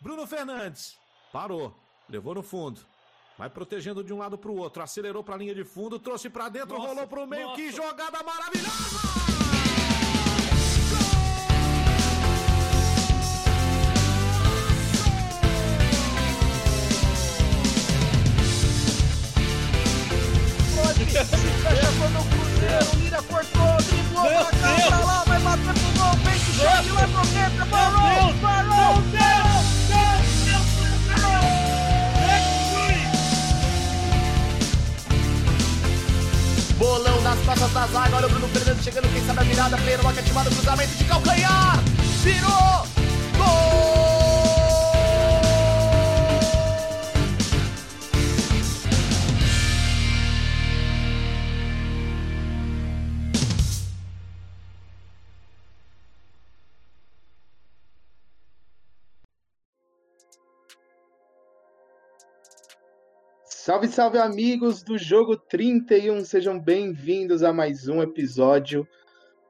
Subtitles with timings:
[0.00, 0.98] Bruno Fernandes.
[1.32, 1.76] Parou.
[2.08, 2.80] Levou no fundo.
[3.36, 4.82] Vai protegendo de um lado para o outro.
[4.82, 5.98] Acelerou para a linha de fundo.
[5.98, 6.76] Trouxe para dentro.
[6.76, 7.48] Nossa, rolou para o meio.
[7.48, 7.56] Nossa.
[7.56, 9.20] Que jogada maravilhosa!
[24.60, 29.49] Cá, pra lá, vai bater pro gol, vem que chega lá pro dentro, parou, parou,
[36.80, 40.00] Bolão nas costas da zaga, olha o Bruno Fernandes chegando, quem sabe a virada, Pedro,
[40.00, 41.78] uma ativada, cruzamento de calcanhar,
[42.22, 42.86] virou,
[63.70, 68.84] Salve, salve amigos do Jogo 31, sejam bem-vindos a mais um episódio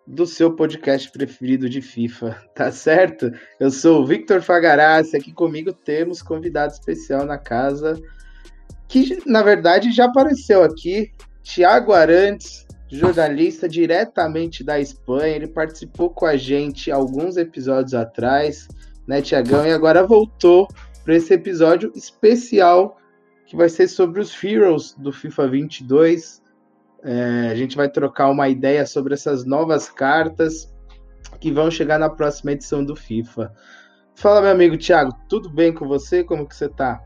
[0.06, 3.32] do seu podcast preferido de FIFA, tá certo?
[3.58, 7.98] Eu sou o Victor Fagarassi, aqui comigo temos convidado especial na casa,
[8.86, 11.10] que na verdade já apareceu aqui,
[11.42, 18.68] Tiago Arantes, jornalista diretamente da Espanha, ele participou com a gente alguns episódios atrás,
[19.08, 20.68] né, Tiagão, e agora voltou
[21.06, 22.99] para esse episódio especial
[23.50, 26.40] que vai ser sobre os Heroes do FIFA 22.
[27.02, 30.72] É, a gente vai trocar uma ideia sobre essas novas cartas
[31.40, 33.52] que vão chegar na próxima edição do FIFA.
[34.14, 36.22] Fala, meu amigo Thiago, tudo bem com você?
[36.22, 37.02] Como que você tá?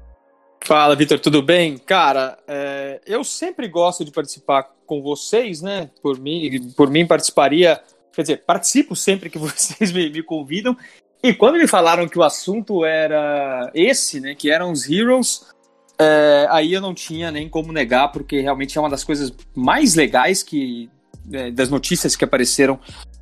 [0.63, 1.79] Fala, Vitor, tudo bem?
[1.79, 5.91] Cara, é, eu sempre gosto de participar com vocês, né?
[6.03, 7.81] Por mim, por mim participaria,
[8.13, 10.77] quer dizer, participo sempre que vocês me, me convidam.
[11.23, 14.35] E quando me falaram que o assunto era esse, né?
[14.35, 15.54] Que eram os Heroes,
[15.99, 19.95] é, aí eu não tinha nem como negar, porque realmente é uma das coisas mais
[19.95, 20.91] legais que
[21.33, 22.79] é, das notícias que apareceram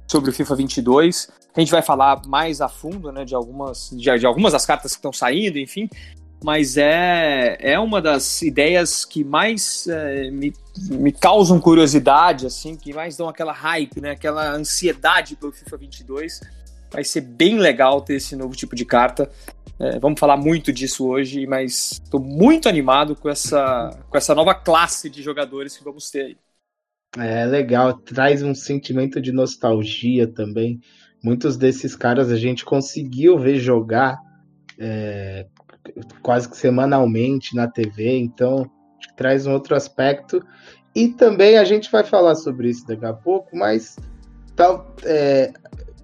[0.06, 1.30] sobre o FIFA 22.
[1.54, 4.92] A gente vai falar mais a fundo, né, de algumas, de, de algumas das cartas
[4.92, 5.88] que estão saindo, enfim.
[6.42, 10.52] Mas é, é uma das ideias que mais é, me,
[10.91, 16.41] me causam curiosidade, assim, que mais dão aquela hype, né, aquela ansiedade pelo FIFA 22.
[16.92, 19.30] Vai ser bem legal ter esse novo tipo de carta.
[19.78, 24.54] É, vamos falar muito disso hoje, mas estou muito animado com essa, com essa nova
[24.54, 26.36] classe de jogadores que vamos ter aí.
[27.19, 30.80] É legal, traz um sentimento de nostalgia também.
[31.22, 34.19] Muitos desses caras a gente conseguiu ver jogar
[34.78, 35.47] é,
[36.22, 38.70] quase que semanalmente na TV, então
[39.16, 40.44] traz um outro aspecto.
[40.94, 43.97] E também a gente vai falar sobre isso daqui a pouco, mas
[44.54, 45.53] tal, é,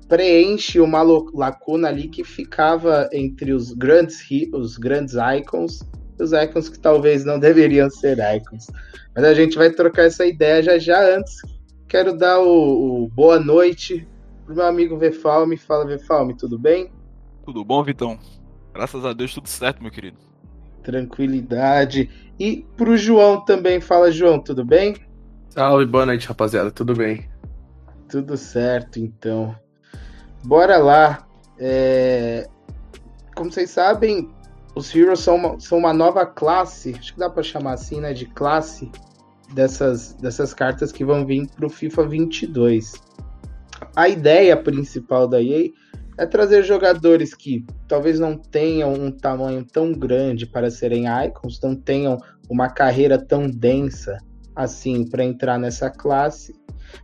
[0.08, 4.18] preenche uma lacuna ali que ficava entre os grandes
[4.52, 5.82] os grandes icons
[6.18, 8.68] e os icons que talvez não deveriam ser icons.
[9.14, 11.36] Mas a gente vai trocar essa ideia já já antes.
[11.86, 14.06] Quero dar o, o boa noite
[14.44, 15.56] pro meu amigo Vefalme.
[15.56, 16.90] Fala Vefalme, tudo bem?
[17.44, 18.18] Tudo bom, Vitão?
[18.74, 20.16] Graças a Deus tudo certo, meu querido.
[20.82, 22.10] Tranquilidade.
[22.38, 24.94] E pro João também, fala João, tudo bem?
[25.48, 27.28] Salve, boa noite, rapaziada, tudo bem?
[28.08, 29.56] Tudo certo, então.
[30.44, 31.26] Bora lá.
[31.58, 32.48] É...
[33.34, 34.28] Como vocês sabem,
[34.74, 38.12] os Heroes são uma, são uma nova classe, acho que dá para chamar assim, né,
[38.12, 38.90] de classe
[39.52, 42.94] dessas, dessas cartas que vão vir para o FIFA 22.
[43.94, 45.70] A ideia principal da EA
[46.16, 51.74] é trazer jogadores que talvez não tenham um tamanho tão grande para serem icons, não
[51.76, 52.18] tenham
[52.48, 54.18] uma carreira tão densa
[54.54, 56.52] assim para entrar nessa classe,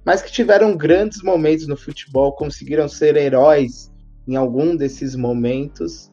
[0.04, 3.92] mas que tiveram grandes momentos no futebol, conseguiram ser heróis
[4.26, 6.10] em algum desses momentos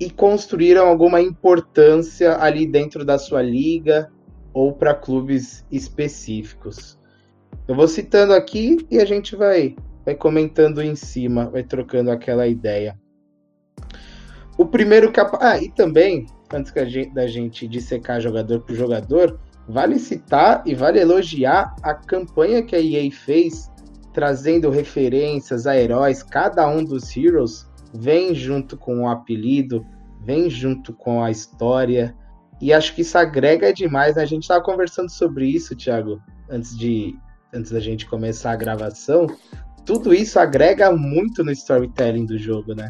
[0.00, 4.10] e construíram alguma importância ali dentro da sua liga
[4.52, 6.98] ou para clubes específicos.
[7.68, 12.46] Eu vou citando aqui e a gente vai, vai comentando em cima, vai trocando aquela
[12.46, 12.98] ideia.
[14.58, 15.38] O primeiro capa...
[15.40, 16.72] Ah, e também, antes
[17.14, 22.80] da gente dissecar jogador por jogador, Vale citar e vale elogiar a campanha que a
[22.80, 23.70] EA fez,
[24.12, 26.22] trazendo referências a heróis.
[26.22, 29.86] Cada um dos Heroes vem junto com o apelido,
[30.24, 32.14] vem junto com a história.
[32.60, 34.16] E acho que isso agrega demais.
[34.16, 34.22] Né?
[34.22, 36.20] A gente estava conversando sobre isso, Thiago,
[36.50, 37.16] antes, de,
[37.52, 39.26] antes da gente começar a gravação.
[39.84, 42.88] Tudo isso agrega muito no storytelling do jogo, né?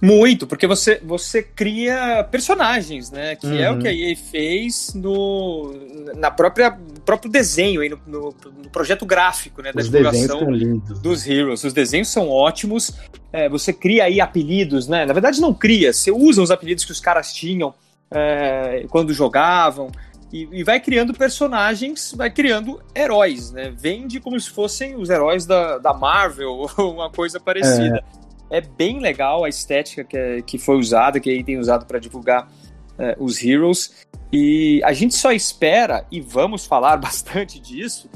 [0.00, 3.34] Muito, porque você, você cria personagens, né?
[3.34, 3.58] Que Uhum.
[3.58, 5.74] é o que a EA fez no
[6.16, 9.72] na própria próprio desenho aí no, no- no projeto gráfico, né?
[9.72, 11.64] Da Os desenhos divulgação dos Heroes.
[11.64, 12.92] Os desenhos são ótimos.
[13.32, 15.04] É, você cria aí apelidos, né?
[15.04, 17.74] Na verdade, não cria, você usa os apelidos que os caras tinham
[18.10, 19.90] é, quando jogavam.
[20.32, 23.72] E, e vai criando personagens, vai criando heróis, né?
[23.76, 27.96] Vende como se fossem os heróis da, da Marvel ou uma coisa parecida.
[28.14, 28.27] É.
[28.60, 32.50] bem legal a estética que, é- que foi usada, que aí tem usado para divulgar
[32.98, 34.06] é, os Heroes.
[34.32, 38.10] E a gente só espera, e vamos falar bastante disso,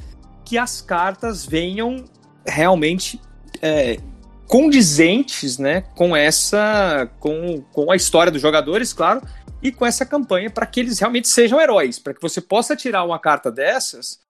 [0.45, 2.05] que as cartas venham
[2.47, 3.21] realmente
[3.61, 3.99] é,
[4.47, 7.11] condizentes né, com essa.
[7.21, 9.23] Com, com a história dos jogadores, claro,
[9.63, 13.05] e com essa campanha para que eles realmente sejam heróis, para que você possa tirar
[13.05, 14.21] uma carta dessas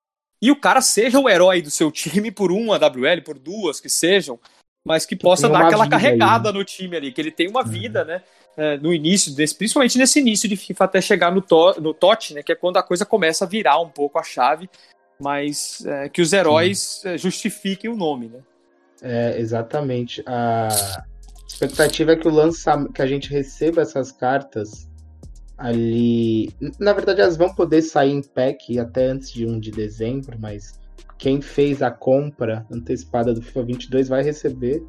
[0.40, 3.88] e o cara seja o herói do seu time por uma AWL, por duas que
[3.88, 4.38] sejam,
[4.84, 7.62] mas que possa dar aquela vida aí, carregada no time ali, que ele tem uma
[7.62, 8.22] vida, né?
[8.56, 12.34] é, no início, desse, principalmente nesse início de FIFA até chegar no, to, no TOT,
[12.34, 12.42] né?
[12.42, 14.68] Que é quando a coisa começa a virar um pouco a chave,
[15.20, 18.40] mas é, que os heróis é, justifiquem o nome, né?
[19.02, 20.22] É, exatamente.
[20.26, 21.04] A
[21.46, 24.88] expectativa é que o lançamento, que a gente receba essas cartas
[25.56, 26.52] ali.
[26.78, 30.78] Na verdade, elas vão poder sair em pack até antes de 1 de dezembro, mas
[31.22, 34.84] quem fez a compra antecipada do FIFA 22 vai receber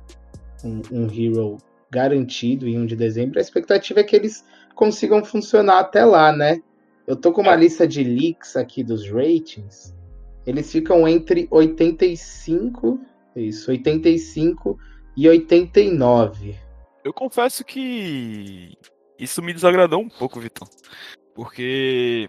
[0.64, 1.60] um, um Hero
[1.92, 3.38] garantido em 1 de dezembro.
[3.38, 4.44] A expectativa é que eles
[4.74, 6.60] consigam funcionar até lá, né?
[7.06, 9.96] Eu tô com uma lista de leaks aqui dos ratings.
[10.44, 13.00] Eles ficam entre 85
[13.36, 14.76] isso, 85
[15.16, 16.56] e 89.
[17.04, 18.74] Eu confesso que
[19.20, 20.68] isso me desagradou um pouco, Vitão.
[21.36, 22.28] Porque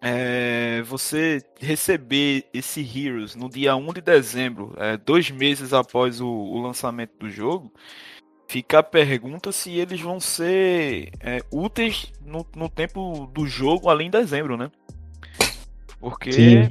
[0.00, 6.28] é, você receber esse Heroes no dia 1 de dezembro, é, dois meses após o,
[6.28, 7.72] o lançamento do jogo,
[8.48, 14.04] fica a pergunta se eles vão ser é, úteis no, no tempo do jogo ali
[14.04, 14.70] em dezembro, né?
[15.98, 16.70] Porque, Sim.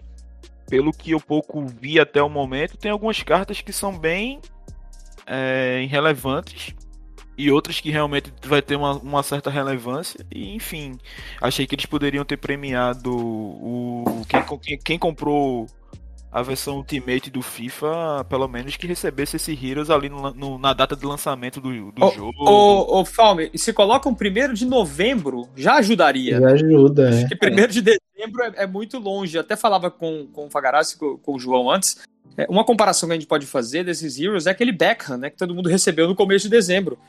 [0.69, 4.39] pelo que eu pouco vi até o momento, tem algumas cartas que são bem
[5.25, 6.73] é, irrelevantes
[7.37, 10.25] e outras que realmente vai ter uma, uma certa relevância.
[10.33, 10.97] E enfim,
[11.41, 15.67] achei que eles poderiam ter premiado o quem, quem, quem comprou
[16.31, 20.73] a versão Ultimate do FIFA, pelo menos que recebesse esse Heroes ali no- no- na
[20.73, 22.33] data de lançamento do, do jogo.
[22.43, 26.39] Ô, ô Falme, se coloca um primeiro de novembro, já ajudaria.
[26.39, 27.19] Já ajuda, é.
[27.21, 29.39] Porque primeiro de dezembro é, é muito longe.
[29.39, 31.97] Até falava com, com o Fagarazzi, com, com o João antes.
[32.37, 35.29] É, uma comparação que a gente pode fazer desses Heroes é aquele Beckham, né?
[35.29, 36.99] Que todo mundo recebeu no começo de dezembro.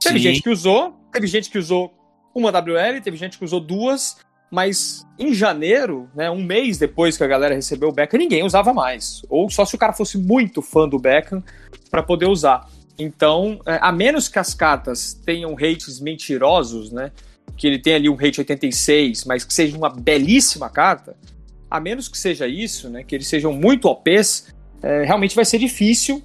[0.00, 0.22] Teve Sim.
[0.22, 1.92] gente que usou, teve gente que usou
[2.34, 4.16] uma WL, teve gente que usou duas,
[4.50, 8.72] mas em janeiro, né, um mês depois que a galera recebeu o Beckham, ninguém usava
[8.72, 9.22] mais.
[9.28, 11.42] Ou só se o cara fosse muito fã do Beckham
[11.90, 12.68] para poder usar.
[12.98, 17.12] Então, é, a menos que as cartas tenham rates mentirosos, né?
[17.56, 21.16] Que ele tenha ali um rate 86, mas que seja uma belíssima carta,
[21.70, 23.02] a menos que seja isso, né?
[23.02, 26.22] Que eles sejam muito OPs, é, realmente vai ser difícil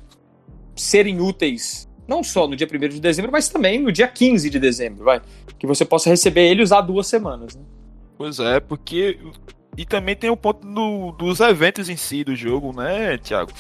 [0.75, 4.60] serem úteis, não só no dia 1 de dezembro, mas também no dia 15 de
[4.60, 5.22] dezembro, vai.
[5.58, 7.56] Que você possa receber ele e usar duas semanas.
[7.56, 7.63] Né?
[8.18, 9.18] Pois é, porque.
[9.78, 13.52] E também tem o ponto do- dos eventos em si do jogo, né, Thiago?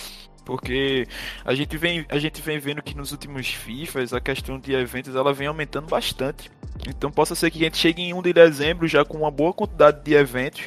[0.43, 1.07] Porque
[1.45, 5.15] a gente, vem, a gente vem vendo que nos últimos FIFAs a questão de eventos
[5.15, 6.51] ela vem aumentando bastante.
[6.89, 9.53] Então possa ser que a gente chegue em 1 de dezembro já com uma boa
[9.53, 10.63] quantidade de eventos,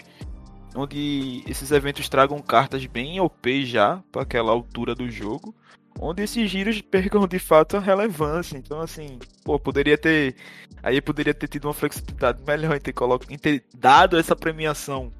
[0.75, 5.55] onde esses eventos tragam cartas bem OP já para aquela altura do jogo,
[5.99, 8.56] onde esses giros percam de fato a relevância.
[8.56, 10.35] Então assim, pô, poderia ter
[10.82, 13.19] Aí poderia ter tido uma flexibilidade melhor em ter, colo...
[13.31, 15.10] em ter dado essa premiação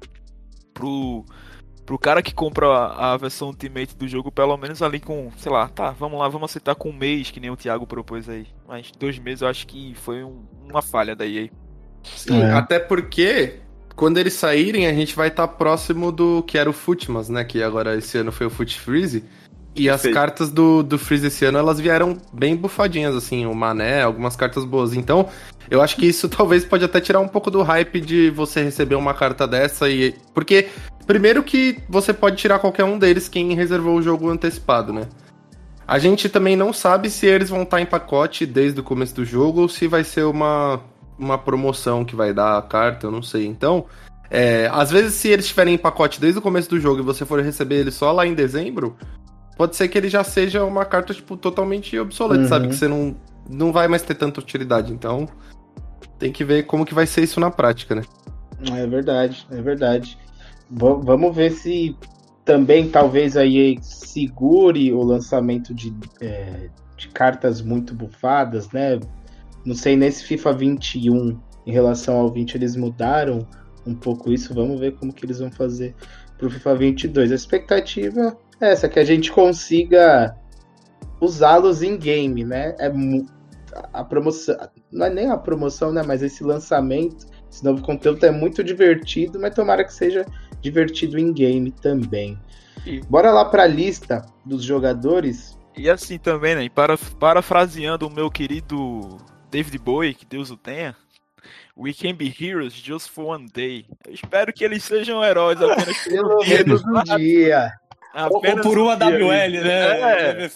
[0.71, 1.25] pro,
[1.85, 5.51] pro cara que compra a, a versão Ultimate do jogo, pelo menos ali com, sei
[5.51, 8.45] lá, tá, vamos lá, vamos aceitar com um mês, que nem o Thiago propôs aí.
[8.67, 11.49] Mas dois meses eu acho que foi um- uma falha da EA.
[12.03, 12.51] Sim, É.
[12.51, 13.59] até porque
[13.95, 17.43] quando eles saírem, a gente vai estar próximo do que era o Futmas, né?
[17.43, 19.23] Que agora esse ano foi o Foot Freeze.
[19.75, 24.03] E as cartas do, do Freeze esse ano, elas vieram bem bufadinhas, assim, o Mané,
[24.03, 24.93] algumas cartas boas.
[24.93, 25.27] Então,
[25.69, 28.95] eu acho que isso talvez pode até tirar um pouco do hype de você receber
[28.95, 30.15] uma carta dessa e.
[30.33, 30.69] Porque,
[31.05, 35.07] primeiro que você pode tirar qualquer um deles quem reservou o jogo antecipado, né?
[35.85, 39.25] A gente também não sabe se eles vão estar em pacote desde o começo do
[39.25, 40.81] jogo ou se vai ser uma,
[41.19, 43.45] uma promoção que vai dar a carta, eu não sei.
[43.45, 43.85] Então,
[44.31, 47.25] é, às vezes, se eles estiverem em pacote desde o começo do jogo e você
[47.25, 48.95] for receber ele só lá em dezembro,
[49.57, 52.47] pode ser que ele já seja uma carta, tipo, totalmente obsoleta, Uhum.
[52.47, 52.67] sabe?
[52.69, 53.15] Que você não,
[53.49, 54.91] não vai mais ter tanta utilidade.
[54.93, 55.27] Então,
[56.19, 58.01] tem que ver como que vai ser isso na prática, né?
[58.73, 60.17] É verdade, é verdade.
[60.69, 61.95] Va- vamos ver se
[62.43, 68.99] também talvez a EA segure o lançamento de, é, de cartas muito bufadas, né?
[69.65, 73.47] Não sei nesse FIFA 21 em relação ao 20 eles mudaram
[73.85, 74.53] um pouco isso.
[74.53, 75.95] Vamos ver como que eles vão fazer
[76.37, 77.31] pro FIFA 22.
[77.31, 80.35] A expectativa essa, que a gente consiga
[81.19, 82.75] usá-los em game, né?
[82.79, 82.91] É
[83.93, 84.55] a promoção,
[84.91, 86.01] não é nem a promoção, né?
[86.05, 90.25] Mas esse lançamento, esse novo conteúdo é muito divertido, mas tomara que seja
[90.61, 92.39] divertido em game também.
[92.85, 93.01] E...
[93.01, 95.57] Bora lá para a lista dos jogadores.
[95.75, 96.69] E assim também, né?
[96.69, 99.17] Para, parafraseando o meu querido
[99.51, 100.95] David Bowie, que Deus o tenha.
[101.77, 103.85] We can be heroes just for one day.
[104.07, 106.07] Eu espero que eles sejam heróis apenas
[106.85, 107.11] um dia.
[107.11, 107.71] um dia.
[108.15, 110.31] Apenas Ou por uma WL, né?
[110.31, 110.47] É.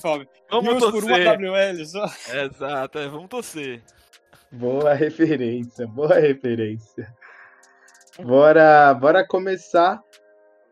[0.50, 0.92] Vamos torcer.
[0.92, 2.06] por uma WL só.
[2.34, 3.84] Exato, é, vamos torcer.
[4.50, 7.14] Boa referência, boa referência.
[8.24, 10.02] Bora, bora começar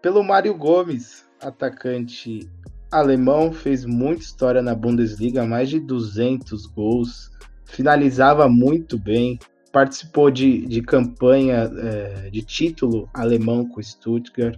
[0.02, 2.50] pelo Mário Gomes, atacante
[2.90, 7.30] alemão, fez muita história na Bundesliga, mais de 200 gols,
[7.66, 9.38] finalizava muito bem,
[9.74, 14.58] participou de, de campanha é, de título alemão com Stuttgart.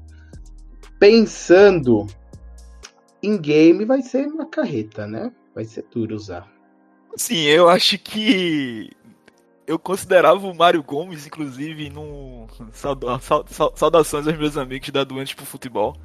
[1.00, 2.06] Pensando
[3.24, 5.32] em game, vai ser uma carreta, né?
[5.56, 6.48] Vai ser duro usar.
[7.16, 8.92] Sim, eu acho que
[9.66, 12.48] eu considerava o Mário Gomes, inclusive, no.
[13.76, 15.96] Saudações aos meus amigos da Doentes pro Futebol.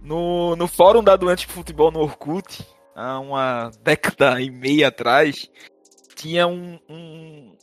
[0.00, 5.50] No, no fórum da Doentes pro Futebol no Orkut, há uma década e meia atrás,
[6.14, 7.55] tinha um, um,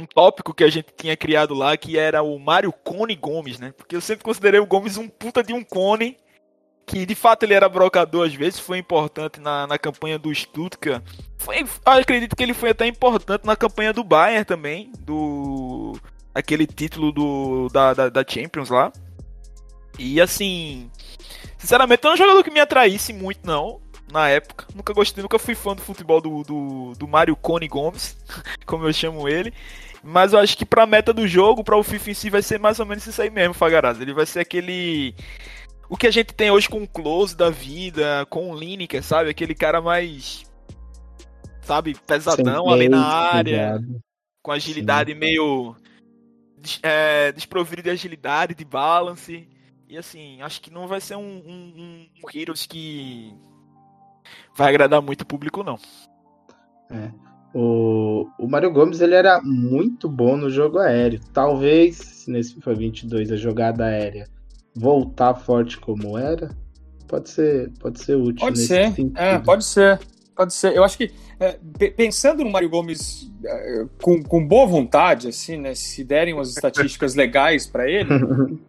[0.00, 3.72] um tópico que a gente tinha criado lá que era o Mário Cone Gomes, né?
[3.76, 6.16] Porque eu sempre considerei o Gomes um puta de um cone
[6.86, 11.02] que de fato ele era brocador às vezes, foi importante na, na campanha do Stuttgart.
[11.38, 15.96] Foi, acredito que ele foi até importante na campanha do Bayern também, do
[16.34, 18.92] aquele título do da, da, da Champions lá.
[19.98, 20.90] E assim,
[21.58, 23.80] sinceramente, não é um jogador que me atraísse muito não,
[24.12, 24.66] na época.
[24.74, 28.16] Nunca gostei, nunca fui fã do futebol do, do, do Mário Cone Gomes,
[28.66, 29.52] como eu chamo ele.
[30.02, 32.58] Mas eu acho que pra meta do jogo, pra o FIFA em si, vai ser
[32.58, 34.00] mais ou menos isso aí mesmo, Fagaraz.
[34.00, 35.14] Ele vai ser aquele
[35.90, 39.28] o que a gente tem hoje com o Close da vida, com o Lineker, sabe?
[39.28, 40.44] Aquele cara mais,
[41.62, 44.02] sabe, pesadão Sem ali na área, cuidado.
[44.40, 45.18] com agilidade Sim.
[45.18, 45.74] meio
[46.80, 49.48] é, desprovido de agilidade, de balance.
[49.88, 53.34] E assim, acho que não vai ser um, um, um Heroes que
[54.56, 55.76] vai agradar muito o público, não.
[56.88, 57.10] É.
[57.54, 61.20] O, o Mário Gomes ele era muito bom no jogo aéreo.
[61.32, 64.28] Talvez, nesse FIFA 22, a jogada aérea
[64.74, 66.50] voltar forte como era,
[67.08, 68.46] pode ser, pode ser útil.
[68.46, 69.98] Pode ser, é, pode ser,
[70.36, 70.76] pode ser.
[70.76, 71.52] Eu acho que é,
[71.90, 75.74] pensando no Mário Gomes é, com, com boa vontade, assim, né?
[75.74, 78.08] Se derem umas estatísticas legais para ele,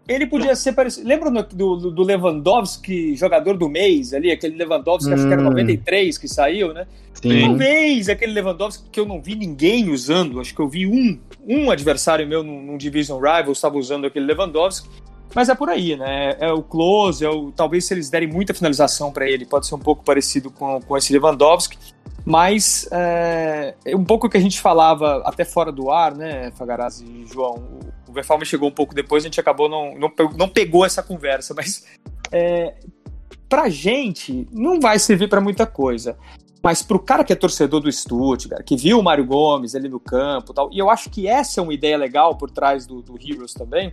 [0.08, 1.08] ele podia ser parecido.
[1.08, 5.14] Lembra do, do, Lewandowski, jogador do mês ali, aquele Lewandowski, hum.
[5.14, 6.20] acho que era 93 hum.
[6.20, 6.88] que saiu, né?
[7.14, 7.42] Sim.
[7.42, 11.70] Talvez aquele Lewandowski que eu não vi ninguém usando, acho que eu vi um, um
[11.70, 14.90] adversário meu num, num Division Rival estava usando aquele Lewandowski.
[15.34, 16.36] Mas é por aí, né?
[16.40, 19.76] É o close, é o, talvez se eles derem muita finalização para ele, pode ser
[19.76, 21.78] um pouco parecido com, com esse Lewandowski.
[22.24, 27.06] Mas é, é um pouco que a gente falava até fora do ar, né, Fagarazzi
[27.06, 27.64] e João?
[28.08, 31.54] O Verfalme chegou um pouco depois, a gente acabou não, não, não pegou essa conversa,
[31.56, 31.86] mas
[32.32, 32.76] é,
[33.50, 36.18] pra gente não vai servir para muita coisa.
[36.64, 40.00] Mas pro cara que é torcedor do Stuttgart, que viu o Mário Gomes ali no
[40.00, 43.18] campo tal, e eu acho que essa é uma ideia legal por trás do, do
[43.20, 43.92] Heroes também,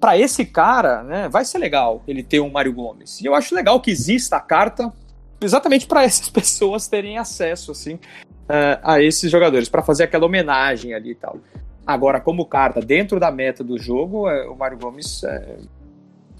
[0.00, 3.20] para esse cara, né, vai ser legal ele ter um Mário Gomes.
[3.20, 4.92] E eu acho legal que exista a carta
[5.40, 10.94] exatamente para essas pessoas terem acesso assim uh, a esses jogadores, para fazer aquela homenagem
[10.94, 11.38] ali e tal.
[11.86, 15.56] Agora, como carta dentro da meta do jogo, é, o Mário Gomes é,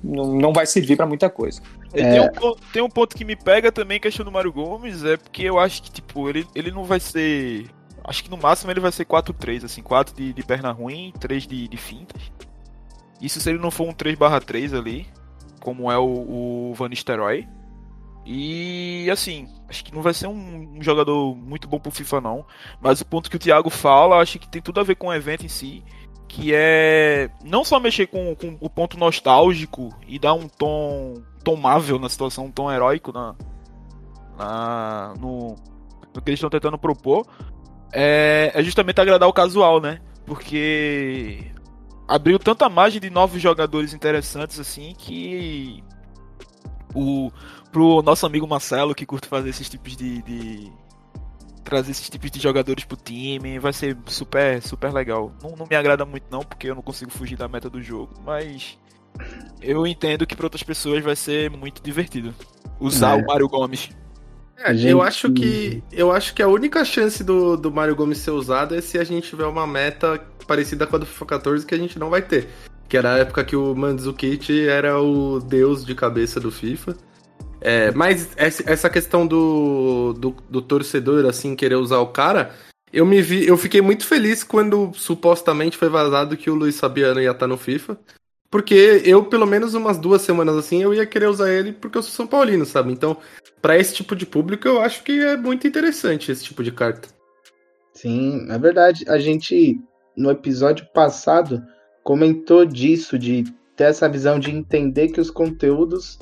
[0.03, 1.63] não, não vai servir para muita coisa.
[1.93, 2.11] É...
[2.11, 5.43] Tem, um, tem, um, ponto que me pega também, questão do Mário Gomes, é porque
[5.43, 7.67] eu acho que, tipo, ele, ele não vai ser.
[8.05, 11.47] Acho que no máximo ele vai ser 4-3, assim, 4 de, de perna ruim, 3
[11.47, 12.31] de, de fintas.
[13.21, 15.07] Isso se ele não for um 3/3 ali,
[15.61, 17.47] como é o, o Van Nistelrooy.
[18.25, 22.47] E assim, acho que não vai ser um, um, jogador muito bom pro FIFA não,
[22.81, 25.15] mas o ponto que o Thiago fala, acho que tem tudo a ver com o
[25.15, 25.83] evento em si,
[26.29, 31.99] que é não só mexer com, com o ponto nostálgico e dar um tom tomável
[31.99, 33.35] na situação, um tom heróico na,
[34.37, 35.57] na no,
[36.15, 37.27] no que eles estão tentando propor,
[37.93, 39.99] é, é justamente agradar o casual, né?
[40.27, 41.51] Porque
[42.11, 45.83] abriu tanta margem de novos jogadores interessantes assim que
[46.93, 47.31] o
[47.71, 50.73] pro nosso amigo Marcelo que curte fazer esses tipos de, de
[51.63, 55.33] trazer esses tipos de jogadores pro time vai ser super super legal.
[55.41, 58.13] Não, não me agrada muito não porque eu não consigo fugir da meta do jogo,
[58.27, 58.77] mas
[59.63, 62.35] eu entendo que para outras pessoas vai ser muito divertido
[62.81, 63.23] usar é.
[63.23, 63.89] o Mário Gomes.
[64.57, 64.91] É, gente...
[64.91, 68.75] Eu acho que eu acho que a única chance do, do Mario Gomes ser usado
[68.75, 71.79] é se a gente tiver uma meta parecida com a do FIFA 14 que a
[71.79, 72.49] gente não vai ter.
[72.89, 76.97] Que era a época que o Mandzukic era o deus de cabeça do FIFA.
[77.61, 82.53] É, mas essa questão do, do, do, torcedor, assim, querer usar o cara,
[82.93, 87.21] eu me vi, eu fiquei muito feliz quando supostamente foi vazado que o Luiz Fabiano
[87.21, 87.97] ia estar no FIFA.
[88.51, 92.03] Porque eu, pelo menos umas duas semanas assim, eu ia querer usar ele porque eu
[92.03, 92.93] sou São Paulino, sabe?
[92.93, 93.17] Então,
[93.63, 97.09] para esse tipo de público, eu acho que é muito interessante esse tipo de carta.
[97.95, 99.05] Sim, é verdade.
[99.07, 99.79] A gente,
[100.21, 101.65] no episódio passado,
[102.05, 106.19] comentou disso, de ter essa visão de entender que os conteúdos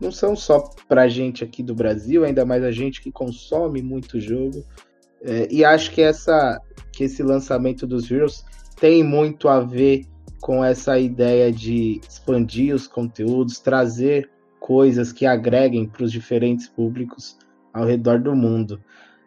[0.00, 4.18] não são só pra gente aqui do Brasil, ainda mais a gente que consome muito
[4.18, 4.64] jogo.
[5.22, 6.58] É, e acho que essa
[6.90, 8.44] que esse lançamento dos Heroes
[8.80, 10.06] tem muito a ver
[10.40, 14.28] com essa ideia de expandir os conteúdos, trazer
[14.58, 17.36] coisas que agreguem para os diferentes públicos
[17.72, 18.82] ao redor do mundo.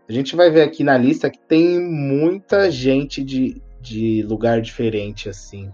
[0.08, 5.29] A gente vai ver aqui na lista que tem muita gente de, de lugar diferente,
[5.29, 5.71] assim.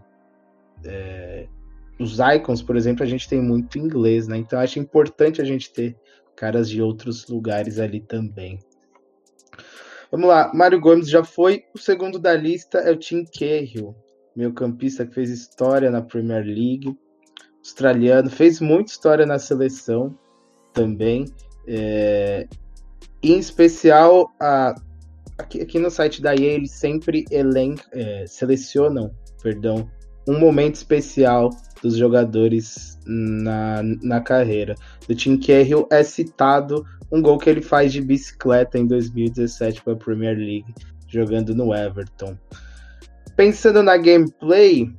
[0.84, 1.48] É,
[2.00, 4.38] os icons, por exemplo, a gente tem muito inglês, né?
[4.38, 5.96] Então acho importante a gente ter
[6.36, 8.60] caras de outros lugares ali também.
[10.12, 11.64] Vamos lá, Mário Gomes já foi.
[11.74, 13.96] O segundo da lista é o Tim Cahill,
[14.36, 16.94] meu campista que fez história na Premier League,
[17.60, 20.18] australiano, fez muita história na seleção
[20.74, 21.26] também.
[21.66, 22.48] É,
[23.24, 24.76] em especial, a,
[25.42, 29.90] aqui, aqui, no site da EA eles sempre elen é, selecionam perdão,
[30.28, 31.50] um momento especial
[31.82, 34.76] dos jogadores na, na carreira.
[35.10, 39.94] O Tim Cahill é citado um gol que ele faz de bicicleta em 2017 para
[39.94, 40.74] a Premier League,
[41.08, 42.38] jogando no Everton.
[43.36, 44.90] Pensando na gameplay,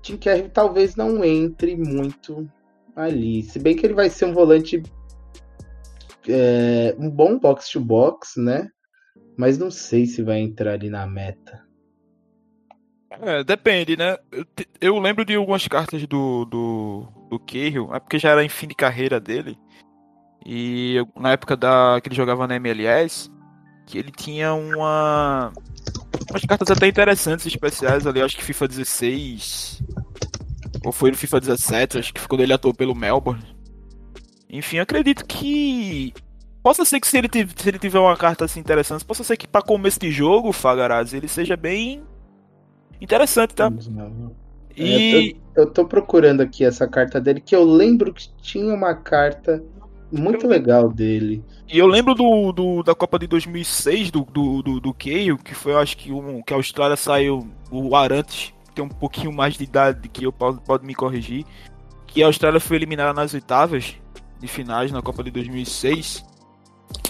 [0.00, 2.48] Tim Cahill talvez não entre muito
[2.94, 3.42] ali.
[3.42, 4.82] Se bem que ele vai ser um volante
[6.28, 8.70] é, um bom box to box, né?
[9.36, 11.64] Mas não sei se vai entrar ali na meta.
[13.10, 14.16] É, depende, né?
[14.30, 14.46] Eu,
[14.80, 18.74] eu, lembro de algumas cartas do, do, do Cahill, é porque já era fim de
[18.74, 19.58] carreira dele.
[20.44, 23.30] E eu, na época da, que ele jogava na MLS,
[23.86, 25.52] que ele tinha uma.
[26.30, 29.82] Umas cartas até interessantes, especiais ali, acho que FIFA 16.
[30.84, 33.42] Ou foi no FIFA 17, acho que foi quando ele atuou pelo Melbourne.
[34.50, 36.12] Enfim, acredito que.
[36.64, 39.46] Possa ser que se ele, se ele tiver uma carta assim interessante, possa ser que
[39.46, 42.02] para começo de jogo, Fagaraz, ele seja bem
[42.98, 43.70] interessante, tá?
[44.74, 44.82] E...
[44.82, 48.94] É, eu, eu tô procurando aqui essa carta dele, que eu lembro que tinha uma
[48.94, 49.62] carta
[50.10, 51.44] muito legal dele.
[51.68, 55.54] E eu lembro do, do, da Copa de 2006, do, do, do, do Keio, que
[55.54, 59.58] foi, eu acho que, um, que a Austrália saiu, o Arantes tem um pouquinho mais
[59.58, 61.44] de idade que eu, pode, pode me corrigir,
[62.06, 63.96] que a Austrália foi eliminada nas oitavas
[64.40, 66.32] de finais na Copa de 2006.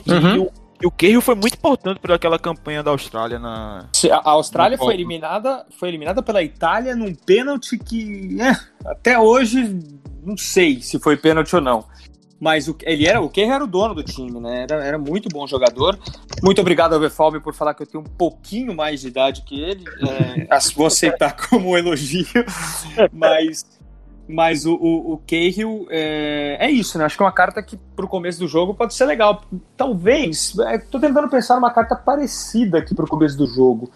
[0.07, 0.37] Uhum.
[0.37, 0.51] E o
[0.85, 3.89] e o Cahill foi muito importante para aquela campanha da Austrália na.
[4.11, 9.79] A Austrália foi eliminada, foi eliminada pela Itália num pênalti que é, até hoje
[10.23, 11.87] não sei se foi pênalti ou não.
[12.39, 14.65] Mas o, ele era o Cahill era o dono do time, né?
[14.65, 15.99] Era, era muito bom jogador.
[16.43, 19.59] Muito obrigado ao Verfalme por falar que eu tenho um pouquinho mais de idade que
[19.59, 19.85] ele.
[20.51, 22.27] É, vou aceitar como um elogio,
[23.11, 23.65] mas
[24.27, 27.05] mas o, o, o Cahill é, é, isso, né?
[27.05, 29.43] Acho que é uma carta que pro começo do jogo pode ser legal.
[29.77, 33.91] Talvez, é, tô tentando pensar numa carta parecida aqui pro começo do jogo.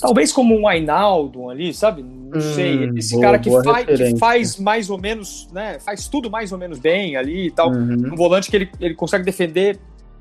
[0.00, 2.02] Talvez como um Ainaldo ali, sabe?
[2.02, 2.90] Não hum, sei.
[2.96, 5.78] Esse boa, cara que, faz, que, faz, mais ou menos, né?
[5.80, 7.70] Faz tudo mais ou menos bem ali e tal.
[7.70, 8.10] Uhum.
[8.12, 9.78] Um volante que ele, ele consegue defender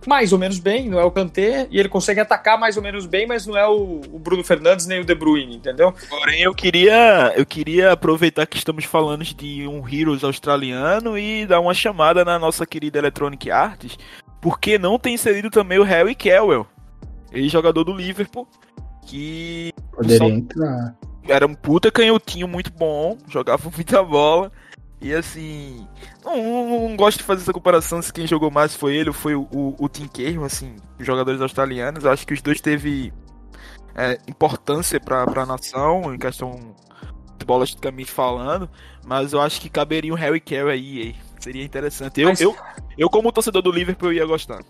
[0.08, 3.06] mais ou menos bem, não é o Kanté, e ele consegue atacar mais ou menos
[3.06, 5.94] bem, mas não é o, o, Bruno Fernandes nem o De Bruyne, entendeu?
[6.10, 11.60] Porém, eu queria, eu queria aproveitar que estamos falando de um Heroes australiano e dar
[11.60, 13.98] uma chamada na nossa querida Electronic Arts,
[14.40, 16.66] porque não tem inserido também o Harry Kelwell,
[17.32, 18.48] ex-jogador do Liverpool,
[19.06, 19.72] que...
[19.92, 20.96] Poderia entrar.
[21.28, 24.52] Era um puta canhotinho muito bom, jogava muita bola,
[25.02, 25.88] e assim,
[26.24, 29.14] não, não, não, gosto de fazer essa comparação se quem jogou mais foi ele ou
[29.14, 32.06] foi o, o, o Tim Cahill, assim, os jogadores australianos.
[32.06, 33.12] Acho que os dois teve
[33.96, 36.76] é, importância para a nação, em questão
[37.42, 38.70] futebolisticamente falando,
[39.04, 42.22] mas eu acho que caberia um Harry Carey aí, seria interessante.
[42.22, 42.40] Eu, mas...
[42.40, 42.56] eu,
[42.98, 44.62] eu, como torcedor do Liverpool, eu ia gostar.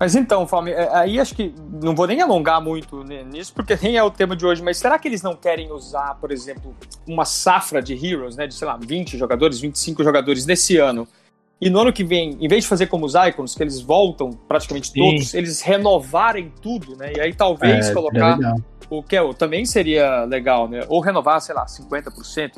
[0.00, 3.98] Mas então, Fome, é, aí acho que não vou nem alongar muito nisso, porque nem
[3.98, 6.74] é o tema de hoje, mas será que eles não querem usar, por exemplo,
[7.06, 11.06] uma safra de Heroes, né, de, sei lá, 20 jogadores, 25 jogadores nesse ano,
[11.60, 14.30] e no ano que vem, em vez de fazer como os Icons, que eles voltam
[14.30, 15.00] praticamente Sim.
[15.00, 18.38] todos, eles renovarem tudo, né, e aí talvez é, colocar
[18.88, 22.52] o que também seria legal, né, ou renovar, sei lá, 50%,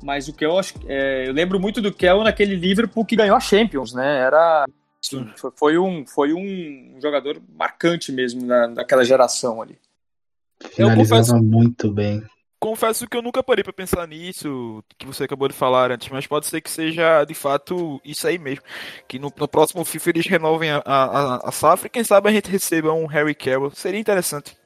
[0.00, 3.36] mas o que eu acho, é, eu lembro muito do Kel naquele Liverpool que ganhou
[3.36, 4.64] a Champions, né, era
[5.04, 9.78] Sim, foi, um, foi um jogador marcante mesmo na, naquela geração ali.
[10.70, 12.22] Finalizava confesso, muito bem.
[12.58, 16.26] Confesso que eu nunca parei para pensar nisso, que você acabou de falar antes, mas
[16.26, 18.64] pode ser que seja de fato isso aí mesmo.
[19.06, 22.32] Que no, no próximo FIFA eles renovem a, a, a safra e quem sabe a
[22.32, 23.72] gente receba um Harry Carroll.
[23.72, 24.56] Seria interessante.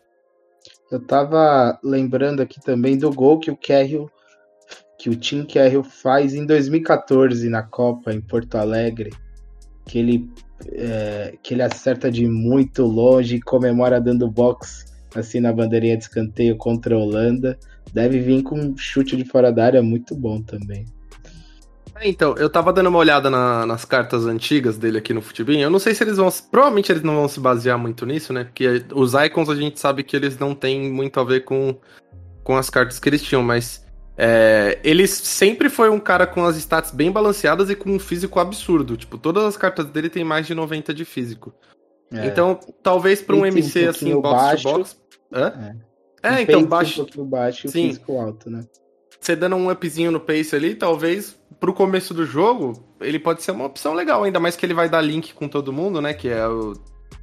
[0.88, 4.08] Eu tava lembrando aqui também do gol que o Carroll,
[4.96, 9.10] que o Tim Carroll faz em 2014 na Copa em Porto Alegre,
[9.88, 10.30] que ele
[10.72, 16.04] é, que ele acerta de muito longe e comemora dando box assim na bandeirinha de
[16.04, 17.58] escanteio contra a Holanda.
[17.92, 20.84] Deve vir com um chute de fora da área muito bom também.
[21.96, 25.54] É, então, eu tava dando uma olhada na, nas cartas antigas dele aqui no Futebol.
[25.54, 26.28] Eu não sei se eles vão.
[26.50, 28.44] Provavelmente eles não vão se basear muito nisso, né?
[28.44, 31.76] Porque os icons a gente sabe que eles não têm muito a ver com,
[32.44, 33.86] com as cartas que eles tinham, mas.
[34.20, 38.40] É, ele sempre foi um cara com as stats bem balanceadas e com um físico
[38.40, 38.96] absurdo.
[38.96, 41.54] Tipo, todas as cartas dele tem mais de 90 de físico.
[42.12, 42.26] É.
[42.26, 44.96] Então, talvez para um MC um assim, box baixo, to box.
[45.32, 45.76] Hã?
[46.20, 47.06] É, é então, baixo.
[47.16, 48.64] Um baixo e o físico alto, né?
[49.20, 53.52] Você dando um upzinho no pace ali, talvez pro começo do jogo, ele pode ser
[53.52, 56.14] uma opção legal, ainda mais que ele vai dar link com todo mundo, né?
[56.14, 56.72] Que é o,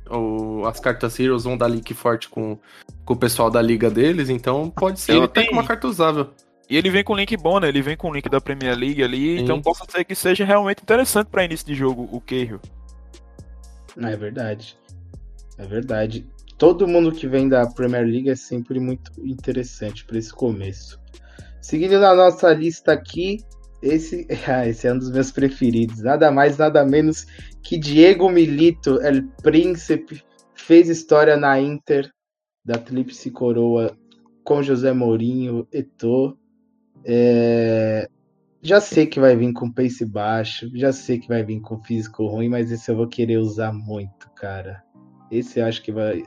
[0.10, 2.58] o as cartas Heroes vão dar link forte com,
[3.04, 5.52] com o pessoal da liga deles, então pode ser ele até tem...
[5.52, 6.30] uma carta usável.
[6.70, 7.68] E ele vem com link bom, né?
[7.68, 9.44] Ele vem com link da Premier League ali, Sim.
[9.44, 12.60] então pode ser que seja realmente interessante para início de jogo o Cahill.
[13.98, 14.78] É verdade.
[15.58, 16.26] É verdade.
[16.58, 21.00] Todo mundo que vem da Premier League é sempre muito interessante para esse começo.
[21.62, 23.40] Seguindo na nossa lista aqui,
[23.82, 26.02] esse, ah, esse é um dos meus preferidos.
[26.02, 27.26] Nada mais, nada menos
[27.62, 30.24] que Diego Milito, El Príncipe,
[30.54, 32.10] fez história na Inter
[32.64, 33.96] da Tríplice Coroa
[34.44, 36.38] com José Mourinho, Eto'o.
[37.06, 38.10] É...
[38.62, 42.26] Já sei que vai vir com pace baixo, já sei que vai vir com físico
[42.26, 44.84] ruim, mas esse eu vou querer usar muito, cara.
[45.30, 46.24] Esse eu acho que vai,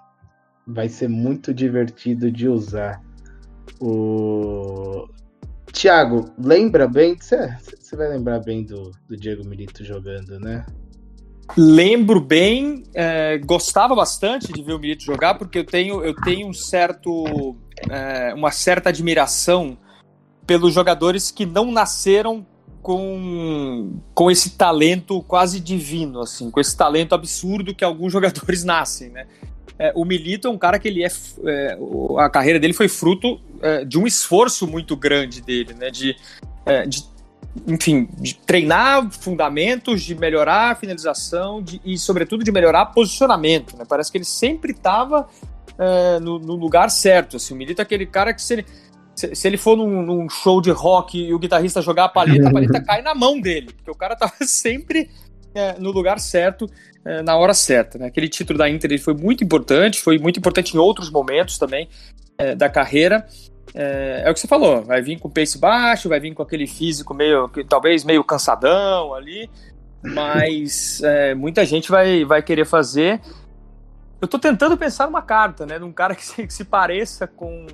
[0.65, 3.03] vai ser muito divertido de usar.
[3.81, 5.09] O
[5.73, 7.17] Tiago, lembra bem?
[7.21, 10.65] Você vai lembrar bem do, do Diego Milito jogando, né?
[11.57, 16.47] Lembro bem, é, gostava bastante de ver o Milito jogar, porque eu tenho, eu tenho
[16.47, 17.57] um certo,
[17.91, 19.77] é, uma certa admiração
[20.49, 22.45] pelos jogadores que não nasceram
[22.83, 29.11] com, com esse talento quase divino, assim, com esse talento absurdo que alguns jogadores nascem,
[29.11, 29.27] né?
[29.79, 31.09] É, o Milito é um cara que ele é,
[31.45, 31.79] é
[32.19, 35.91] a carreira dele foi fruto é, de um esforço muito grande dele, né?
[35.91, 36.17] De,
[36.65, 37.05] é, de
[37.67, 43.77] enfim, de treinar fundamentos, de melhorar a finalização de, e, sobretudo, de melhorar posicionamento.
[43.77, 43.85] Né?
[43.87, 45.29] Parece que ele sempre estava
[45.79, 47.37] é, no, no, lugar certo.
[47.37, 48.67] Assim, o Milito é aquele cara que, se ele,
[49.19, 52.49] se, se ele for num, num, show de rock e o guitarrista jogar a palheta,
[52.49, 55.11] a palheta cai na mão dele, porque o cara estava sempre
[55.53, 56.71] é, no lugar certo
[57.05, 57.99] é, na hora certa.
[57.99, 58.07] Né?
[58.07, 61.89] Aquele título da Inter foi muito importante, foi muito importante em outros momentos também
[62.39, 63.27] é, da carreira.
[63.75, 66.67] É, é, o que você falou, vai vir com pace baixo, vai vir com aquele
[66.67, 69.51] físico meio, talvez meio cansadão ali,
[70.01, 73.21] mas é, muita gente vai, vai querer fazer.
[74.21, 77.27] Eu estou tentando pensar numa carta, né, de um cara que se, que se pareça
[77.27, 77.67] com,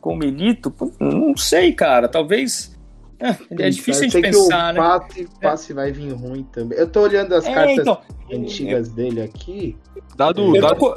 [0.00, 2.76] com o Milito, não sei, cara, talvez
[3.20, 4.80] é, é difícil de pensar, né?
[4.80, 5.74] Passe, passe é.
[5.74, 6.78] vai vir ruim também.
[6.78, 8.00] Eu tô olhando as é, cartas então,
[8.32, 9.76] antigas eu, dele aqui.
[10.16, 10.78] Dado, eu, dado...
[10.78, 10.96] Tô,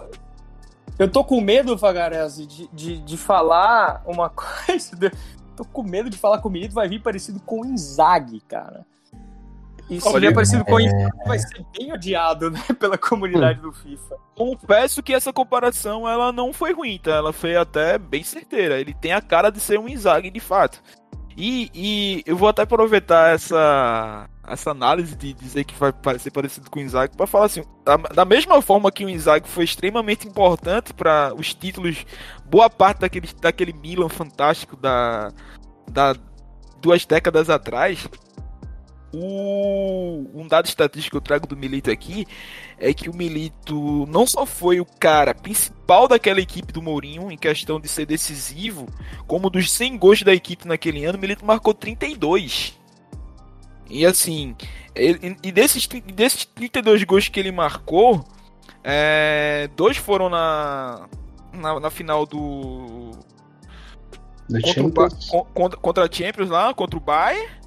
[0.97, 5.11] eu tô com medo, Fagarese, de, de, de falar uma coisa.
[5.55, 8.85] tô com medo de falar que o Milito vai vir parecido com o Inzaghi, cara.
[9.89, 14.15] E se parecido com o Inzaghi, vai ser bem odiado, né, pela comunidade do FIFA.
[14.35, 17.11] Confesso que essa comparação, ela não foi ruim, tá?
[17.11, 18.79] Ela foi até bem certeira.
[18.79, 20.81] Ele tem a cara de ser um Inzaghi, de fato.
[21.35, 26.69] E, e eu vou até aproveitar essa, essa análise de dizer que vai ser parecido
[26.69, 30.27] com o Inzaghi para falar assim, da, da, mesma forma que o Inzaghi foi extremamente
[30.27, 32.05] importante para os títulos,
[32.45, 35.31] boa parte daquele, daquele Milan fantástico da,
[35.91, 36.15] da
[36.79, 38.07] duas décadas atrás,
[39.13, 42.25] o, um dado estatístico que eu trago do Milito aqui
[42.79, 47.37] é que o Milito não só foi o cara principal daquela equipe do Mourinho em
[47.37, 48.87] questão de ser decisivo,
[49.27, 52.77] como dos 100 gols da equipe naquele ano, o Milito marcou 32.
[53.89, 54.55] E assim,
[54.95, 58.25] ele, e desses, desses 32 gols que ele marcou,
[58.83, 61.07] é, dois foram na,
[61.53, 63.11] na, na final do.
[64.75, 67.62] Contra, o, contra, contra a Champions lá, contra o Bayern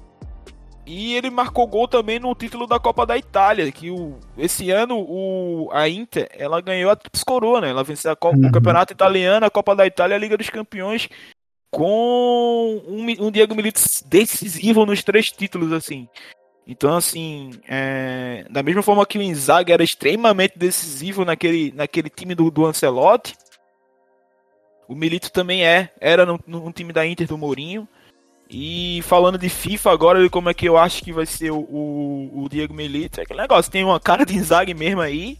[0.87, 4.97] e ele marcou gol também no título da Copa da Itália, que o, esse ano
[4.97, 7.69] o, a Inter ela ganhou a Trips Coroa, né?
[7.69, 8.47] Ela venceu a, uhum.
[8.47, 11.09] o Campeonato Italiano, a Copa da Itália a Liga dos Campeões
[11.69, 16.07] com um, um Diego Milito decisivo nos três títulos, assim.
[16.65, 22.33] Então, assim, é, da mesma forma que o Inzaghi era extremamente decisivo naquele, naquele time
[22.33, 23.35] do, do Ancelotti,
[24.87, 27.87] o Milito também é, era no, no time da Inter do Mourinho.
[28.49, 32.43] E falando de FIFA agora, como é que eu acho que vai ser o, o,
[32.43, 35.37] o Diego Milito, é aquele negócio, tem uma cara de Inzaghi mesmo aí,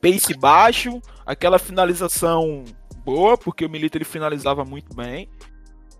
[0.00, 2.64] pace baixo, aquela finalização
[3.04, 5.28] boa, porque o Milito ele finalizava muito bem.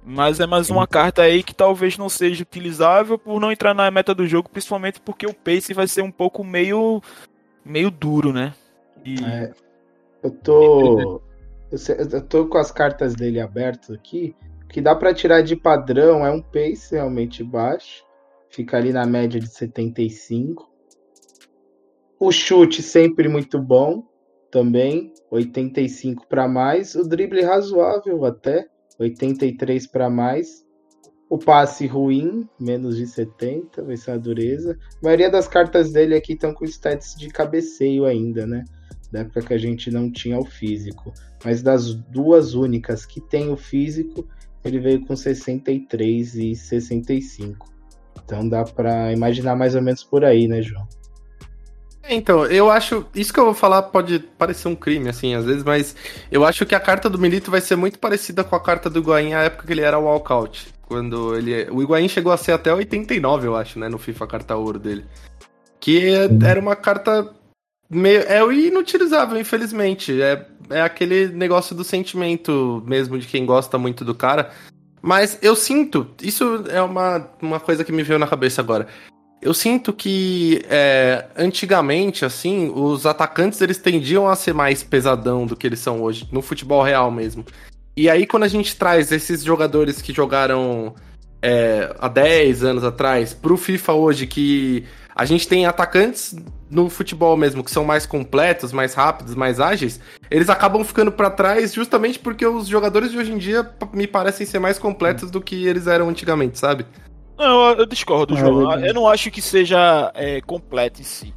[0.08, 3.90] Mas é mais uma carta aí que talvez não seja utilizável por não entrar na
[3.90, 7.02] meta do jogo, principalmente porque o pace vai ser um pouco meio
[7.64, 8.54] meio duro, né?
[9.04, 9.16] E...
[9.24, 9.52] É,
[10.22, 11.20] eu tô
[11.72, 14.36] eu tô com as cartas dele abertas aqui,
[14.68, 18.04] que dá para tirar de padrão é um pace realmente baixo,
[18.50, 20.68] fica ali na média de 75.
[22.18, 24.02] O chute sempre muito bom,
[24.50, 28.66] também 85 para mais, o drible razoável até
[28.98, 30.64] 83 para mais.
[31.28, 34.78] O passe ruim, menos de 70, vai ser uma dureza.
[35.02, 38.64] A maioria das cartas dele aqui estão com stats de cabeceio ainda, né?
[39.10, 41.12] Da época que a gente não tinha o físico.
[41.44, 44.26] Mas das duas únicas que tem o físico,
[44.68, 47.66] ele veio com 63 e 65.
[48.24, 50.86] Então dá para imaginar mais ou menos por aí, né, João?
[52.08, 53.06] Então, eu acho.
[53.14, 55.96] Isso que eu vou falar pode parecer um crime, assim, às vezes, mas
[56.30, 59.00] eu acho que a carta do Milito vai ser muito parecida com a carta do
[59.00, 60.68] Higuaín na época que ele era walkout.
[60.82, 61.68] Quando ele.
[61.70, 63.88] O Higuaín chegou a ser até 89, eu acho, né?
[63.88, 65.04] No FIFA carta ouro dele.
[65.80, 66.12] Que
[66.44, 67.28] era uma carta
[67.88, 68.20] meio.
[68.22, 70.20] É inutilizável, infelizmente.
[70.20, 74.50] É, é aquele negócio do sentimento mesmo de quem gosta muito do cara.
[75.02, 78.88] Mas eu sinto, isso é uma, uma coisa que me veio na cabeça agora.
[79.40, 85.54] Eu sinto que é, antigamente, assim, os atacantes eles tendiam a ser mais pesadão do
[85.54, 87.44] que eles são hoje, no futebol real mesmo.
[87.96, 90.94] E aí, quando a gente traz esses jogadores que jogaram
[91.40, 94.84] é, há 10 anos atrás pro FIFA hoje, que
[95.16, 96.36] a gente tem atacantes
[96.70, 99.98] no futebol mesmo que são mais completos, mais rápidos, mais ágeis,
[100.30, 104.46] eles acabam ficando para trás justamente porque os jogadores de hoje em dia me parecem
[104.46, 106.84] ser mais completos do que eles eram antigamente, sabe?
[107.38, 108.84] Não, eu discordo, ah, João.
[108.84, 111.34] Eu não acho que seja é, completo em si.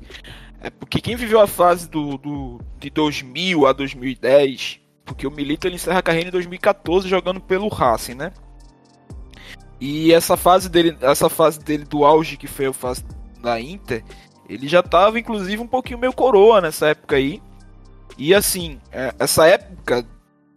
[0.62, 5.68] É porque quem viveu a fase do, do, de 2000 a 2010, porque o Milito
[5.68, 8.34] ele encerra a carreira em 2014 jogando pelo Racing, né?
[9.80, 13.04] E essa fase dele, essa fase dele do auge que foi a fase
[13.42, 14.04] da Inter,
[14.48, 17.42] ele já tava inclusive um pouquinho meio coroa nessa época aí.
[18.18, 20.06] E assim, é, essa época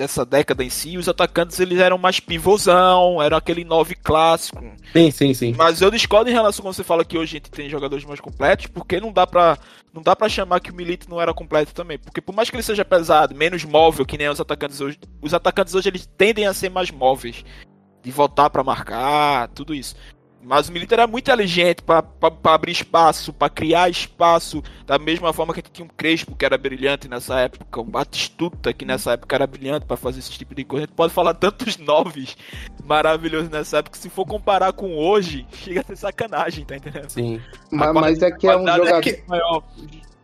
[0.03, 4.59] dessa década em si, os atacantes eles eram mais pivôzão, era aquele 9 clássico.
[4.93, 5.55] Sim, sim, sim.
[5.57, 8.19] Mas eu discordo em relação quando você fala que hoje a gente tem jogadores mais
[8.19, 9.57] completos, porque não dá pra,
[9.93, 11.99] não dá pra chamar que o Milito não era completo também.
[11.99, 15.33] Porque por mais que ele seja pesado, menos móvel que nem os atacantes hoje, os
[15.33, 17.45] atacantes hoje eles tendem a ser mais móveis.
[18.03, 19.95] De voltar para marcar, tudo isso.
[20.43, 22.05] Mas o Milito era muito inteligente para
[22.45, 26.45] abrir espaço, para criar espaço, da mesma forma que a gente tinha um Crespo que
[26.45, 30.55] era brilhante nessa época, um Batistuta que nessa época era brilhante para fazer esse tipo
[30.55, 30.85] de coisa.
[30.85, 32.37] A gente pode falar tantos noves
[32.85, 37.09] maravilhosos nessa época, se for comparar com hoje, chega a ser sacanagem, tá entendendo?
[37.09, 37.41] Sim.
[37.71, 38.89] Mas, mas é que é um jogador.
[38.89, 39.23] É que...
[39.29, 39.63] maior.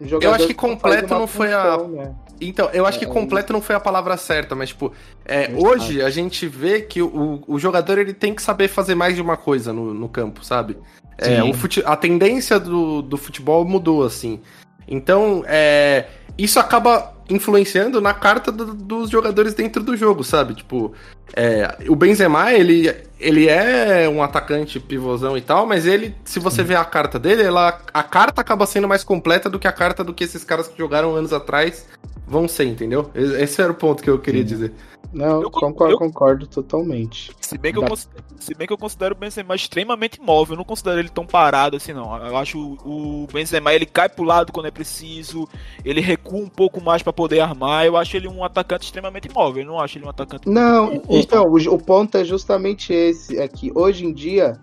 [0.01, 1.77] Eu acho que completo não foi a.
[1.77, 2.15] Né?
[2.41, 4.93] Então, eu acho que é, completo não foi a palavra certa, mas, tipo,
[5.25, 9.17] é, hoje a gente vê que o, o jogador ele tem que saber fazer mais
[9.17, 10.79] de uma coisa no, no campo, sabe?
[11.19, 11.83] É, o fute...
[11.85, 14.41] A tendência do, do futebol mudou, assim.
[14.87, 16.07] Então, é,
[16.37, 20.55] isso acaba influenciando na carta do, dos jogadores dentro do jogo, sabe?
[20.55, 20.93] Tipo,
[21.35, 26.62] é, o Benzema, ele, ele é um atacante pivôzão e tal, mas ele, se você
[26.62, 30.03] ver a carta dele, ela, a carta acaba sendo mais completa do que a carta
[30.03, 31.87] do que esses caras que jogaram anos atrás
[32.27, 33.11] vão ser, entendeu?
[33.14, 34.73] Esse era o ponto que eu queria dizer.
[35.12, 37.31] Não, eu concordo, eu, concordo totalmente.
[37.41, 40.64] Se bem, que eu, se bem que eu considero o Benzema extremamente móvel, eu não
[40.64, 42.14] considero ele tão parado assim, não.
[42.27, 45.49] Eu acho o, o Benzema, ele cai pro lado quando é preciso,
[45.83, 47.87] ele recua um pouco mais para poder armar.
[47.87, 50.47] Eu acho ele um atacante extremamente móvel, eu não acho ele um atacante...
[50.47, 54.61] Não, então, o, o ponto é justamente esse, é que hoje em dia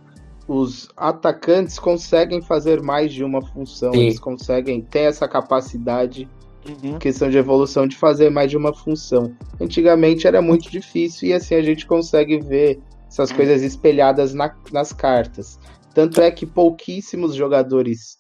[0.48, 4.02] os atacantes conseguem fazer mais de uma função, Sim.
[4.02, 6.30] eles conseguem ter essa capacidade
[6.68, 6.98] Uhum.
[6.98, 9.36] Questão de evolução de fazer mais de uma função.
[9.62, 14.92] Antigamente era muito difícil e assim a gente consegue ver essas coisas espelhadas na, nas
[14.92, 15.60] cartas.
[15.94, 18.18] Tanto é que pouquíssimos jogadores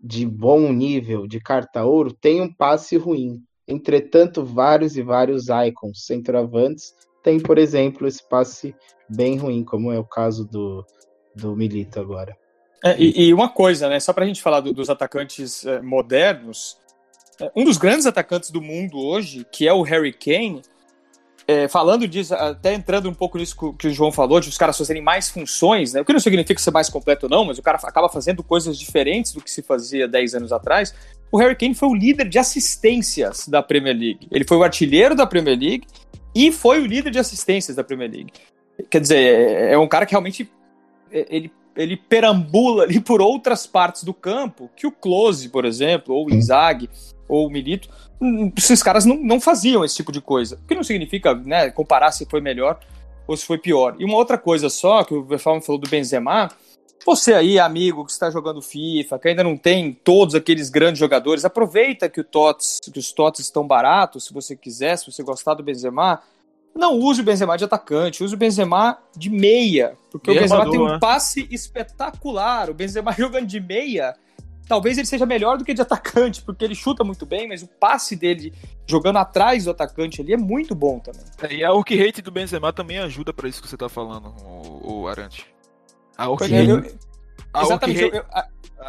[0.00, 3.42] de bom nível de carta ouro têm um passe ruim.
[3.66, 6.92] Entretanto, vários e vários icons centroavantes
[7.24, 8.76] têm, por exemplo, esse passe
[9.08, 10.86] bem ruim, como é o caso do,
[11.34, 12.36] do Milito agora.
[12.84, 13.98] É, e, e, uma coisa, né?
[13.98, 16.76] Só para a gente falar do, dos atacantes é, modernos,
[17.40, 20.60] é, um dos grandes atacantes do mundo hoje, que é o Harry Kane,
[21.48, 24.76] é, falando disso, até entrando um pouco nisso que o João falou, de os caras
[24.76, 26.02] fazerem mais funções, né?
[26.02, 29.32] O que não significa ser mais completo não, mas o cara acaba fazendo coisas diferentes
[29.32, 30.94] do que se fazia 10 anos atrás.
[31.32, 34.28] O Harry Kane foi o líder de assistências da Premier League.
[34.30, 35.86] Ele foi o artilheiro da Premier League
[36.34, 38.32] e foi o líder de assistências da Premier League.
[38.90, 40.50] Quer dizer, é, é um cara que realmente
[41.10, 46.14] é, ele, ele perambula ali por outras partes do campo que o Close, por exemplo,
[46.14, 46.90] ou o Inzaghi,
[47.28, 47.88] ou o Milito,
[48.56, 50.56] esses caras não, não faziam esse tipo de coisa.
[50.56, 52.78] O que não significa né, comparar se foi melhor
[53.26, 53.96] ou se foi pior.
[53.98, 56.50] E uma outra coisa só, que o Verfalme falou do Benzema,
[57.04, 61.44] você aí, amigo, que está jogando FIFA, que ainda não tem todos aqueles grandes jogadores,
[61.44, 65.54] aproveita que, o tots, que os TOTS estão baratos, se você quiser, se você gostar
[65.54, 66.22] do Benzema,
[66.74, 70.80] não use o Benzema de atacante, use o Benzema de meia, porque o Benzema tem
[70.80, 70.98] um né?
[70.98, 72.68] passe espetacular.
[72.68, 74.14] O Benzema jogando de meia,
[74.66, 77.68] talvez ele seja melhor do que de atacante, porque ele chuta muito bem, mas o
[77.68, 78.52] passe dele
[78.86, 81.22] jogando atrás do atacante ali é muito bom também.
[81.42, 84.34] É, e a work rate do Benzema também ajuda para isso que você tá falando,
[84.44, 85.53] o, o Arante.
[86.16, 86.68] A work rate...
[86.68, 86.82] Eu,
[87.52, 88.48] a exatamente, eu, eu, a,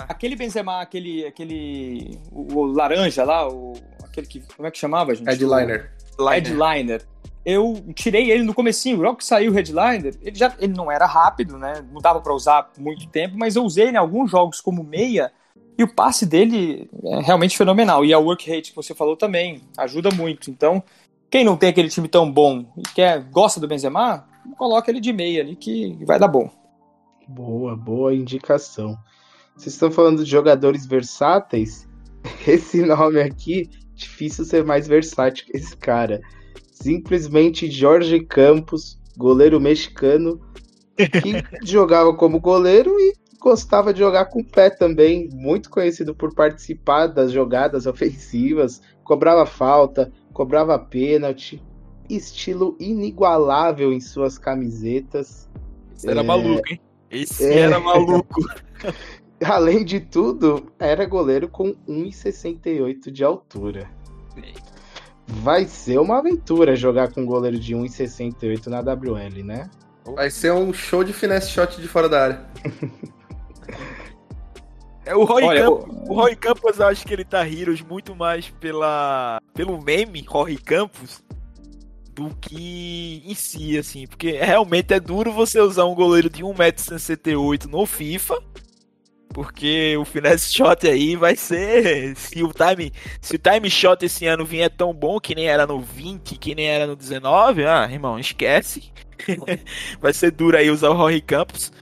[0.09, 5.13] aquele Benzema, aquele, aquele o, o, laranja lá, o, aquele que, como é que chamava,
[5.13, 5.27] gente?
[5.27, 5.91] Headliner.
[6.17, 7.05] O, headliner.
[7.45, 11.05] Eu tirei ele no comecinho, logo que saiu o Headliner, ele já ele não era
[11.05, 11.85] rápido, né?
[11.91, 15.31] Não dava para usar muito tempo, mas eu usei em alguns jogos como meia
[15.77, 18.03] e o passe dele é realmente fenomenal.
[18.03, 20.49] E a work rate que você falou também ajuda muito.
[20.49, 20.81] Então,
[21.29, 25.13] quem não tem aquele time tão bom e quer, gosta do Benzema, coloca ele de
[25.13, 26.49] meia ali que vai dar bom.
[27.27, 28.97] Boa, boa indicação.
[29.55, 31.87] Vocês estão falando de jogadores versáteis?
[32.47, 36.21] Esse nome aqui, difícil ser mais versátil que esse cara.
[36.71, 40.39] Simplesmente Jorge Campos, goleiro mexicano,
[40.95, 46.33] que jogava como goleiro e gostava de jogar com o pé também, muito conhecido por
[46.33, 51.63] participar das jogadas ofensivas, cobrava falta, cobrava pênalti,
[52.09, 55.49] estilo inigualável em suas camisetas.
[55.95, 56.11] Esse é...
[56.11, 56.79] era maluco, hein?
[57.15, 57.59] Esse é...
[57.59, 58.41] era maluco.
[59.43, 63.89] Além de tudo, era goleiro com 1,68 de altura.
[65.27, 69.69] Vai ser uma aventura jogar com um goleiro de 1,68 na WL, né?
[70.15, 72.45] Vai ser um show de finesse shot de fora da área.
[75.05, 76.11] É, o, Roy Olha, Campos, o...
[76.11, 80.57] o Roy Campos, eu acho que ele tá Heroes muito mais pela, pelo meme Roy
[80.57, 81.23] Campos
[82.15, 84.07] do que em si, assim.
[84.07, 88.41] Porque realmente é duro você usar um goleiro de 1,68m no FIFA.
[89.29, 92.15] Porque o finesse shot aí vai ser.
[92.15, 95.67] Se o time, se o time shot esse ano vier tão bom que nem era
[95.67, 98.93] no 20, que nem era no 19, ah, irmão, esquece.
[99.99, 101.73] vai ser duro aí usar o Rory Campos.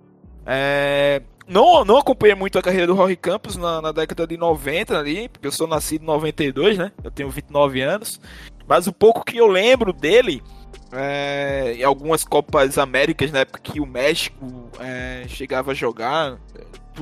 [0.46, 4.98] É, não, não acompanhei muito a carreira do Rory Campos na, na, década de 90
[4.98, 6.92] ali, porque eu sou nascido em 92, né?
[7.04, 8.20] Eu tenho 29 anos.
[8.68, 10.42] Mas o pouco que eu lembro dele,
[10.92, 16.40] é, em algumas Copas Américas, na época que o México é, chegava a jogar,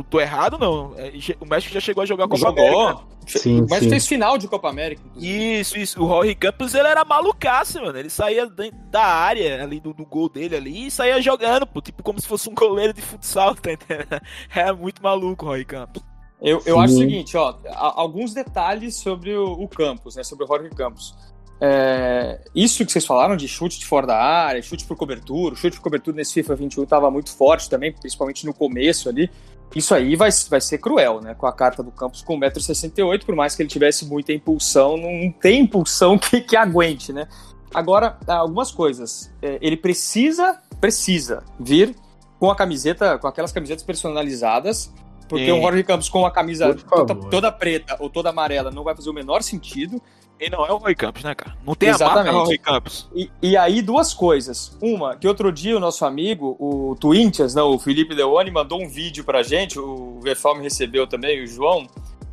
[0.10, 0.94] tô errado, não.
[0.98, 2.80] É, o México já chegou a jogar Copa Jogou.
[2.80, 3.12] América.
[3.28, 3.90] Sim, Mas sim.
[3.90, 5.02] fez final de Copa América.
[5.16, 6.02] Isso, isso.
[6.02, 7.98] O Rory Campos, ele era malucaço, mano.
[7.98, 8.50] Ele saía
[8.90, 11.82] da área, ali, do, do, gol dele ali, e saía jogando, pô.
[11.82, 14.22] Tipo, como se fosse um goleiro de futsal, tá entendendo?
[14.54, 16.04] É muito maluco o Rory Campos.
[16.42, 17.56] Eu, eu acho o seguinte, ó.
[17.76, 20.24] Alguns detalhes sobre o, o Campos, né?
[20.24, 21.16] Sobre o Rory Campos.
[21.64, 25.78] É, isso que vocês falaram de chute de fora da área, chute por cobertura, chute
[25.78, 29.30] por cobertura nesse FIFA 21 estava muito forte também, principalmente no começo ali.
[29.76, 31.36] Isso aí vai, vai ser cruel, né?
[31.36, 35.32] Com a carta do Campos com 1,68m, por mais que ele tivesse muita impulsão, não
[35.32, 37.28] tem impulsão que, que aguente, né?
[37.74, 39.32] Agora, algumas coisas.
[39.42, 41.96] É, ele precisa, precisa vir
[42.40, 44.92] com a camiseta, com aquelas camisetas personalizadas,
[45.30, 48.84] porque o um Jorge Campos com a camisa toda, toda, preta ou toda amarela não
[48.84, 50.02] vai fazer o menor sentido.
[50.42, 51.56] E não é o Roy Campos, né, cara?
[51.64, 52.30] Não tem Exatamente.
[52.30, 53.08] a marca Roy Campos.
[53.14, 54.76] E, e, aí, duas coisas.
[54.82, 58.90] Uma, que outro dia o nosso amigo, o Twintias, né, o Felipe Leone, mandou um
[58.90, 61.86] vídeo pra gente, o Verfal me recebeu também, o João,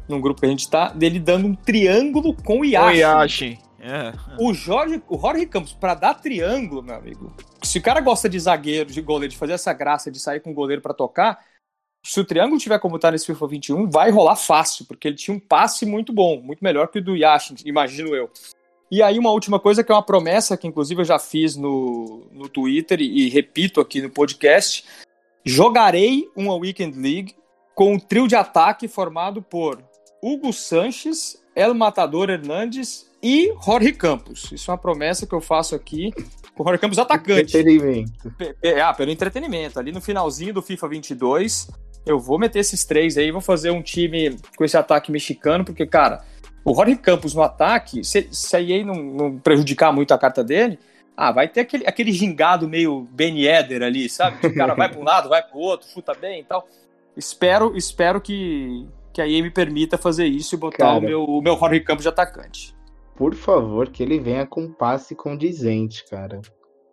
[0.09, 2.97] num grupo que a gente tá, dele dando um triângulo com o Yashi.
[2.97, 3.59] O Yashi.
[3.79, 4.13] É.
[4.41, 7.33] O Jorge, o Jorge Campos, para dar triângulo, meu amigo.
[7.63, 10.51] Se o cara gosta de zagueiro, de goleiro, de fazer essa graça de sair com
[10.51, 11.39] o goleiro para tocar,
[12.03, 15.37] se o triângulo tiver como tá nesse FIFA 21, vai rolar fácil, porque ele tinha
[15.37, 18.31] um passe muito bom, muito melhor que o do Yashin, imagino eu.
[18.91, 22.27] E aí, uma última coisa que é uma promessa que, inclusive, eu já fiz no,
[22.33, 24.85] no Twitter e, e repito aqui no podcast:
[25.45, 27.35] jogarei uma Weekend League
[27.75, 29.83] com um trio de ataque formado por
[30.23, 34.51] Hugo Sanches, El Matador Hernandes e Jorge Campos.
[34.51, 36.11] Isso é uma promessa que eu faço aqui
[36.55, 37.57] com o Jorge Campos atacante.
[37.57, 38.35] Entretenimento.
[38.83, 39.79] Ah, pelo entretenimento.
[39.79, 41.69] Ali no finalzinho do FIFA 22,
[42.07, 45.87] eu vou meter esses três aí, vou fazer um time com esse ataque mexicano, porque,
[45.87, 46.25] cara,
[46.65, 50.43] o Jorge Campos no ataque, se, se a EA não, não prejudicar muito a carta
[50.45, 50.79] dele,
[51.17, 54.47] Ah, vai ter aquele, aquele gingado meio Ben Eder ali, sabe?
[54.47, 56.65] O cara vai para um lado, vai para o outro, chuta bem e tal.
[57.17, 60.99] Espero, espero que, que a EA me permita fazer isso e botar Cara.
[60.99, 62.73] o meu, o meu Jorge Campos de atacante.
[63.17, 66.41] Por favor, que ele venha com um passe condizente, cara.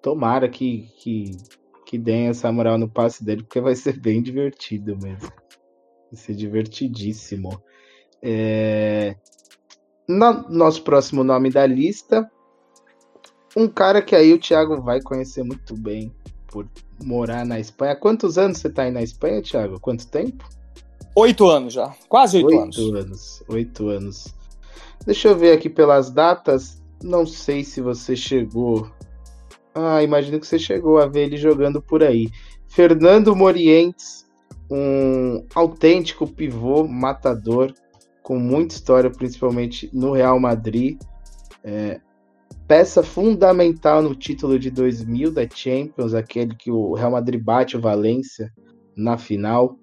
[0.02, 1.38] Tomara que, que,
[1.86, 5.32] que deem essa moral no passe dele, porque vai ser bem divertido mesmo.
[6.12, 7.62] Vai ser divertidíssimo.
[8.22, 9.16] É...
[10.08, 12.30] no- nosso próximo nome da lista,
[13.56, 16.12] um cara que aí o Thiago vai conhecer muito bem
[16.48, 16.68] por
[17.04, 17.96] morar na Espanha.
[17.96, 19.80] Quantos anos você tá aí na Espanha, Thiago?
[19.80, 20.48] Quanto tempo?
[21.16, 22.78] Oito anos já, quase oito, anos.
[22.78, 23.44] Oito anos.
[23.48, 24.36] Oito anos.
[25.06, 26.82] Deixa eu ver aqui pelas datas.
[27.02, 28.90] Não sei se você chegou.
[29.76, 32.30] Ah, imagino que você chegou a ver ele jogando por aí.
[32.70, 34.26] Fernando Morientes,
[34.72, 37.74] um autêntico pivô matador,
[38.24, 40.98] com muita história, principalmente no Real Madrid.
[41.62, 42.00] É,
[42.66, 47.82] peça fundamental no título de 2000 da Champions, aquele que o Real Madrid bate o
[47.82, 48.52] Valência
[48.96, 49.78] na final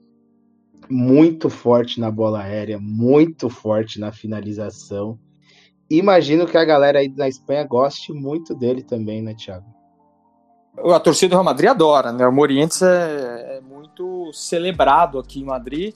[0.89, 5.19] muito forte na bola aérea, muito forte na finalização.
[5.89, 9.82] Imagino que a galera aí na Espanha goste muito dele também, né, Thiago?
[10.77, 12.27] A torcida do Real Madrid adora, né?
[12.27, 15.95] O Morientes é, é muito celebrado aqui em Madrid.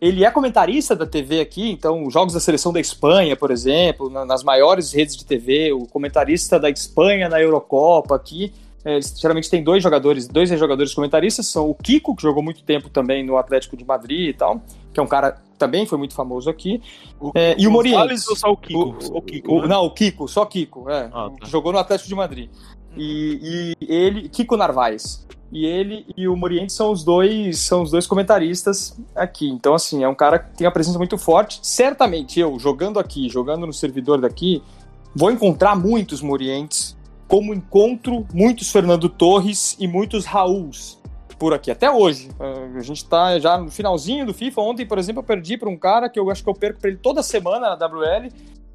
[0.00, 4.08] Ele é comentarista da TV aqui, então os jogos da seleção da Espanha, por exemplo,
[4.10, 8.52] na- nas maiores redes de TV, o comentarista da Espanha na Eurocopa aqui.
[8.84, 12.88] é, geralmente tem dois jogadores, dois jogadores comentaristas, são o Kiko, que jogou muito tempo
[12.88, 14.62] também no Atlético de Madrid e tal,
[14.94, 16.80] que é um cara também foi muito famoso aqui.
[17.34, 18.26] É, e o Morientes?
[18.28, 18.96] Ou só o Kiko?
[18.96, 19.66] O- Só o Kiko, O- né?
[19.66, 21.10] Não, o Kiko, só Kiko, é.
[21.12, 21.46] Ah, o tá.
[21.48, 22.48] jogou no Atlético de Madrid.
[22.98, 25.26] E, e ele, Kiko Narvaez.
[25.50, 29.48] E ele e o Morientes são os dois, são os dois comentaristas aqui.
[29.48, 31.60] Então, assim, é um cara que tem uma presença muito forte.
[31.62, 34.62] Certamente eu, jogando aqui, jogando no servidor daqui,
[35.16, 36.96] vou encontrar muitos Morientes,
[37.26, 40.98] como encontro muitos Fernando Torres e muitos Raúls
[41.38, 42.28] por aqui, até hoje.
[42.38, 44.60] Uh, A gente tá já no finalzinho do FIFA.
[44.60, 46.90] Ontem, por exemplo, eu perdi para um cara que eu acho que eu perco para
[46.90, 48.28] ele toda semana na WL,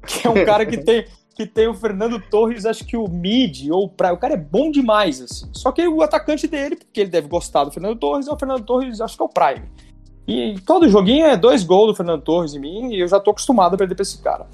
[0.06, 1.04] que é um cara que tem,
[1.34, 4.14] que tem o Fernando Torres, acho que o mid ou o praia.
[4.14, 5.48] O cara é bom demais, assim.
[5.52, 8.64] Só que o atacante dele, porque ele deve gostar do Fernando Torres, é o Fernando
[8.64, 9.68] Torres, acho que é o Prime.
[10.26, 13.30] E todo joguinho é dois gols do Fernando Torres em mim, e eu já tô
[13.30, 14.46] acostumado a perder pra esse cara.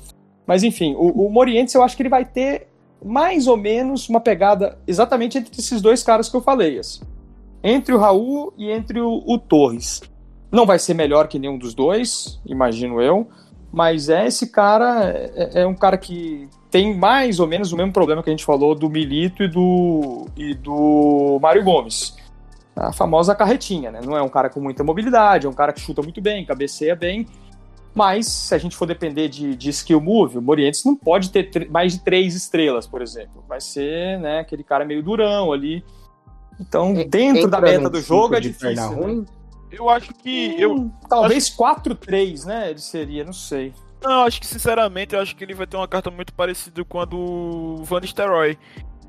[0.47, 2.66] Mas enfim, o, o Morientes eu acho que ele vai ter
[3.05, 7.03] mais ou menos uma pegada exatamente entre esses dois caras que eu falei, assim.
[7.62, 10.01] Entre o Raul e entre o, o Torres.
[10.51, 13.28] Não vai ser melhor que nenhum dos dois, imagino eu.
[13.73, 17.93] Mas é esse cara, é, é um cara que tem mais ou menos o mesmo
[17.93, 22.16] problema que a gente falou do Milito e do, e do Mário Gomes.
[22.75, 24.01] A famosa carretinha, né?
[24.05, 26.97] Não é um cara com muita mobilidade, é um cara que chuta muito bem, cabeceia
[26.97, 27.27] bem.
[27.95, 31.68] Mas se a gente for depender de, de skill move, o Morientes não pode ter
[31.68, 33.45] mais de três estrelas, por exemplo.
[33.49, 35.85] Vai ser né, aquele cara meio durão ali.
[36.61, 38.77] Então, dentro da meta do jogo é difícil.
[38.77, 38.87] né?
[38.87, 39.27] ruim?
[39.71, 40.55] Eu acho que.
[40.61, 42.71] Eu, Hum, talvez 4-3, né?
[42.71, 43.73] Ele seria, não sei.
[44.03, 47.01] Não, acho que sinceramente eu acho que ele vai ter uma carta muito parecida com
[47.01, 48.59] a do Van Nistelrooy.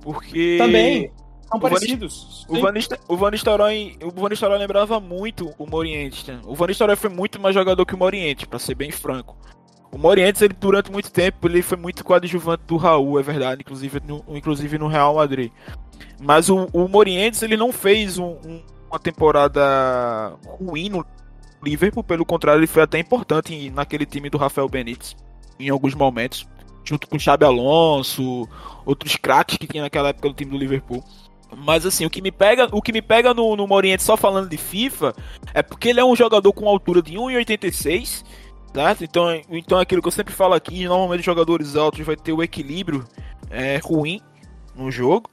[0.01, 0.57] Porque.
[0.57, 1.11] Também.
[1.47, 2.45] São O Van parecidos.
[2.49, 2.59] O.
[2.61, 6.25] Van, Nistel- o Van Nistelrooy, o Van Nistelrooy lembrava muito o Morientes.
[6.25, 6.39] Né?
[6.45, 9.35] O Van Nistelrooy foi muito mais jogador que o Morientes, pra ser bem franco.
[9.91, 14.01] O Morientes, ele durante muito tempo, ele foi muito coadjuvante do Raul, é verdade, inclusive
[14.07, 15.51] no, inclusive no Real Madrid.
[16.21, 18.61] Mas o, o Morientes, ele não fez um- um-
[18.91, 21.05] uma temporada ruim no
[21.63, 25.15] Liverpool, pelo contrário, ele foi até importante naquele time do Rafael Benítez,
[25.59, 26.47] em alguns momentos,
[26.83, 28.47] junto com o Xabi Alonso,
[28.85, 31.03] outros craques que tinha naquela época do time do Liverpool.
[31.55, 34.49] Mas assim, o que me pega, o que me pega no, no Morientes só falando
[34.49, 35.13] de FIFA
[35.53, 38.23] é porque ele é um jogador com altura de 1,86,
[38.73, 39.03] certo?
[39.03, 42.41] Então, então é aquilo que eu sempre falo aqui, normalmente jogadores altos vai ter o
[42.41, 43.05] equilíbrio
[43.49, 44.21] é, ruim
[44.75, 45.29] no jogo,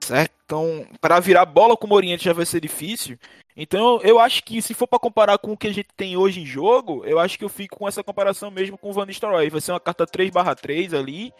[0.00, 0.41] certo?
[0.52, 3.16] Então, para virar bola com o Morientes já vai ser difícil.
[3.56, 6.42] Então, eu acho que se for para comparar com o que a gente tem hoje
[6.42, 9.48] em jogo, eu acho que eu fico com essa comparação mesmo com o Van Nistelrooy.
[9.48, 11.32] Vai ser uma carta 3/3 ali.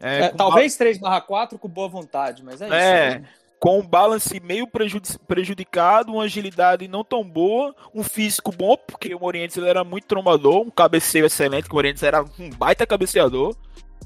[0.00, 3.18] É, com talvez 3/4 com boa vontade, mas é, É, isso.
[3.18, 3.28] né?
[3.58, 9.12] com um balance meio prejudi- prejudicado, uma agilidade não tão boa, um físico bom, porque
[9.12, 12.86] o Morientes ele era muito trombador, um cabeceio excelente, que o Morientes era um baita
[12.86, 13.56] cabeceador,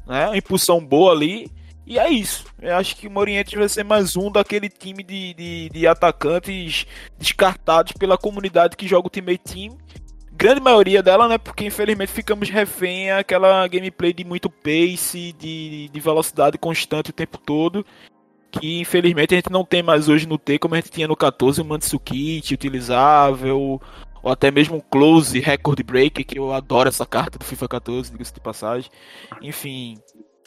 [0.07, 0.29] né?
[0.29, 1.51] Uma impulsão boa ali.
[1.91, 2.45] E é isso.
[2.63, 6.87] Eu acho que o Morientes vai ser mais um daquele time de, de, de atacantes
[7.19, 9.77] descartados pela comunidade que joga o Ultimate Team.
[10.31, 11.37] Grande maioria dela, né?
[11.37, 17.37] Porque infelizmente ficamos refém àquela gameplay de muito pace, de, de velocidade constante o tempo
[17.39, 17.85] todo
[18.53, 21.15] que infelizmente a gente não tem mais hoje no T, como a gente tinha no
[21.15, 23.81] 14, o Mansukit utilizável,
[24.23, 28.11] ou até mesmo o Close Record Breaker, que eu adoro essa carta do FIFA 14,
[28.11, 28.91] diga-se de passagem.
[29.41, 29.99] Enfim,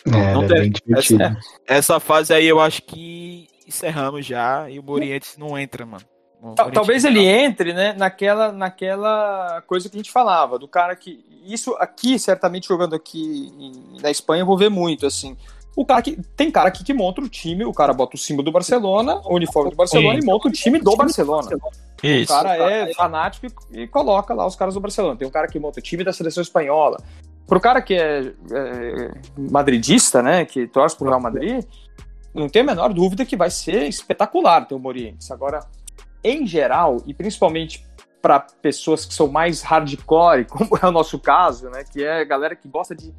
[0.07, 1.23] É, Não era tem- bem divertido.
[1.23, 1.37] Essa,
[1.67, 6.03] essa fase aí eu acho que encerramos já e o Morientes não entra, mano.
[6.41, 11.23] O Talvez ele entre, né, naquela, naquela coisa que a gente falava, do cara que.
[11.45, 15.37] Isso aqui, certamente, jogando aqui em- na Espanha, eu vou ver muito, assim.
[15.75, 16.17] O cara que.
[16.35, 19.35] Tem cara aqui que monta o time, o cara bota o símbolo do Barcelona, o
[19.35, 21.49] uniforme do Barcelona e monta o time do Barcelona.
[22.03, 22.27] O Isso.
[22.33, 25.15] cara é fanático e, e coloca lá os caras do Barcelona.
[25.15, 27.01] Tem um cara que monta o time da seleção espanhola.
[27.53, 31.63] Pro cara que é, é, madridista, né, que torce pro Real Madrid,
[32.33, 35.29] não tem a menor dúvida que vai ser espetacular ter o Morientes.
[35.29, 35.59] Agora,
[36.23, 37.85] em geral, e principalmente
[38.23, 42.23] para pessoas que são mais hardcore, como é o nosso caso, né, que é a
[42.23, 43.13] galera que gosta de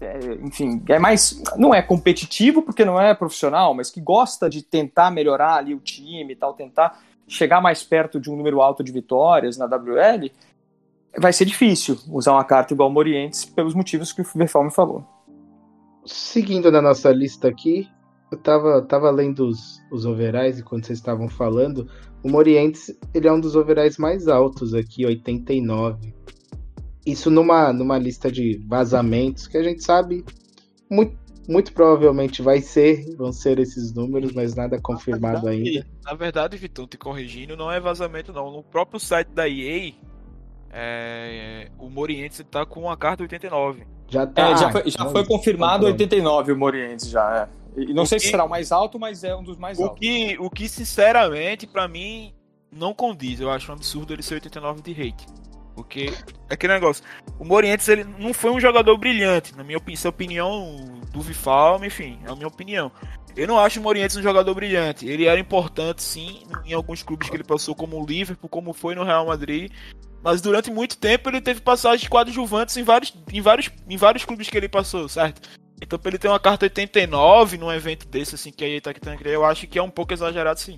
[0.00, 4.62] é, enfim, é mais não é competitivo porque não é profissional, mas que gosta de
[4.62, 6.98] tentar melhorar ali o time e tal, tentar
[7.28, 10.30] chegar mais perto de um número alto de vitórias na WL,
[11.18, 14.70] vai ser difícil usar uma carta igual o Morientes pelos motivos que o Verfal me
[14.70, 15.04] falou.
[16.04, 17.88] Seguindo na nossa lista aqui,
[18.30, 21.88] eu tava, tava lendo os, os overais enquanto vocês estavam falando.
[22.22, 26.14] O Morientes, ele é um dos overais mais altos aqui, 89.
[27.04, 30.24] Isso numa, numa lista de vazamentos que a gente sabe
[30.90, 31.16] muito,
[31.48, 35.86] muito provavelmente vai ser, vão ser esses números, mas nada confirmado ainda.
[36.04, 38.50] Na verdade, Vitor, te corrigindo, não é vazamento não.
[38.50, 39.92] No próprio site da EA,
[40.72, 43.86] é, o Morientes tá com a carta 89.
[44.08, 44.50] Já tá.
[44.50, 47.48] É, já foi, já foi confirmado então 89 o Morientes já.
[47.76, 47.80] É.
[47.80, 49.78] E não O sei se que- será o mais alto, mas é um dos mais
[49.78, 49.98] O altos.
[50.00, 52.32] que, o que sinceramente, pra mim,
[52.72, 53.40] não condiz.
[53.40, 55.26] Eu acho um absurdo ele ser 89 de rate.
[55.74, 56.10] Porque
[56.48, 57.04] é aquele negócio.
[57.38, 59.98] O Morientes ele não foi um jogador brilhante, na minha opinião.
[59.98, 62.90] Essa é a opinião do Vifalm, enfim, é a minha opinião.
[63.36, 65.06] Eu não acho o Morientes um jogador brilhante.
[65.06, 68.94] Ele era importante, sim, em alguns clubes que ele passou, como o Liverpool, como foi
[68.94, 69.70] no Real Madrid.
[70.22, 74.48] Mas durante muito tempo ele teve passagens coadjuvantes em vários, em vários, em vários clubes
[74.48, 75.48] que ele passou, certo?
[75.80, 78.94] Então, pra ele ter uma carta 89 num evento desse, assim, que a EA tá
[78.94, 80.76] querendo criar, eu acho que é um pouco exagerado, sim.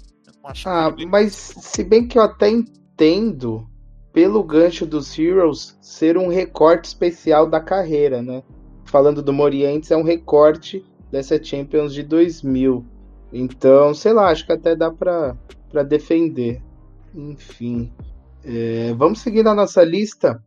[0.65, 3.69] Ah, que mas se bem que eu até entendo
[4.13, 8.43] pelo gancho dos Heroes ser um recorte especial da carreira, né?
[8.85, 12.85] Falando do Morientes, é um recorte dessa Champions de 2000.
[13.33, 15.37] Então, sei lá, acho que até dá pra,
[15.71, 16.63] pra defender.
[17.15, 17.93] Enfim.
[18.45, 20.43] É, vamos seguir na nossa lista.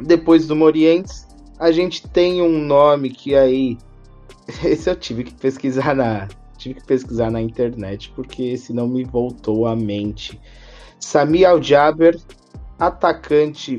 [0.00, 1.26] Depois do Morientes,
[1.58, 3.76] a gente tem um nome que aí.
[4.64, 9.04] Esse eu tive que pesquisar na, tive que pesquisar na internet porque esse não me
[9.04, 10.38] voltou à mente.
[10.98, 12.18] Sami Al-Jaber,
[12.78, 13.78] atacante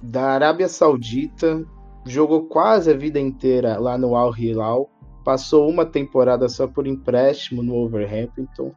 [0.00, 1.64] da Arábia Saudita,
[2.06, 4.88] jogou quase a vida inteira lá no Al Hilal,
[5.24, 8.72] passou uma temporada só por empréstimo no Wolverhampton,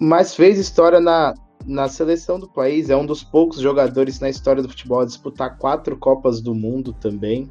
[0.00, 1.34] mas fez história na,
[1.66, 5.58] na seleção do país, é um dos poucos jogadores na história do futebol a disputar
[5.58, 7.50] quatro Copas do Mundo também.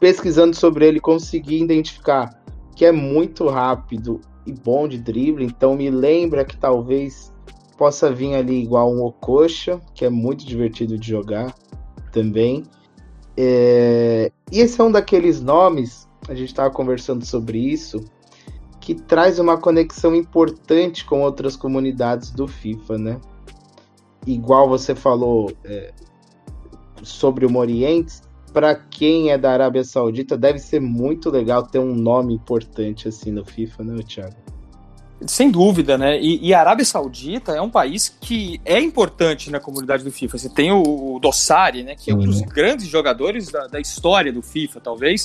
[0.00, 2.42] Pesquisando sobre ele, consegui identificar
[2.74, 7.32] que é muito rápido e bom de drible, então me lembra que talvez
[7.76, 11.54] possa vir ali igual um Okocha, que é muito divertido de jogar
[12.12, 12.64] também.
[13.36, 18.04] É, E esse é um daqueles nomes, a gente estava conversando sobre isso,
[18.86, 23.20] que traz uma conexão importante com outras comunidades do FIFA, né?
[24.24, 25.92] Igual você falou é,
[27.02, 28.22] sobre o Morientes,
[28.52, 33.32] para quem é da Arábia Saudita, deve ser muito legal ter um nome importante assim
[33.32, 34.36] no FIFA, né, Thiago?
[35.26, 36.20] Sem dúvida, né?
[36.20, 40.38] E, e, a Arábia Saudita é um país que é importante na comunidade do FIFA.
[40.38, 41.96] Você tem o, o Dossari, né?
[41.96, 45.24] Que é um dos grandes jogadores da, da história do FIFA, talvez,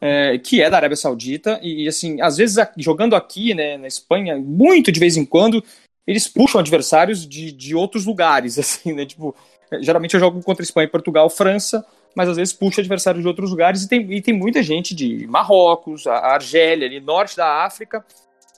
[0.00, 1.60] é, que é da Arábia Saudita.
[1.62, 5.62] E, assim, às vezes, jogando aqui, né, na Espanha, muito de vez em quando,
[6.06, 9.04] eles puxam adversários de, de outros lugares, assim, né?
[9.04, 9.34] Tipo,
[9.80, 11.84] geralmente eu jogo contra Espanha, Portugal, França,
[12.14, 13.82] mas às vezes puxa adversários de outros lugares.
[13.82, 18.04] E tem, e tem muita gente de Marrocos, a Argélia, ali, norte da África.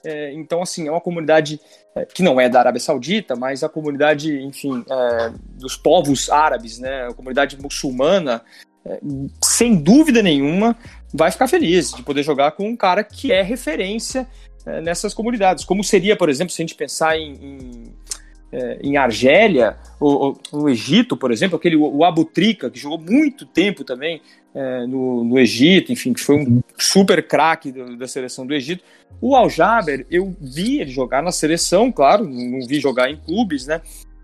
[0.05, 1.59] É, então, assim, é uma comunidade
[1.95, 6.77] é, que não é da Arábia Saudita, mas a comunidade, enfim, é, dos povos árabes,
[6.77, 8.41] né, a comunidade muçulmana,
[8.85, 8.99] é,
[9.41, 10.75] sem dúvida nenhuma,
[11.13, 14.27] vai ficar feliz de poder jogar com um cara que é referência
[14.65, 15.63] é, nessas comunidades.
[15.63, 17.93] Como seria, por exemplo, se a gente pensar em, em,
[18.51, 22.99] é, em Argélia, ou, ou, no Egito, por exemplo, aquele o Abu Trika, que jogou
[22.99, 24.21] muito tempo também
[24.55, 28.83] é, no, no, Egito, enfim, que foi um super craque da seleção do Egito.
[29.21, 33.81] O Al-Jaber, eu vi ele jogar na seleção, claro, não vi jogar em clubes, né?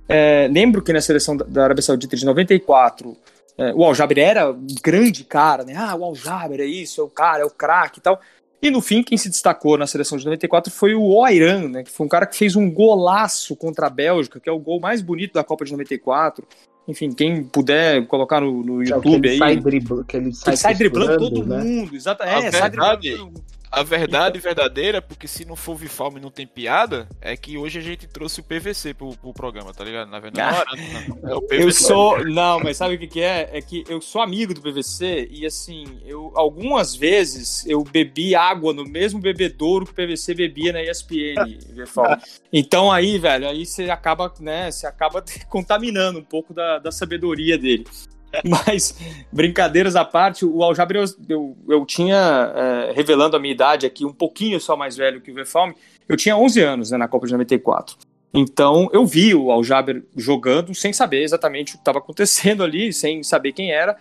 [0.08, 3.16] É, lembro que na seleção da Arábia Saudita de 94,
[3.60, 5.74] é, o Al-Jaber era um grande cara, né?
[5.76, 8.20] Ah, o Al-Jaber é isso, é o cara, é o craque e tal.
[8.62, 11.84] E no fim, quem se destacou na seleção de 94 foi o Oiran, né?
[11.84, 14.80] Que foi um cara que fez um golaço contra a Bélgica, que é o gol
[14.82, 16.46] mais bonito da Copa de 94.
[16.88, 19.38] Enfim, quem puder colocar no, no Que é que YouTube ele aí.
[19.38, 21.64] sai driblando, que ele sai, ele sai driblando todo né?
[21.64, 22.24] mundo, exato.
[22.24, 23.44] A É, sai driblando.
[23.72, 27.78] A verdade verdadeira, porque se não for Vifalme e não tem piada, é que hoje
[27.78, 30.10] a gente trouxe o PVC pro, pro programa, tá ligado?
[30.10, 30.66] Na verdade,
[31.08, 31.64] não, não, é o PVC.
[31.64, 32.26] Eu sou.
[32.26, 33.50] Não, mas sabe o que, que é?
[33.54, 38.74] É que eu sou amigo do PVC e assim, eu algumas vezes eu bebi água
[38.74, 42.18] no mesmo bebedouro que o PVC bebia na ESPN, Verfal.
[42.52, 44.72] Então aí, velho, aí você acaba, né?
[44.72, 47.86] Você acaba contaminando um pouco da, da sabedoria dele.
[48.46, 48.98] Mas,
[49.32, 54.06] brincadeiras à parte, o Aljaber eu, eu, eu tinha, é, revelando a minha idade aqui,
[54.06, 55.76] um pouquinho só mais velho que o Verfalme,
[56.08, 57.98] eu tinha 11 anos né, na Copa de 94.
[58.34, 63.24] Então eu vi o Aljaber jogando sem saber exatamente o que estava acontecendo ali, sem
[63.24, 63.98] saber quem era.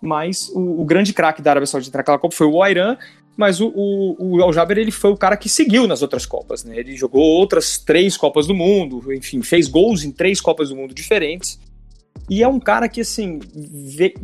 [0.00, 2.96] Mas o, o grande craque da Arábia Saudita naquela Copa foi o Airan.
[3.36, 6.64] Mas o, o, o Aljaber ele foi o cara que seguiu nas outras Copas.
[6.64, 6.76] Né?
[6.76, 10.92] Ele jogou outras três Copas do Mundo, enfim, fez gols em três Copas do Mundo
[10.92, 11.60] diferentes.
[12.28, 14.14] E é um cara que, assim, vê-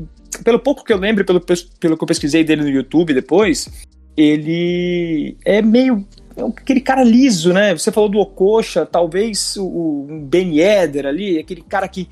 [0.42, 3.68] pelo pouco que eu lembro, pelo, pelo que eu pesquisei dele no YouTube depois,
[4.16, 7.72] ele é meio é aquele cara liso, né?
[7.76, 12.08] Você falou do Ococha, talvez o, o Ben Yedder ali, aquele cara que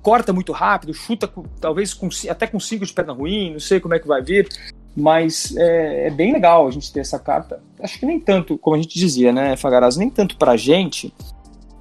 [0.00, 3.78] corta muito rápido, chuta com- talvez com até com cinco de perna ruim, não sei
[3.78, 4.48] como é que vai vir,
[4.96, 7.60] mas é, é bem legal a gente ter essa carta.
[7.80, 11.12] Acho que nem tanto, como a gente dizia, né, Fagaraz, nem tanto pra gente,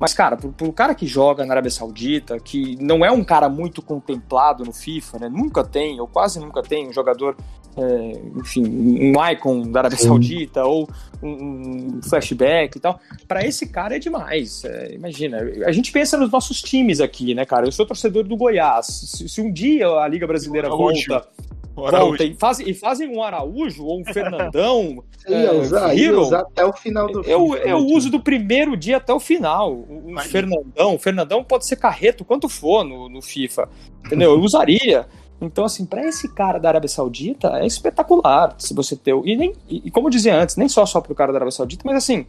[0.02, 3.48] mas, cara, pro, pro cara que joga na Arábia Saudita, que não é um cara
[3.48, 5.30] muito contemplado no FIFA, né?
[5.30, 7.38] Nunca tem, ou quase nunca tem, um jogador,
[7.78, 10.08] é, enfim, um icon da Arábia Sim.
[10.08, 10.90] Saudita, ou
[11.22, 13.00] um, um flashback e tal.
[13.28, 14.66] Pra esse cara é demais.
[14.66, 15.38] é, imagina,
[15.68, 17.68] a gente pensa nos nossos times aqui, né, cara?
[17.68, 18.88] Eu sou torcedor do Goiás.
[18.88, 21.28] Se, se um dia a Liga Brasileira volta.
[21.76, 26.20] Volta e, faz, e fazem um Araújo ou um Fernandão, Você ia É, usar, ia
[26.20, 27.88] usar até o final do eu, FIFA, eu né?
[27.96, 29.72] uso do primeiro dia até o final.
[29.74, 33.70] Um Mas- Fernandão, Fernandão pode ser carreto quanto for no, no FIFA.
[34.06, 34.32] Entendeu?
[34.32, 35.06] Eu usaria.
[35.40, 39.14] Então, assim, pra esse cara da Arábia Saudita é espetacular se você ter.
[39.14, 41.38] o- E, nem, e, e como eu dizia antes, nem só só pro cara da
[41.38, 42.26] Arábia Saudita, mas assim,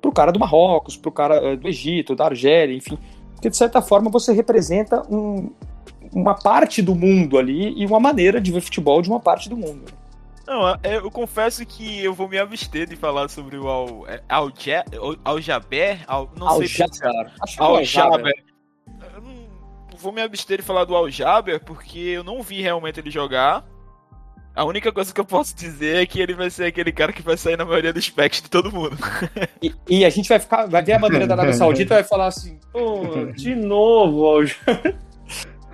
[0.00, 2.98] pro cara do Marrocos, pro cara eh, do Egito, da Argélia, enfim.
[3.34, 5.50] Porque de certa forma você representa um-
[6.14, 9.56] uma parte do mundo ali e uma maneira de ver futebol de uma parte do
[9.56, 9.92] mundo.
[10.46, 14.22] Não, é, eu confesso que eu vou me abster de falar sobre o Al, é,
[14.28, 14.52] Al,
[15.00, 17.32] Al- Al Jaber, Al, não sei Al-Jaber.
[17.40, 17.84] Acho que é Al.
[17.84, 18.44] Jaber.
[19.14, 23.00] Eu não vou me abster de falar do Al Jaber porque eu não vi realmente
[23.00, 23.64] ele jogar.
[24.54, 27.22] A única coisa que eu posso dizer é que ele vai ser aquele cara que
[27.22, 28.96] vai sair na maioria dos packs de todo mundo.
[29.60, 32.04] E, e a gente vai ficar, vai ver a bandeira da Arábia Saudita e vai
[32.04, 34.42] falar assim, pô, de novo, Al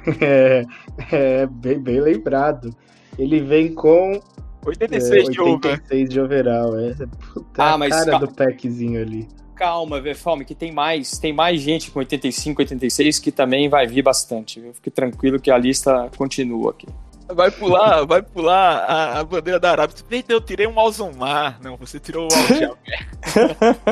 [0.21, 0.65] É,
[1.13, 2.75] é bem, bem lembrado.
[3.19, 4.21] Ele vem com
[4.65, 5.53] 86 é, de over.
[5.55, 6.79] 86 de overall.
[6.79, 6.95] É,
[7.33, 9.29] puta, Ah, mas cara ca- do packzinho ali.
[9.55, 14.03] Calma, Verfalme, que tem mais, tem mais gente com 85, 86 que também vai vir
[14.03, 14.59] bastante.
[14.59, 14.73] viu?
[14.73, 16.87] Fique tranquilo que a lista continua aqui.
[17.33, 19.95] Vai pular, vai pular a, a bandeira da Arábia.
[20.11, 21.61] Eita, eu tirei um Alzomar.
[21.63, 22.77] Não, você tirou o Al.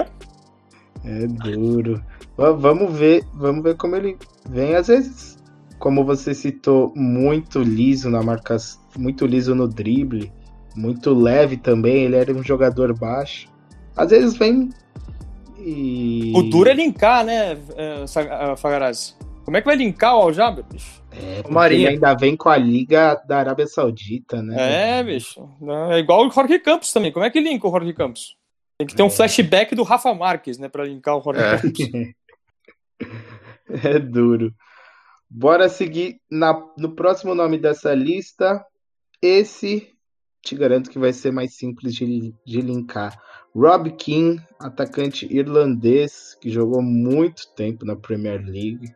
[1.04, 2.02] É duro.
[2.36, 4.16] Va- Vamos ver, vamos ver como ele
[4.48, 4.74] vem.
[4.74, 5.37] Às vezes,
[5.78, 10.32] como você citou, muito liso na marcação, muito liso no drible,
[10.76, 12.04] muito leve também.
[12.04, 13.48] Ele era um jogador baixo.
[13.96, 14.70] Às vezes vem
[15.58, 16.32] e.
[16.36, 17.56] O duro é linkar, né,
[18.06, 19.14] Sa- ah, Fagarazzi?
[19.44, 21.02] Como é que vai linkar o Aljaber, bicho?
[21.10, 21.88] É, Marinha.
[21.88, 24.98] ele ainda vem com a liga da Arábia Saudita, né?
[24.98, 25.48] É, bicho.
[25.90, 27.10] É igual o Jorge Campos também.
[27.10, 28.36] Como é que linka o Jorge Campos?
[28.76, 31.56] Tem que ter um flashback do Rafa Marques, né, pra linkar o Jorge É.
[31.58, 31.88] Campos.
[33.84, 34.52] É duro.
[35.30, 38.64] Bora seguir na- no próximo nome dessa lista.
[39.20, 39.88] Esse
[40.42, 43.20] te garanto que vai ser mais simples de, de linkar.
[43.54, 48.94] Rob King, atacante irlandês que jogou muito tempo na Premier League.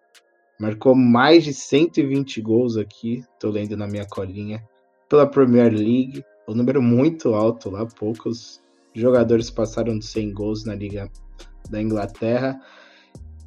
[0.59, 4.62] Marcou mais de 120 gols aqui, tô lendo na minha colinha,
[5.09, 6.24] pela Premier League.
[6.49, 8.62] Um número muito alto lá, poucos
[8.95, 11.11] jogadores passaram de 100 gols na Liga
[11.68, 12.61] da Inglaterra.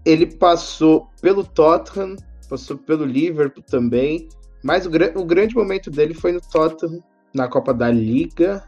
[0.04, 2.16] Ele passou pelo Tottenham,
[2.46, 4.28] passou pelo Liverpool também,
[4.64, 8.64] mas o, o grande momento dele foi no Tottenham, na Copa da Liga.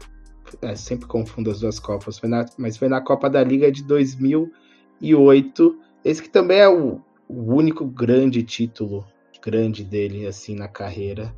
[0.62, 3.82] É, sempre confundo as duas Copas, foi na- mas foi na Copa da Liga de
[3.84, 5.78] 2008.
[6.04, 9.04] Esse que também é o, o único grande título
[9.40, 11.34] grande dele assim na carreira.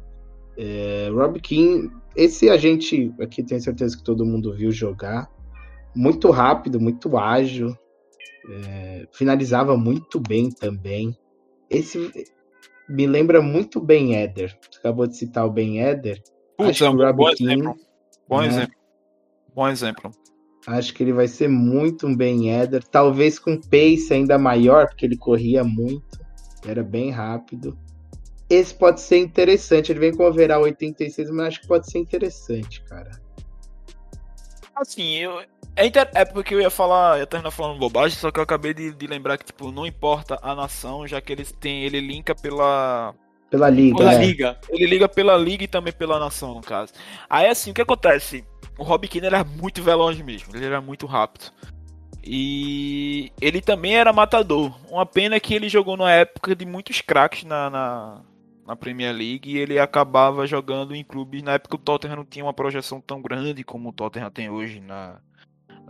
[0.56, 5.30] É, Rob King, esse a gente aqui tenho certeza que todo mundo viu jogar.
[5.94, 7.76] Muito rápido, muito ágil,
[8.48, 11.16] é, finalizava muito bem também.
[11.70, 12.10] Esse
[12.88, 14.58] me lembra muito Ben Eder.
[14.70, 16.20] Você acabou de citar o Ben Eder.
[16.56, 17.76] Putz, é um o bom King, exemplo.
[18.28, 18.46] Bom né?
[18.48, 18.74] exemplo.
[19.54, 20.10] Bom exemplo.
[20.66, 22.82] Acho que ele vai ser muito um Ben Eder.
[22.82, 26.18] Talvez com pace ainda maior, porque ele corria muito.
[26.66, 27.78] Era bem rápido.
[28.50, 29.92] esse pode ser interessante.
[29.92, 33.10] Ele vem com overall 86, mas acho que pode ser interessante, cara.
[34.74, 35.40] Assim, eu,
[35.76, 36.10] é, inter...
[36.14, 39.06] é porque eu ia falar, ia terminar falando bobagem, só que eu acabei de, de
[39.06, 43.14] lembrar que, tipo, não importa a nação, já que eles têm, ele linka pela.
[43.50, 43.96] Pela liga.
[43.96, 44.18] Pela é.
[44.18, 44.58] liga.
[44.68, 46.92] Ele liga pela liga e também pela nação, no caso.
[47.28, 48.44] Aí assim, o que acontece?
[48.78, 51.52] O Rob Keane era muito veloz mesmo, ele era muito rápido.
[52.22, 54.78] E ele também era matador.
[54.90, 58.22] Uma pena que ele jogou numa época de muitos craques na, na,
[58.66, 61.42] na Premier League e ele acabava jogando em clubes.
[61.42, 64.80] Na época o Tottenham não tinha uma projeção tão grande como o Tottenham tem hoje
[64.80, 65.18] na,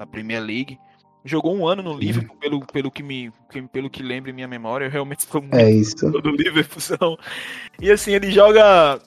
[0.01, 0.79] na Premier League.
[1.23, 3.31] Jogou um ano no Liverpool, pelo, pelo, que me,
[3.71, 4.87] pelo que lembra em minha memória.
[4.87, 6.11] Eu realmente sou muito É isso.
[6.11, 7.19] do Liverpool.
[7.79, 8.99] E assim, ele joga.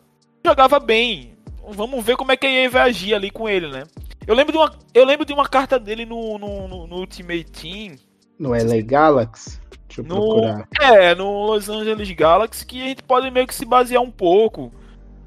[0.46, 1.36] Jogava bem.
[1.70, 3.84] Vamos ver como é que ele vai agir ali com ele, né?
[4.28, 7.46] Eu lembro de uma, eu lembro de uma carta dele no, no, no, no Ultimate
[7.46, 7.96] Team.
[8.38, 9.60] No LA Galaxy?
[9.88, 10.68] Deixa eu No, procurar.
[10.82, 14.72] é, no Los Angeles Galaxy, que a gente pode meio que se basear um pouco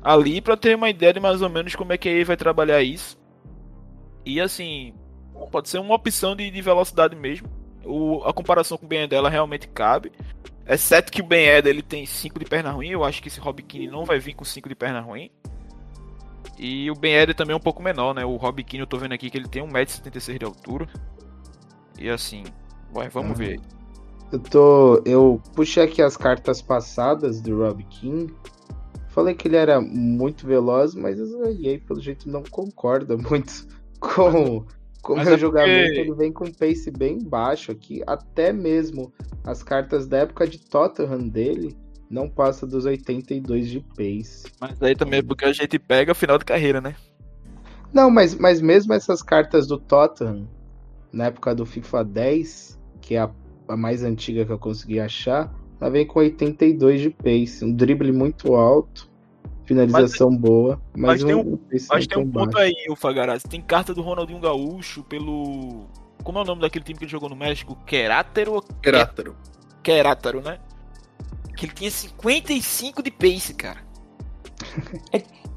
[0.03, 2.81] ali pra ter uma ideia de mais ou menos como é que ele vai trabalhar
[2.83, 3.19] isso.
[4.25, 4.93] E assim,
[5.51, 7.49] pode ser uma opção de, de velocidade mesmo.
[7.85, 10.11] O, a comparação com o Ben Eder, ela realmente cabe.
[10.67, 12.89] Exceto que o Ben Eder ele tem 5 de perna ruim.
[12.89, 15.31] Eu acho que esse Rob Keane não vai vir com 5 de perna ruim.
[16.59, 18.25] E o Ben Eder também é um pouco menor, né?
[18.25, 20.89] O Rob Keane eu tô vendo aqui que ele tem 1,76m de altura.
[21.99, 22.45] E assim,
[22.95, 23.37] ué, vamos Uhum.
[23.37, 23.61] ver.
[24.33, 25.03] Eu tô.
[25.05, 28.35] Eu puxei aqui as cartas passadas do Rob King.
[29.09, 33.67] Falei que ele era muito veloz, mas a EA, pelo jeito, não concorda muito
[34.01, 34.67] com
[35.07, 35.87] com o Mas meu é julgamento.
[35.87, 38.03] porque- Ele vem com um pace bem baixo aqui.
[38.07, 39.13] Até mesmo
[39.45, 41.77] as cartas da época de Tottenham dele
[42.11, 44.47] não passa dos 82 de pace.
[44.61, 46.97] Mas aí também é porque a gente pega final de carreira, né?
[47.93, 50.49] Não, mas, mas mesmo essas cartas do Tottenham,
[51.13, 53.31] na época do FIFA 10, que é a,
[53.69, 58.11] a mais antiga que eu consegui achar, ela vem com 82 de pace, um drible
[58.11, 59.06] muito alto,
[59.67, 61.59] finalização boa, mas, mas tem um,
[61.91, 62.59] Mas tem um ponto baixo.
[62.59, 63.45] aí, o Fagarazzi.
[63.49, 65.87] Tem carta do Ronaldinho Gaúcho pelo.
[66.23, 67.77] Como é o nome daquele time que ele jogou no México?
[67.87, 69.37] Querátero ou Querátaro.
[69.83, 70.59] Querátaro, né?
[71.57, 73.81] Que ele tinha 55 de pace, cara.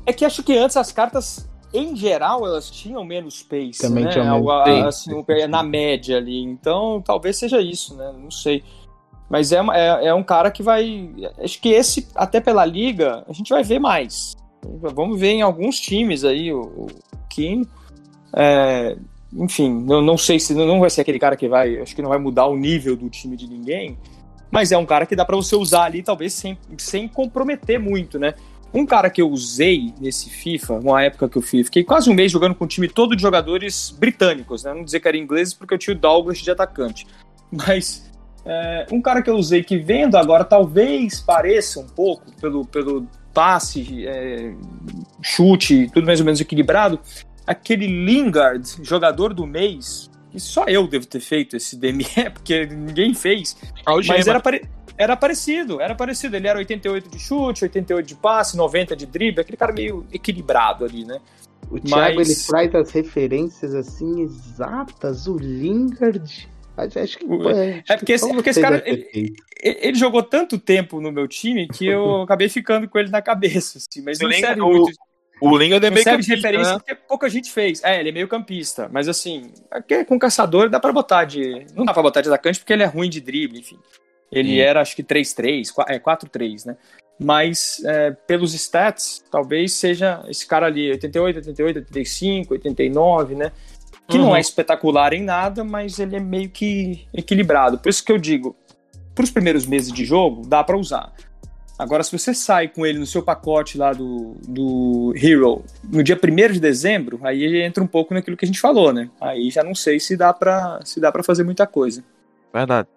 [0.06, 4.12] É que acho que antes as cartas, em geral, elas tinham menos pace, Também né?
[4.12, 5.12] tinham menos Algo, pace.
[5.12, 6.42] assim, na média ali.
[6.42, 8.12] Então, talvez seja isso, né?
[8.18, 8.64] Não sei.
[9.30, 11.10] Mas é, é, é um cara que vai...
[11.38, 14.36] Acho que esse, até pela liga, a gente vai ver mais.
[14.82, 16.88] Vamos ver em alguns times aí, o, o
[17.30, 17.68] Keane.
[18.36, 18.98] É,
[19.34, 21.80] enfim, não, não sei se não vai ser aquele cara que vai...
[21.80, 23.98] Acho que não vai mudar o nível do time de ninguém.
[24.50, 28.18] Mas é um cara que dá pra você usar ali, talvez sem, sem comprometer muito,
[28.18, 28.34] né?
[28.74, 32.14] Um cara que eu usei nesse FIFA, uma época que eu fiz, fiquei quase um
[32.14, 34.74] mês jogando com um time todo de jogadores britânicos, né?
[34.74, 37.06] Não dizer que era ingleses porque eu tinha o Douglas de atacante.
[37.52, 38.09] Mas
[38.52, 43.06] é, um cara que eu usei que vendo agora talvez pareça um pouco pelo, pelo
[43.32, 44.54] passe, é,
[45.22, 47.00] chute, tudo mais ou menos equilibrado,
[47.46, 53.14] aquele Lingard, jogador do mês, que só eu devo ter feito esse DME, porque ninguém
[53.14, 53.56] fez.
[54.08, 54.66] Mas era, pare-
[54.98, 56.36] era parecido, era parecido.
[56.36, 60.84] Ele era 88 de chute, 88 de passe, 90 de drible, aquele cara meio equilibrado
[60.86, 61.20] ali, né?
[61.70, 66.50] O Thiago mas- ele traz as referências assim exatas, o Lingard.
[66.84, 69.96] Acho que é, é porque esse- porque esse cara, ele- ele...
[69.98, 74.02] Jogou tanto tempo no meu time que eu acabei ficando com ele na cabeça, assim,
[74.04, 74.92] mas O não serve o- muito.
[75.42, 76.80] O Lingard é meio serve de campista, referência né?
[76.80, 77.82] porque pouca gente fez.
[77.84, 81.66] É, ele é meio campista, mas assim, aqui com caçador dá pra botar de.
[81.74, 83.80] Não dá pra botar de atacante porque ele é ruim de drible, enfim.
[84.32, 84.64] Ele Hum.
[84.64, 86.76] era, acho que 3-3, qua- é 4-3, né?
[87.18, 93.52] Mas é, pelos stats, talvez seja esse cara ali, 88, 88, 85, 89, né?
[94.10, 94.36] Que não Uhum.
[94.36, 97.78] é espetacular em nada, mas ele é meio que equilibrado.
[97.78, 98.56] Por isso que eu digo,
[99.14, 101.14] para os primeiros meses de jogo, dá pra usar.
[101.78, 106.20] Agora, se você sai com ele no seu pacote lá do, do Hero no dia
[106.22, 109.10] 1 de dezembro, aí entra um pouco naquilo que a gente falou, né?
[109.22, 112.04] Aí já não sei se dá pra, se dá pra fazer muita coisa.
[112.54, 112.88] Verdade.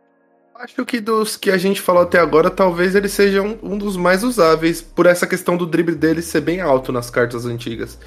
[0.55, 3.97] Acho que dos que a gente falou até agora, talvez ele seja um, um dos
[3.97, 7.99] mais usáveis, por essa questão do drible dele ser bem alto nas cartas antigas.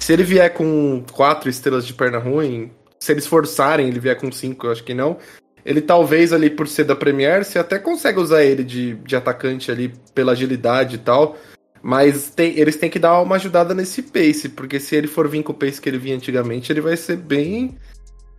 [0.00, 4.32] Se ele vier com quatro estrelas de perna ruim, se eles forçarem ele vier com
[4.32, 5.18] cinco, eu acho que não.
[5.64, 9.70] Ele talvez ali, por ser da Premier, você até consegue usar ele de, de atacante
[9.70, 11.36] ali pela agilidade e tal.
[11.82, 15.42] Mas tem- eles têm que dar uma ajudada nesse pace, porque se ele for vir
[15.42, 17.76] com o pace que ele vinha antigamente, ele vai ser bem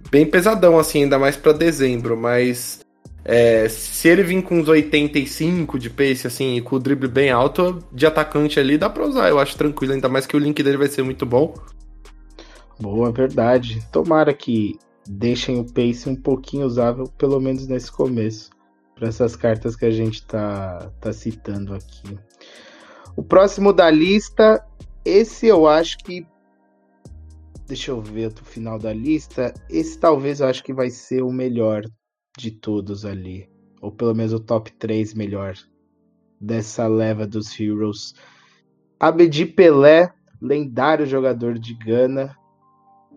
[0.09, 2.17] bem pesadão, assim, ainda mais pra dezembro.
[2.17, 2.80] Mas
[3.23, 7.29] é, se ele vir com uns 85 de pace, assim, e com o drible bem
[7.29, 10.61] alto, de atacante ali, dá pra usar, eu acho tranquilo, ainda mais que o link
[10.63, 11.53] dele vai ser muito bom.
[12.79, 13.79] Boa, verdade.
[13.91, 18.49] Tomara que deixem o pace um pouquinho usável, pelo menos nesse começo,
[18.95, 22.17] para essas cartas que a gente tá, tá citando aqui.
[23.15, 24.65] O próximo da lista,
[25.05, 26.25] esse eu acho que.
[27.67, 29.53] Deixa eu ver o final da lista.
[29.69, 31.83] Esse talvez eu acho que vai ser o melhor
[32.41, 33.49] de todos ali.
[33.81, 35.55] Ou pelo menos o top 3 melhor
[36.39, 38.15] dessa leva dos Heroes.
[38.99, 40.11] Abedi Pelé,
[40.41, 42.35] lendário jogador de Gana,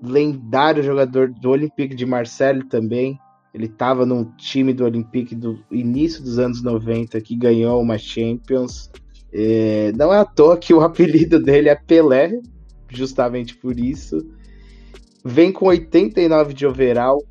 [0.03, 3.19] lendário jogador do Olympique de Marseille também.
[3.53, 8.91] Ele estava num time do Olympique do início dos anos 90 que ganhou uma Champions.
[9.33, 12.41] É, não é à toa que o apelido dele é Pelé,
[12.89, 14.19] justamente por isso.
[15.25, 17.25] Vem com 89 de overall,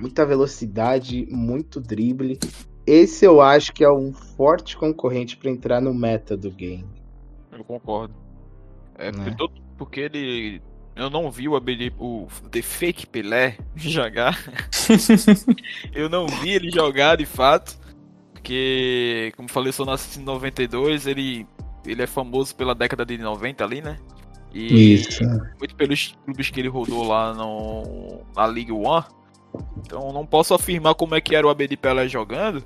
[0.00, 2.38] muita velocidade, muito drible.
[2.86, 6.84] Esse eu acho que é um forte concorrente para entrar no meta do game.
[7.52, 8.14] Eu concordo.
[8.96, 9.34] É, Né?
[9.36, 10.60] todo- porque ele.
[10.94, 11.56] Eu não vi o,
[11.98, 14.38] o The Fake Pelé jogar.
[15.92, 17.78] eu não vi ele jogar de fato.
[18.32, 21.06] Porque, como falei, eu sou nascido em 92.
[21.06, 21.46] Ele,
[21.86, 23.96] ele é famoso pela década de 90 ali, né?
[24.52, 25.24] E Isso.
[25.58, 29.04] muito pelos clubes que ele rodou lá no, na League One.
[29.78, 32.64] Então não posso afirmar como é que era o Abedi Pelé jogando,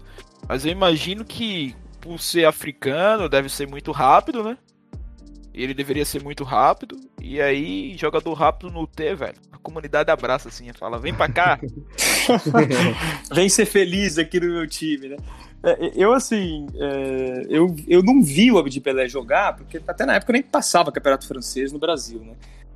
[0.48, 4.56] mas eu imagino que por ser africano deve ser muito rápido, né?
[5.52, 6.96] Ele deveria ser muito rápido.
[7.20, 9.34] E aí, jogador rápido no T, velho.
[9.50, 11.58] A comunidade abraça assim, fala: vem pra cá.
[13.32, 15.16] Vem ser feliz aqui no meu time, né?
[15.62, 20.14] É, Eu, assim, é, eu, eu não vi o Abdi Pelé jogar, porque até na
[20.14, 22.34] época nem passava campeonato francês no Brasil, né?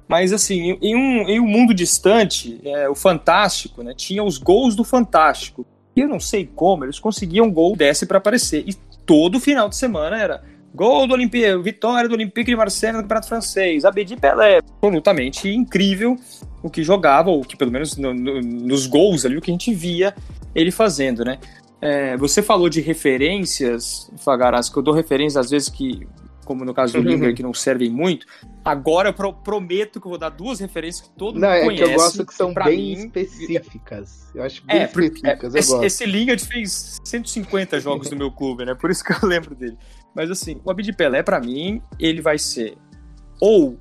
[0.08, 3.94] Mas, assim, em um, em um mundo distante, é, o Fantástico, né?
[3.96, 5.64] Tinha os gols do Fantástico.
[5.96, 8.64] E eu não sei como, eles conseguiam gol desse para aparecer.
[8.66, 8.74] E
[9.06, 10.42] todo final de semana era
[10.74, 14.60] gol do Olympique, vitória do Olympique de Marseille no campeonato francês, Abedi Pelé.
[14.82, 16.16] Absolutamente incrível
[16.62, 19.54] o que jogava, ou que pelo menos no- no- nos gols ali, o que a
[19.54, 20.14] gente via
[20.54, 21.38] ele fazendo, né?
[21.80, 26.06] É, você falou de referências, Fagaras, que eu dou referências às vezes que,
[26.44, 28.26] como no caso do Linger, que não servem muito.
[28.64, 31.64] Agora eu pro- prometo que eu vou dar duas referências que todo Não, mundo é
[31.64, 31.84] conhece.
[31.84, 34.30] que eu gosto que são bem mim, específicas.
[34.34, 35.84] Eu acho bem É, específicas, eu esse, gosto.
[35.84, 38.74] esse Lingard fez 150 jogos no meu clube, né?
[38.74, 39.76] Por isso que eu lembro dele.
[40.14, 42.76] Mas assim, o Abdi Pelé, pra mim, ele vai ser
[43.40, 43.78] ou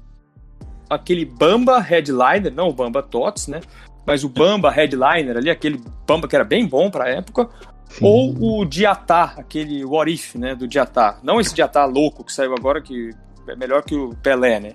[0.89, 3.62] aquele Bamba Headliner, não o Bamba Tots, né?
[4.05, 7.49] Mas o Bamba Headliner ali, aquele Bamba que era bem bom pra época,
[7.98, 8.06] Sim.
[8.06, 11.20] ou o Diatá, aquele What If, né, do Diatá.
[11.24, 13.12] Não esse Diatá louco que saiu agora, que
[13.48, 14.74] é melhor que o Pelé, né?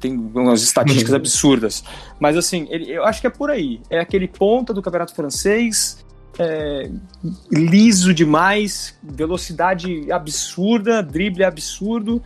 [0.00, 1.84] Tem umas estatísticas absurdas.
[2.18, 3.80] Mas assim, ele- eu acho que é por aí.
[3.88, 6.04] É aquele ponta do campeonato francês,
[6.36, 6.90] é,
[7.52, 12.20] liso demais, velocidade absurda, drible absurdo.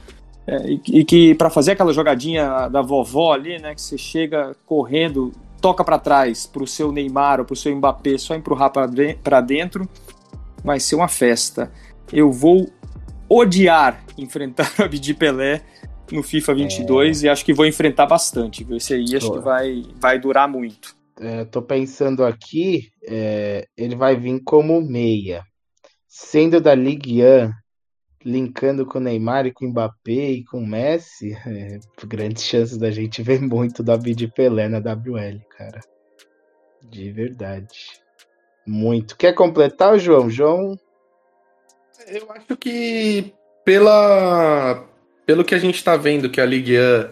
[0.51, 3.99] é, e, que- e que para fazer aquela jogadinha da vovó ali, né, que você
[3.99, 5.31] chega correndo,
[5.61, 9.87] toca para trás pro seu Neymar ou pro seu Mbappé, só empurrar para dentro,
[10.63, 11.71] vai ser uma festa.
[12.13, 12.71] Eu vou
[13.29, 15.63] odiar enfrentar o Abdi Pelé
[16.11, 18.67] no FIFA 22 e acho que vou enfrentar bastante.
[18.71, 19.39] Esse aí acho Boa.
[19.39, 20.97] que vai, vai durar muito.
[21.21, 25.45] É, tô pensando aqui, é, ele vai vir como meia.
[26.07, 27.53] Sendo da Ligue 1,
[28.25, 32.79] linkando com o Neymar e com o Mbappé e com o Messi, é, grandes chances
[32.79, 35.81] da gente ver muito da de Pelé na WL, cara.
[36.89, 37.98] De verdade.
[38.69, 39.17] Muito.
[39.17, 40.29] Quer completar, João?
[40.29, 40.79] João?
[42.07, 43.33] Eu acho que
[43.65, 44.85] pela
[45.27, 47.09] pelo que a gente tá vendo que a Ligue 1,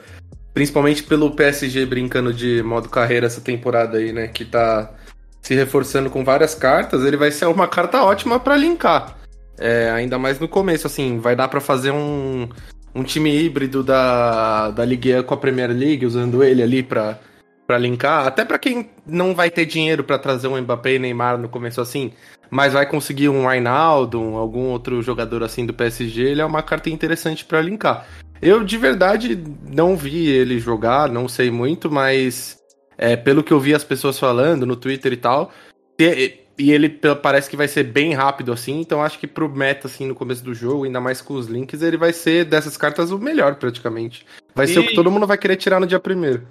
[0.52, 4.94] principalmente pelo PSG brincando de modo carreira essa temporada aí, né, que tá
[5.42, 9.18] se reforçando com várias cartas, ele vai ser uma carta ótima pra linkar.
[9.58, 12.48] É, ainda mais no começo, assim, vai dar pra fazer um,
[12.94, 17.18] um time híbrido da, da Ligue 1 com a Premier League, usando ele ali pra,
[17.66, 18.26] pra linkar.
[18.26, 21.80] Até pra quem não vai ter dinheiro pra trazer um Mbappé e Neymar no começo
[21.80, 22.12] assim,
[22.50, 26.62] mas vai conseguir um Reinaldo, um- algum outro jogador assim do PSG, ele é uma
[26.62, 28.06] carta interessante pra linkar.
[28.40, 29.42] Eu de verdade
[29.72, 32.56] não vi ele jogar, não sei muito, mas
[32.98, 35.50] é, pelo que eu vi as pessoas falando no Twitter e tal,
[35.98, 36.88] e, e ele
[37.22, 40.44] parece que vai ser bem rápido assim, então acho que pro meta assim no começo
[40.44, 44.24] do jogo, ainda mais com os links, ele vai ser dessas cartas o melhor praticamente.
[44.54, 46.46] Vai ser o que E- todo mundo vai querer tirar no dia primeiro.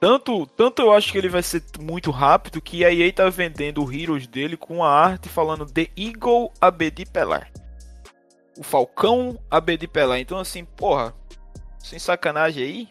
[0.00, 3.82] Tanto, tanto eu acho que ele vai ser muito rápido que a EA tá vendendo
[3.82, 7.46] o Heroes dele com a arte falando The Eagle Abedi Pelé.
[8.58, 10.20] O Falcão Abedi Pelé.
[10.20, 11.14] Então assim, porra,
[11.78, 12.88] sem sacanagem aí.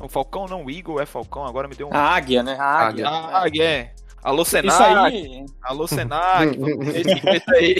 [0.00, 1.94] O Falcão não, o Eagle é Falcão, agora me deu um.
[1.94, 2.56] A águia, né?
[2.58, 3.08] A águia.
[3.08, 3.92] Ah, é.
[4.22, 5.14] Alô, Isso Senac.
[5.14, 6.58] aí, Alô, Senac.
[7.54, 7.76] aí.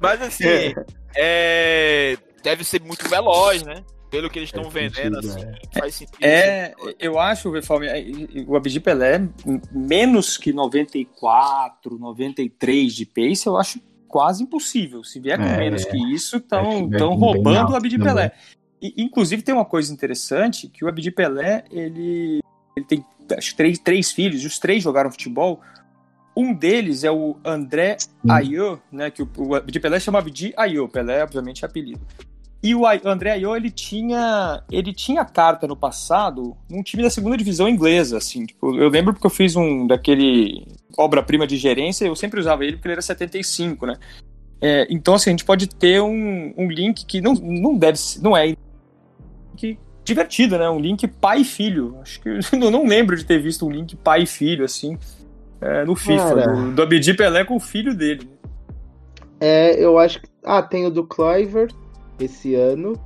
[0.00, 0.74] Mas assim,
[1.14, 3.84] é, deve ser muito veloz, né?
[4.12, 6.18] Pelo que eles estão Faz vendendo, sentido, assim, faz sentido.
[6.22, 7.86] É, eu acho, Vefalme,
[8.46, 9.26] o Abdi Pelé,
[9.72, 15.02] menos que 94, 93 de pace, eu acho quase impossível.
[15.02, 17.98] Se vier com É, menos que isso, estão bem roubando alto o Abdi.
[17.98, 18.32] Pelé.
[18.82, 22.40] E, inclusive tem uma coisa interessante, que o Abdi Pelé, ele,
[22.76, 23.02] ele tem
[23.34, 25.62] acho, três, três filhos, e os três jogaram futebol.
[26.36, 27.96] Um deles é o André
[28.28, 32.06] Ayew, né, que o, o Abdi Pelé chama Abdi Ayew, Pelé obviamente é apelido.
[32.62, 37.36] E o André Ayew, ele tinha, ele tinha carta no passado num time da segunda
[37.36, 38.46] divisão inglesa, assim.
[38.46, 40.64] Tipo, eu lembro porque eu fiz um daquele
[40.96, 43.96] obra-prima de gerência, eu sempre usava ele porque ele era 75, né?
[44.60, 48.36] É, então, assim, a gente pode ter um, um link que não, não deve não
[48.36, 48.54] é
[49.56, 50.70] que divertido, né?
[50.70, 51.98] Um link pai e filho.
[52.00, 54.96] Acho que eu não lembro de ter visto um link pai e filho, assim,
[55.60, 58.30] é, no FIFA, Cara, do, do Abdi Pelé com o filho dele.
[59.40, 60.28] É, eu acho que.
[60.44, 61.68] Ah, tem o do Cliver
[62.18, 63.00] esse ano.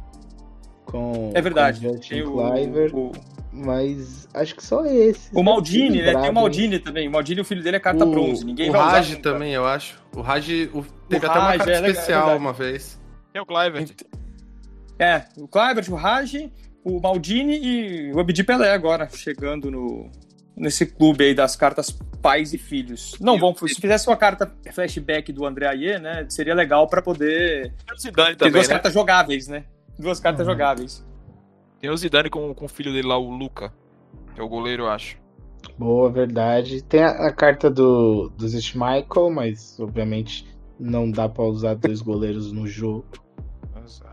[0.84, 1.86] Com, é verdade.
[1.86, 3.12] Com tem o, Cliver, o,
[3.52, 5.30] Mas acho que só esse.
[5.34, 6.14] O Maldini, né?
[6.14, 7.08] Tem o Maldini também.
[7.08, 8.44] O Maldini, o filho dele é carta o, bronze.
[8.44, 9.20] Ninguém o vai Raj usar.
[9.20, 10.00] também, eu acho.
[10.14, 13.00] O Raj o, teve o até uma carta é especial é uma vez.
[13.32, 13.88] Tem o Cliver.
[14.98, 16.50] É, o Cliver, o Raj,
[16.84, 20.10] o Maldini e o Abdi Pelé agora, chegando no,
[20.56, 21.90] nesse clube aí das cartas
[22.22, 23.14] pais e filhos.
[23.20, 27.74] Não, vamos, se fizesse uma carta flashback do André Aie, né, seria legal para poder
[28.00, 28.74] Zidane ter também, duas né?
[28.74, 29.64] cartas jogáveis, né?
[29.98, 30.52] Duas cartas uhum.
[30.52, 31.06] jogáveis.
[31.80, 33.72] Tem o Zidane com, com o filho dele lá, o Luca,
[34.36, 35.18] é o goleiro, eu acho.
[35.78, 36.82] Boa, verdade.
[36.82, 40.46] Tem a, a carta do, do Michael, mas obviamente
[40.78, 43.06] não dá para usar dois goleiros no jogo.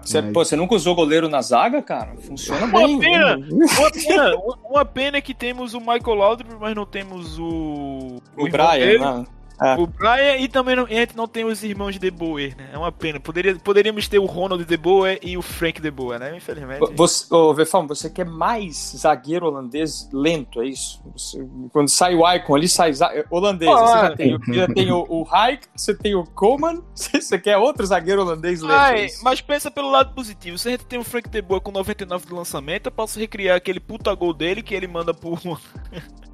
[0.01, 0.33] Você, Mas...
[0.33, 2.15] pô, você nunca usou goleiro na zaga, cara?
[2.17, 2.99] Funciona uma bem.
[2.99, 4.35] Pena, uma, pena,
[4.69, 8.21] uma pena é que temos o Michael Laudrup, mas não temos o.
[8.37, 9.25] O, o Brian, né?
[9.61, 9.75] É.
[9.75, 12.69] O Brian e também não, a gente não tem os irmãos de Boer, né?
[12.73, 13.19] É uma pena.
[13.19, 16.35] Poderia, poderíamos ter o Ronald de Boer e o Frank de Boer, né?
[16.35, 16.79] Infelizmente.
[16.95, 21.01] Você, ô, Vefão, você quer mais zagueiro holandês lento, é isso?
[21.13, 22.91] Você, quando sai o Icon ali, sai
[23.29, 23.71] holandês.
[23.71, 27.57] Ah, você já tem, já tem o, o Hayek, você tem o Coleman, você quer
[27.57, 28.73] outro zagueiro holandês lento.
[28.73, 30.57] Ai, é mas pensa pelo lado positivo.
[30.57, 33.57] Se a gente tem o Frank de Boer com 99 de lançamento, eu posso recriar
[33.57, 35.39] aquele puta gol dele que ele manda por.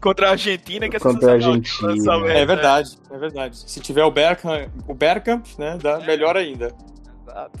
[0.00, 2.12] contra a Argentina, que é contra a Argentina.
[2.28, 3.70] É verdade, é verdade.
[3.70, 6.06] Se tiver o Bergkamp, o Bergkamp né, dá é.
[6.06, 6.74] melhor ainda.
[7.22, 7.60] Exato.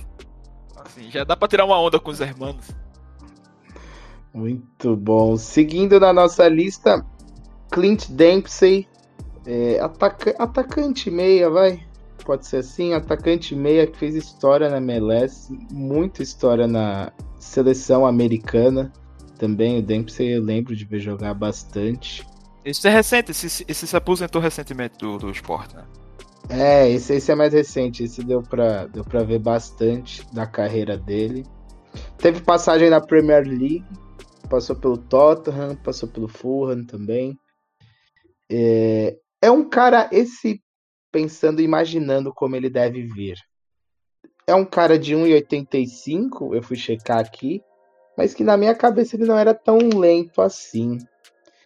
[0.76, 2.70] Assim, já dá pra tirar uma onda com os hermanos.
[4.34, 5.36] Muito bom.
[5.36, 7.04] Seguindo na nossa lista,
[7.70, 8.88] Clint Dempsey,
[9.46, 11.82] é, ataca atacante meia, vai.
[12.24, 18.92] Pode ser assim, atacante meia que fez história na MLS, muita história na seleção americana
[19.42, 19.80] também.
[19.80, 22.24] O Dempsey eu lembro de ver jogar bastante.
[22.64, 25.84] Isso é recente, esse, esse se aposentou recentemente do, do esporte, né?
[26.48, 30.96] É, esse, esse é mais recente, esse deu pra, deu pra ver bastante da carreira
[30.96, 31.44] dele.
[32.18, 33.84] Teve passagem na Premier League,
[34.48, 37.36] passou pelo Tottenham, passou pelo Fulham também.
[38.48, 40.62] É, é um cara, esse
[41.10, 43.36] pensando, imaginando como ele deve vir.
[44.46, 47.60] É um cara de 1,85, eu fui checar aqui
[48.16, 50.98] mas que na minha cabeça ele não era tão lento assim.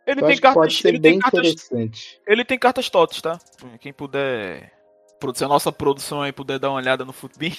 [0.06, 2.20] Ele então, tem cartas, pode ser ele bem tem cartas, interessante.
[2.26, 3.38] Ele tem cartas TOTS, tá?
[3.80, 4.72] Quem puder.
[5.34, 7.56] Se a nossa produção aí puder dar uma olhada no Futbin.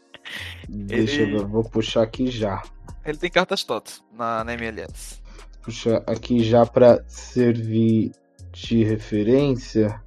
[0.68, 1.36] Deixa ele...
[1.36, 2.62] eu vou puxar aqui já.
[3.04, 5.22] Ele tem cartas TOTS na, na MLS.
[5.62, 8.10] Puxa aqui já para servir
[8.52, 10.00] de referência.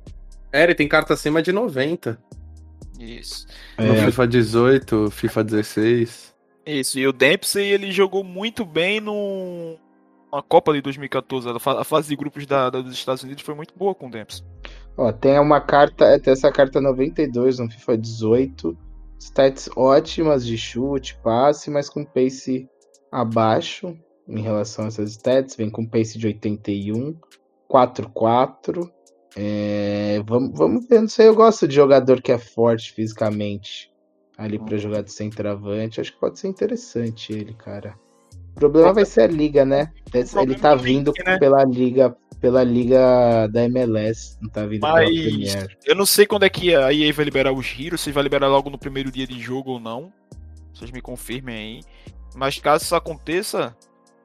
[0.52, 2.20] É, ele tem carta acima de 90.
[3.00, 3.46] Isso.
[3.78, 4.06] No é.
[4.06, 6.29] FIFA 18, FIFA 16.
[6.66, 9.78] Isso, e o Dempsey ele jogou muito bem no
[10.48, 11.50] Copa de 2014.
[11.50, 14.46] A fase de grupos da, da, dos Estados Unidos foi muito boa com o Dempsey.
[14.96, 18.78] Ó, tem uma carta, é, tem essa carta 92 no FIFA 18.
[19.20, 22.70] Stats ótimas de chute, passe, mas com pace
[23.12, 23.98] abaixo
[24.28, 25.56] em relação a essas stats.
[25.56, 27.16] Vem com pace de 81,
[27.70, 28.90] 4-4.
[29.36, 33.92] É, vamos, vamos ver, não sei, eu gosto de jogador que é forte fisicamente
[34.40, 36.00] ali para jogar de centroavante.
[36.00, 37.94] Acho que pode ser interessante ele, cara.
[38.56, 39.92] O problema vai ser a liga, né?
[40.14, 41.38] Ele tá vindo né?
[41.38, 45.78] pela liga pela liga da MLS, não tá vindo Mas pela Premier.
[45.86, 48.48] Eu não sei quando é que a EA vai liberar os giros, se vai liberar
[48.48, 50.10] logo no primeiro dia de jogo ou não.
[50.74, 51.82] Vocês me confirmem aí.
[52.34, 53.76] Mas caso isso aconteça,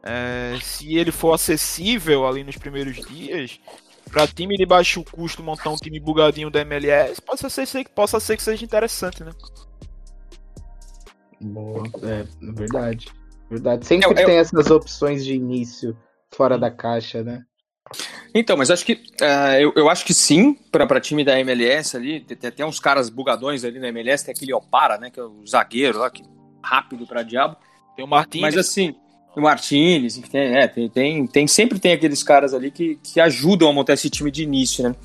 [0.00, 3.58] é, se ele for acessível ali nos primeiros dias,
[4.08, 8.36] para time de baixo custo montar um time bugadinho da MLS, possa ser, possa ser
[8.36, 9.32] que seja interessante, né?
[11.44, 13.08] Boa, é verdade.
[13.50, 13.86] Verdade.
[13.86, 14.26] Sempre eu, eu...
[14.26, 15.96] tem essas opções de início
[16.30, 17.44] fora da caixa, né?
[18.34, 22.20] Então, mas acho que uh, eu, eu acho que sim, para time da MLS ali,
[22.20, 25.10] tem até uns caras bugadões ali na MLS, tem aquele Opara, né?
[25.10, 26.24] Que é o zagueiro lá, que
[26.62, 27.56] rápido para diabo.
[27.94, 28.40] Tem o Martins.
[28.40, 28.94] Mas assim,
[29.36, 33.68] o Martins, tem, é, tem, tem, tem, sempre tem aqueles caras ali que, que ajudam
[33.68, 34.96] a montar esse time de início, né?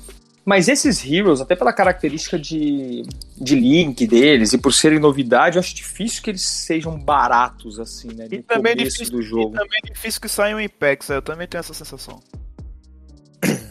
[0.44, 3.02] Mas esses Heroes, até pela característica de,
[3.36, 8.08] de link deles e por serem novidade, eu acho difícil que eles sejam baratos, assim,
[8.14, 8.26] né?
[8.30, 9.54] E No também, é difícil, do jogo.
[9.54, 12.20] e também é difícil que saia um Ipex, eu também tenho essa sensação.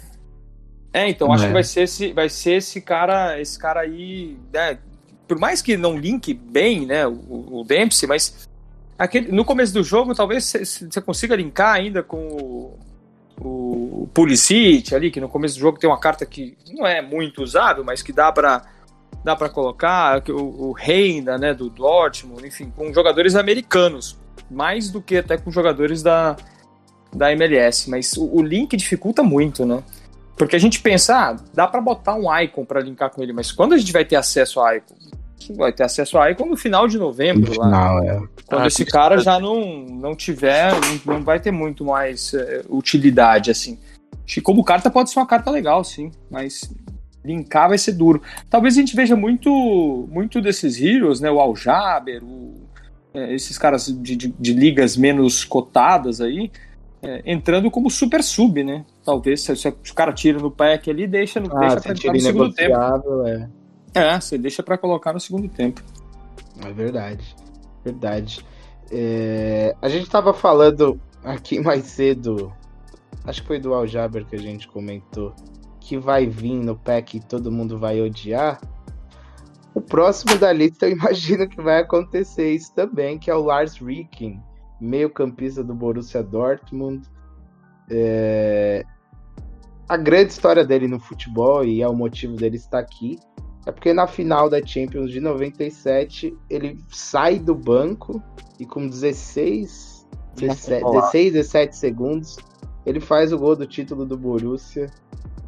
[0.91, 1.47] É, então acho É.
[1.47, 4.79] que vai ser esse, vai ser esse cara, esse cara aí, né?
[5.27, 8.49] Por mais que não linke bem, né, o, o Dempsey, mas
[8.97, 12.79] aquele, no começo do jogo talvez você consiga linkar ainda com o,
[13.41, 17.41] o Pulisic ali, que no começo do jogo tem uma carta que não é muito
[17.41, 18.63] usável, mas que dá para
[19.23, 24.17] dá para colocar o, o Reina, né, do Dortmund, enfim, com jogadores americanos,
[24.49, 26.37] mais do que até com jogadores da,
[27.13, 29.83] da MLS, mas o, o link dificulta muito, né?
[30.37, 33.51] Porque a gente pensa, ah, dá pra botar um icon pra linkar com ele, mas
[33.51, 34.95] quando a gente vai ter acesso a icon?
[35.55, 37.65] Vai ter acesso a icon no final de No novembro, lá.
[37.65, 38.21] final, é.
[38.45, 40.71] Quando Ah, esse que cara já não, não tiver,
[41.05, 43.79] não, vai ter muito mais eh, utilidade, assim.
[44.25, 46.69] Que como carta pode ser uma carta legal, sim, mas
[47.23, 48.21] linkar vai ser duro.
[48.49, 51.29] Talvez a gente veja muito, muito desses heroes, né?
[51.31, 52.53] O Aljaber, o,
[53.13, 56.51] eh, esses caras de, de, de ligas menos cotadas aí,
[57.01, 58.85] eh, entrando como super sub, né?
[59.03, 62.13] Talvez se, se o cara tira no pack ali, deixa, no, Ah, deixa pra entrar
[62.13, 62.69] no segundo tempo.
[62.69, 63.49] negociável, é.
[63.93, 65.81] É, você deixa pra colocar no segundo tempo.
[66.63, 67.35] É verdade.
[67.83, 68.45] Verdade.
[68.91, 72.51] É, a gente tava falando aqui mais cedo,
[73.23, 75.33] acho que foi do Aljaber que a gente comentou,
[75.79, 78.59] que vai vir no pack e todo mundo vai odiar.
[79.73, 83.77] O próximo da lista eu imagino que vai acontecer isso também, que é o Lars
[83.77, 84.41] Ricken,
[84.79, 87.07] meio campista do Borussia Dortmund.
[87.89, 88.83] É,
[89.87, 93.19] A grande história dele no futebol, e é o motivo dele estar aqui,
[93.69, 98.21] é porque na final da Champions de 97, ele sai do banco
[98.59, 102.37] e com 16, 17, 16 17 segundos,
[102.85, 104.89] ele faz o gol do título do Borussia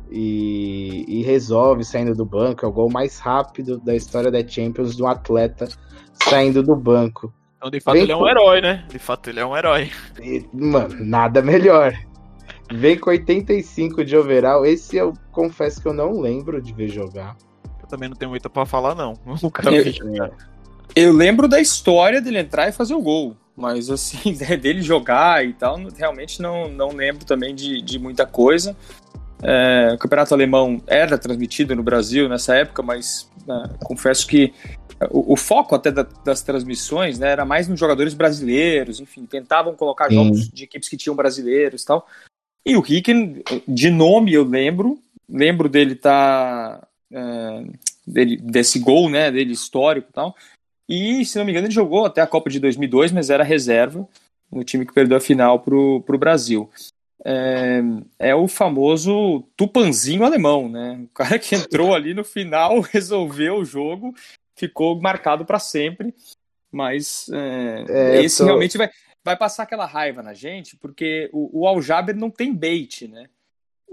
[0.10, 2.66] e, e resolve saindo do banco.
[2.66, 5.68] É o gol mais rápido da história da Champions um atleta
[6.14, 7.34] saindo do banco.
[7.58, 8.86] Então, de fato, Vem ele é um com- herói, né?
[8.88, 9.90] De fato, ele é um herói.
[10.22, 11.94] E, mano, nada melhor.
[12.72, 14.66] Vem com 85 de overall.
[14.66, 17.36] Esse eu confesso que eu não lembro de ver jogar.
[17.92, 19.14] Também não tenho muito pra falar, não.
[20.16, 20.34] Eu-.
[20.96, 25.46] Eu lembro da história dele entrar e fazer o gol, mas assim, né, dele jogar
[25.46, 28.76] e tal, realmente não, não lembro também de, de muita coisa.
[29.44, 34.54] É, o campeonato alemão era transmitido no Brasil nessa época, mas né, confesso que
[35.10, 39.76] o, o foco até da- das transmissões né, era mais nos jogadores brasileiros, enfim, tentavam
[39.76, 40.16] colocar Sim.
[40.16, 42.08] jogos de equipes que tinham brasileiros e tal.
[42.66, 47.64] E o Ricken, de nome eu lembro, lembro dele tá é,
[48.06, 50.36] dele, desse gol, né, dele histórico e tal.
[50.88, 54.08] E, se não me engano, ele jogou até a Copa de 2002, mas era reserva
[54.52, 56.70] no time que perdeu a final pro, pro Brasil.
[57.24, 57.82] É,
[58.20, 61.00] é o famoso tupanzinho alemão, né?
[61.04, 64.14] O cara que entrou ali no final, resolveu o jogo,
[64.56, 66.14] ficou marcado para sempre.
[66.72, 68.90] Mas é, É, esse tô- realmente vai,
[69.24, 73.28] vai passar aquela raiva na gente, porque o, o Aljaber não tem bait, né?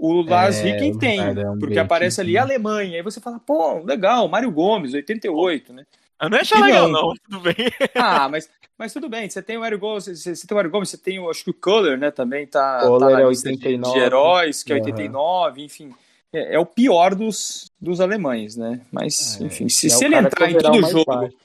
[0.01, 2.37] O Lars É, Ricken tem, é um porque aparece ali sim.
[2.37, 2.95] Alemanha.
[2.95, 5.85] Aí você fala, pô, legal, Mário Gomes, 88, né?
[6.21, 7.01] Eu não ia achar E legal, não.
[7.09, 7.13] não.
[7.29, 7.55] Tudo bem.
[7.95, 10.71] Ah, mas, mas tudo bem, você tem o Mário Gomes, você, você tem o Mário
[10.71, 13.29] Gomes, você tem, o, acho que o Kohler, né, também tá, Kohler tá na é
[13.29, 13.99] lista de- 89.
[13.99, 14.85] De, heróis, que é Aham.
[14.85, 15.93] 89, enfim.
[16.31, 18.79] É, é o pior dos, dos alemães, né?
[18.91, 21.05] Mas, É, enfim, se, é se ele entrar em todo jogo.
[21.05, 21.35] baixo.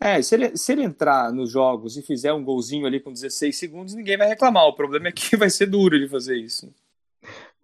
[0.00, 3.56] É, se ele, se ele entrar nos jogos e fizer um golzinho ali com 16
[3.56, 4.66] segundos, ninguém vai reclamar.
[4.66, 6.70] O problema é que vai ser duro ele fazer isso.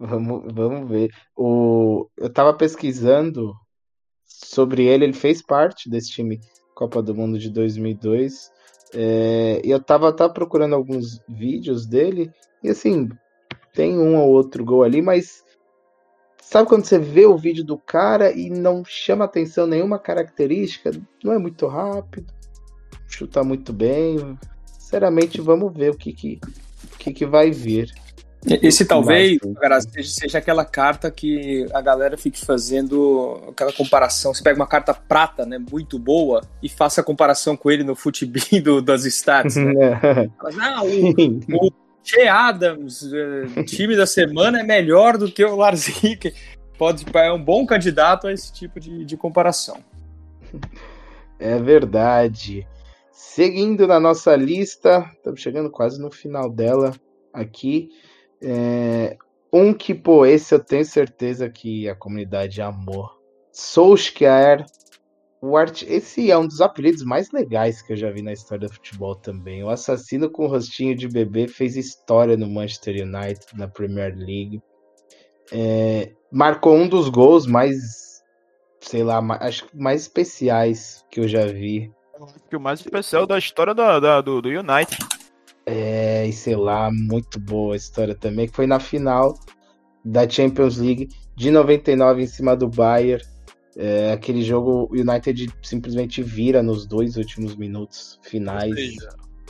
[0.01, 1.11] Vamos, vamos ver.
[1.36, 3.55] O, eu tava pesquisando
[4.24, 6.40] sobre ele, ele fez parte desse time
[6.74, 8.51] Copa do Mundo de 2002.
[8.94, 12.32] é, e eu tava, tava procurando alguns vídeos dele,
[12.62, 13.11] e assim,
[13.74, 15.44] tem um ou outro gol ali, mas
[16.42, 20.90] sabe quando você vê o vídeo do cara e não chama atenção nenhuma característica?
[21.22, 22.32] Não é muito rápido,
[23.07, 24.38] chuta muito bem.
[24.64, 26.41] Sinceramente, vamos ver o que, que,
[26.99, 27.92] que, que vai vir.
[28.46, 34.33] Esse talvez, Mas- cara, seja, aquela carta que a galera fique fazendo aquela comparação.
[34.33, 37.95] Você pega uma carta prata, né, muito boa, e faça a comparação com ele no
[37.95, 39.57] futebol do, das stats.
[39.57, 39.75] Né?
[40.41, 41.71] Fala, ah, o
[42.03, 46.33] Che Adams, eh, time da semana, é melhor do que o Lars Ricken.
[46.79, 49.76] Pode, é um bom candidato a esse tipo de, de comparação.
[51.42, 52.67] É verdade.
[53.11, 56.92] Seguindo na nossa lista, estamos chegando quase no final dela
[57.33, 57.88] aqui.
[58.42, 59.17] É,
[59.53, 63.11] um que, pô, esse eu tenho certeza que a comunidade amou.
[63.53, 64.64] Solskjaer.
[65.42, 65.83] O art...
[65.83, 69.14] Esse é um dos apelidos mais legais que eu já vi na história do futebol
[69.14, 69.64] também.
[69.64, 74.62] O assassino com rostinho de bebê fez história no Manchester United, na Premier League.
[75.50, 78.22] É, marcou um dos gols mais,
[78.80, 81.91] sei lá, mais, acho mais especiais que eu já vi.
[82.50, 84.99] Que o mais especial da história da, da- do, do United.
[85.72, 89.38] É, e sei lá, muito boa a história também, que foi na final
[90.05, 93.22] da Champions League de 99 em cima do Bayern.
[93.76, 98.75] É, aquele jogo o United simplesmente vira nos dois últimos minutos finais.
[98.75, 99.09] Seja,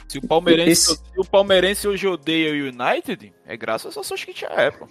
[0.09, 4.77] Se o Palmeirense, Esse- se o Palmeirense hoje odeia o United, é graças a Solskjaer,
[4.79, 4.87] pô.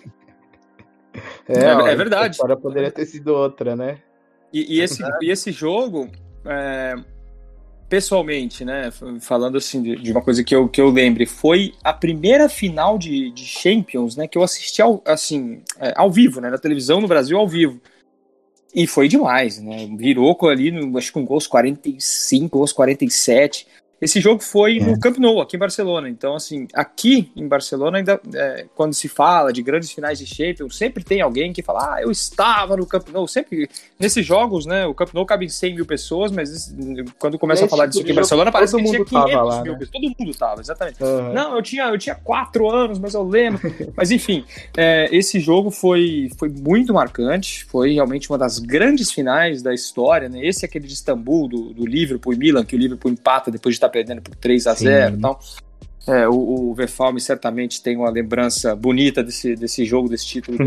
[1.48, 2.28] É, É- ó, é verdade.
[2.30, 4.00] A história poderia ter sido outra, né?
[4.52, 6.10] E, e esse, e esse jogo,
[6.46, 6.96] é,
[7.90, 11.92] pessoalmente, né, falando assim de, de uma coisa que eu, que eu lembre, foi a
[11.92, 16.50] primeira final de, de Champions, né, que eu assisti ao, assim, é, ao vivo, né,
[16.50, 17.82] na televisão no Brasil ao vivo.
[18.74, 19.90] E foi demais, né?
[19.98, 23.66] Virou ali, no, acho que com gols 45, gols 47.
[24.02, 24.84] Esse jogo foi É.
[24.84, 26.10] no Camp Nou, aqui em Barcelona.
[26.10, 30.78] Então, assim, aqui em Barcelona, ainda é, quando se fala de grandes finais de Champions,
[30.78, 33.28] sempre tem alguém que fala, ah, eu estava no Camp Nou.
[33.28, 33.70] Sempre,
[34.00, 36.76] nesses jogos, né, o Camp Nou cabe em 100 mil pessoas, mas esse-
[37.20, 39.10] quando começa a Nesse falar tipo disso aqui de em Barcelona, parece que tinha mundo
[39.10, 39.80] tava 500 lá, mil né?
[39.80, 39.92] pessoas.
[40.02, 41.04] Todo mundo tava, exatamente.
[41.04, 41.34] Aham.
[41.34, 43.60] Não, eu tinha, eu tinha quatro anos, mas eu lembro.
[43.98, 44.46] Mas enfim,
[44.78, 47.66] é, esse jogo foi, foi muito marcante.
[47.66, 50.30] Foi realmente uma das grandes finais da história.
[50.30, 50.46] Né?
[50.46, 53.74] Esse é aquele de Istambul, do, do Liverpool e Milan, que o Liverpool empata depois
[53.74, 55.18] de estar perdendo por 3 a 0 Sim.
[55.18, 55.40] e tal.
[56.08, 60.58] É, o, o Verfalme certamente tem uma lembrança bonita desse, desse jogo, desse título.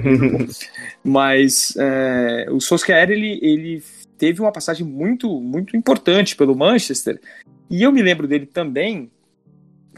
[1.02, 3.82] Mas é, o Solskjaer, ele, ele
[4.16, 7.20] teve uma passagem muito, muito importante pelo Manchester.
[7.68, 9.10] E eu me lembro dele também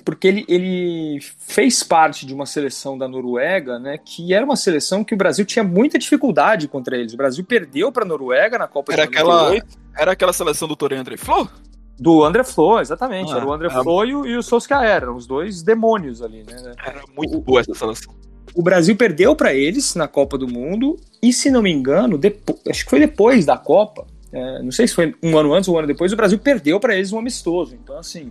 [0.04, 5.02] porque ele, ele fez parte de uma seleção da Noruega, né, que era uma seleção
[5.02, 7.14] que o Brasil tinha muita dificuldade contra eles.
[7.14, 9.78] O Brasil perdeu para a Noruega na Copa Era de aquela, 98.
[9.96, 11.50] era aquela seleção do Torre André Flor?
[11.98, 13.32] Do André Flo, exatamente.
[13.32, 16.20] Ah, era o André era- Flo e o, e o Solskjaer, eram os dois demônios
[16.22, 16.74] ali, né?
[16.84, 18.12] Era muito boa essa seleção.
[18.54, 22.58] O Brasil perdeu para eles na Copa do Mundo e, se não me engano, depo-
[22.68, 25.76] acho que foi depois da Copa, é, não sei se foi um ano antes ou
[25.76, 27.74] um ano depois, o Brasil perdeu para eles um amistoso.
[27.74, 28.30] Então, assim,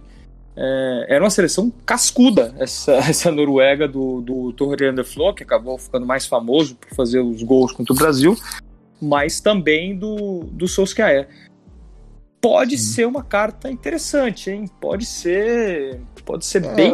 [0.55, 6.05] é, era uma seleção cascuda essa, essa Noruega do, do Torre Flo, que acabou ficando
[6.05, 8.35] mais famoso por fazer os gols contra o Brasil,
[9.01, 11.27] mas também do, do Solskjaer.
[12.43, 14.65] Pode ser uma carta interessante, hein?
[14.81, 16.93] Pode ser, pode ser É, bem,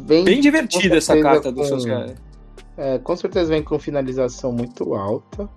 [0.00, 2.14] Bem, bem divertida essa carta do com- Solskjaer.
[2.76, 5.48] é, com certeza vem com finalização muito alta.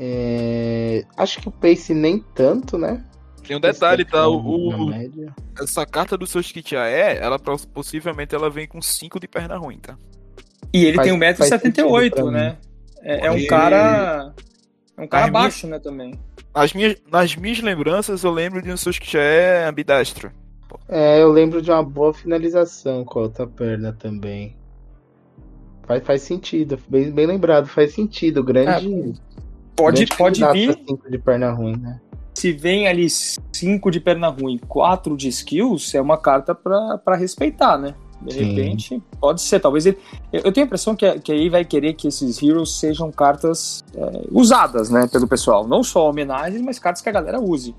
[0.00, 3.04] É, acho que o pace nem tanto, né?
[3.46, 4.26] Tem um detalhe, tá?
[4.26, 4.90] O,
[5.60, 9.96] essa carta do Solskjaer, ela poss- possivelmente ela vem com 5 de perna ruim, tá?
[10.72, 12.56] E ele Faz- tem faz 1,78m, sentido pra né?
[13.02, 14.34] É, é um cara.
[14.96, 16.18] É um cara baixo, né, também.
[16.54, 20.30] Nas minhas, nas minhas lembranças, eu lembro de um Solskjaer ambidestro.
[20.88, 24.56] É, eu lembro de uma boa finalização com a outra perna também.
[25.86, 28.42] Faz, faz sentido, bem, bem lembrado, faz sentido.
[28.42, 29.14] Grande.
[29.76, 32.00] Pode, grande pode vir, cinco de perna ruim, né?
[32.34, 37.16] se vem ali 5 de perna ruim, 4 de skills, é uma carta pra, pra
[37.16, 37.94] respeitar, né?
[38.24, 38.54] De Sim.
[38.54, 39.60] repente, pode ser.
[39.60, 39.98] Talvez ele.
[40.32, 43.84] Eu eu tenho a impressão que, que aí vai querer que esses heroes sejam cartas
[43.94, 45.66] é, usadas, né, pelo pessoal.
[45.66, 47.74] Não só homenagens, mas cartas que a galera use.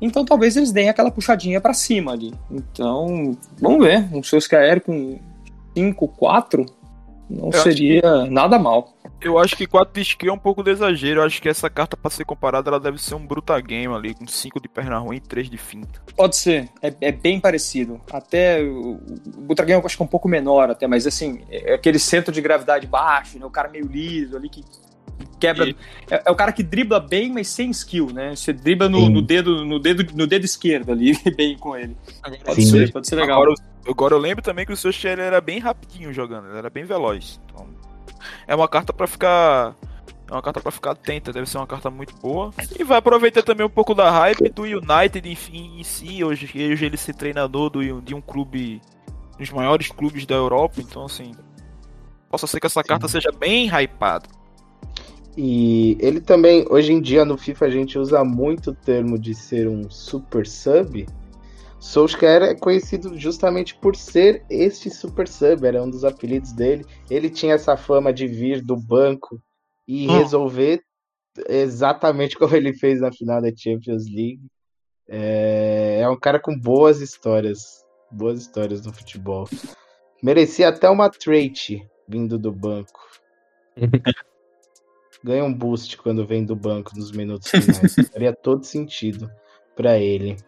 [0.00, 2.34] Então talvez eles deem aquela puxadinha pra cima ali.
[2.50, 4.08] Então, vamos ver.
[4.12, 5.18] Um Solskjaer com
[5.76, 6.66] 5, 4
[7.28, 8.93] não acho seria nada mal.
[9.24, 11.20] Eu acho que 4 de skill é um pouco de exagero.
[11.20, 14.14] Eu acho que essa carta, pra ser comparada, ela deve ser um bruta game ali,
[14.14, 16.02] com 5 de perna ruim e 3 de finta.
[16.14, 18.00] Pode ser, é, é bem parecido.
[18.12, 19.00] Até o,
[19.36, 22.30] o Butraguinho eu acho que é um pouco menor, até, mas assim, é aquele centro
[22.32, 23.46] de gravidade baixo, né?
[23.46, 24.62] O cara meio liso ali que
[25.40, 25.68] quebra.
[25.68, 25.76] E-
[26.10, 28.36] É, é o cara que dribla bem, mas sem skill, né?
[28.36, 31.96] Você dribla no, no dedo, no, dedo, no dedo esquerdo ali, bem com ele.
[32.44, 32.70] Pode Sim.
[32.70, 33.40] ser, pode ser legal.
[33.42, 33.54] Agora,
[33.88, 36.84] agora eu lembro também que o Solskjaer ele era bem rapidinho jogando, ele era bem
[36.84, 37.40] veloz.
[37.46, 37.66] Então,
[38.46, 39.74] é uma carta pra ficar.
[40.28, 42.50] É uma carta pra ficar atenta, deve ser uma carta muito boa.
[42.78, 46.24] E vai aproveitar também um pouco da hype do United em, em si.
[46.24, 48.80] Hoje, hoje ele ser treinador do, de um clube.
[49.38, 50.80] dos maiores clubes da Europa.
[50.80, 51.32] Então, assim.
[52.30, 54.26] Possa ser que essa carta seja bem hypada.
[55.36, 59.34] E ele também, hoje em dia no FIFA a gente usa muito o termo de
[59.34, 61.06] ser um super sub.
[61.84, 66.82] Solskjaer é conhecido justamente por ser este super sub, era um dos apelidos dele.
[67.10, 69.38] Ele tinha essa fama de vir do banco
[69.86, 70.16] e Hum.
[70.16, 70.82] resolver
[71.46, 74.40] exatamente como ele fez na final da Champions League.
[75.06, 79.46] É, é um cara com boas histórias, boas histórias no futebol.
[80.22, 82.98] Merecia até uma trait vindo do banco.
[85.22, 87.94] Ganha um boost quando vem do banco nos minutos finais.
[88.10, 89.30] Faria todo sentido
[89.76, 90.38] para ele.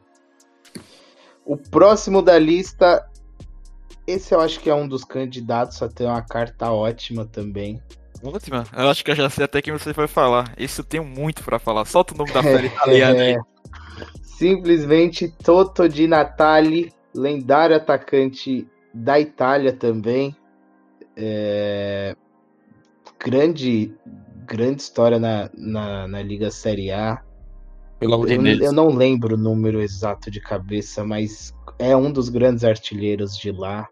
[1.47, 3.09] O próximo da lista,
[4.07, 7.81] esse eu acho que é um dos candidatos a ter uma carta ótima também.
[8.23, 8.65] Última?
[8.77, 10.53] Eu acho que eu já sei até quem você vai falar.
[10.59, 11.85] Esse eu tenho muito pra falar.
[11.85, 13.39] Solta o nome da série italiana aí.
[14.23, 20.35] Simplesmente Toto Di Natale, lendário atacante da Itália também.
[21.17, 22.17] É,
[23.25, 23.95] grande,
[24.47, 27.23] grande história na, na, na Liga Série A.
[28.01, 33.37] Eu, eu não lembro o número exato de cabeça, mas é um dos grandes artilheiros
[33.37, 33.89] de lá.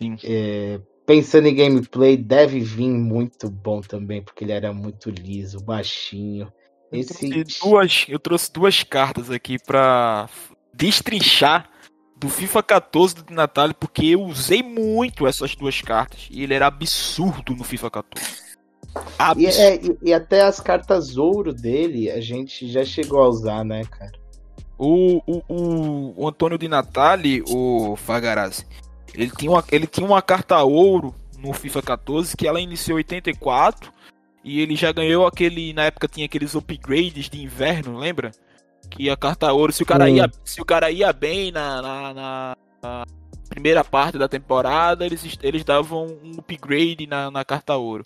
[0.00, 0.16] Sim.
[0.24, 6.52] É, pensando em gameplay, deve vir muito bom também, porque ele era muito liso, baixinho.
[6.90, 10.28] Eu Esse trouxe duas, eu trouxe duas cartas aqui pra
[10.72, 11.70] destrinchar
[12.16, 16.28] do FIFA 14 do Di Natale, porque eu usei muito essas duas cartas.
[16.30, 18.43] E ele era absurdo no FIFA 14.
[18.96, 19.58] E, Absurdo.
[19.60, 23.84] é, e- e até as cartas ouro dele a gente já chegou a usar, né,
[23.84, 24.12] cara?
[24.78, 28.66] O, o, o, o Antônio Di Natale, o Fagarazzi,
[29.14, 33.02] ele tinha, uma, ele tinha uma carta ouro no FIFA 14 que ela iniciou em
[33.02, 33.92] 84
[34.42, 35.72] e ele já ganhou aquele.
[35.72, 38.32] Na época tinha aqueles upgrades de inverno, lembra?
[38.90, 42.14] Que a carta ouro, se o cara, ia, se o cara ia bem na, na,
[42.14, 43.04] na- na
[43.48, 48.04] primeira parte da temporada, eles, eles davam um upgrade na, na carta ouro.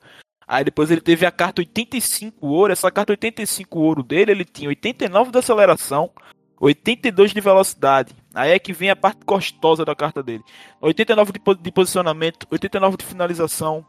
[0.49, 2.73] Aí depois ele teve a carta 85 ouro.
[2.73, 6.11] Essa carta 85 ouro dele, ele tinha 89 de aceleração,
[6.59, 8.15] 82 de velocidade.
[8.35, 10.43] Aí é que vem a parte gostosa da carta dele.
[10.81, 13.85] 89 de, po- de posicionamento, 89 de finalização.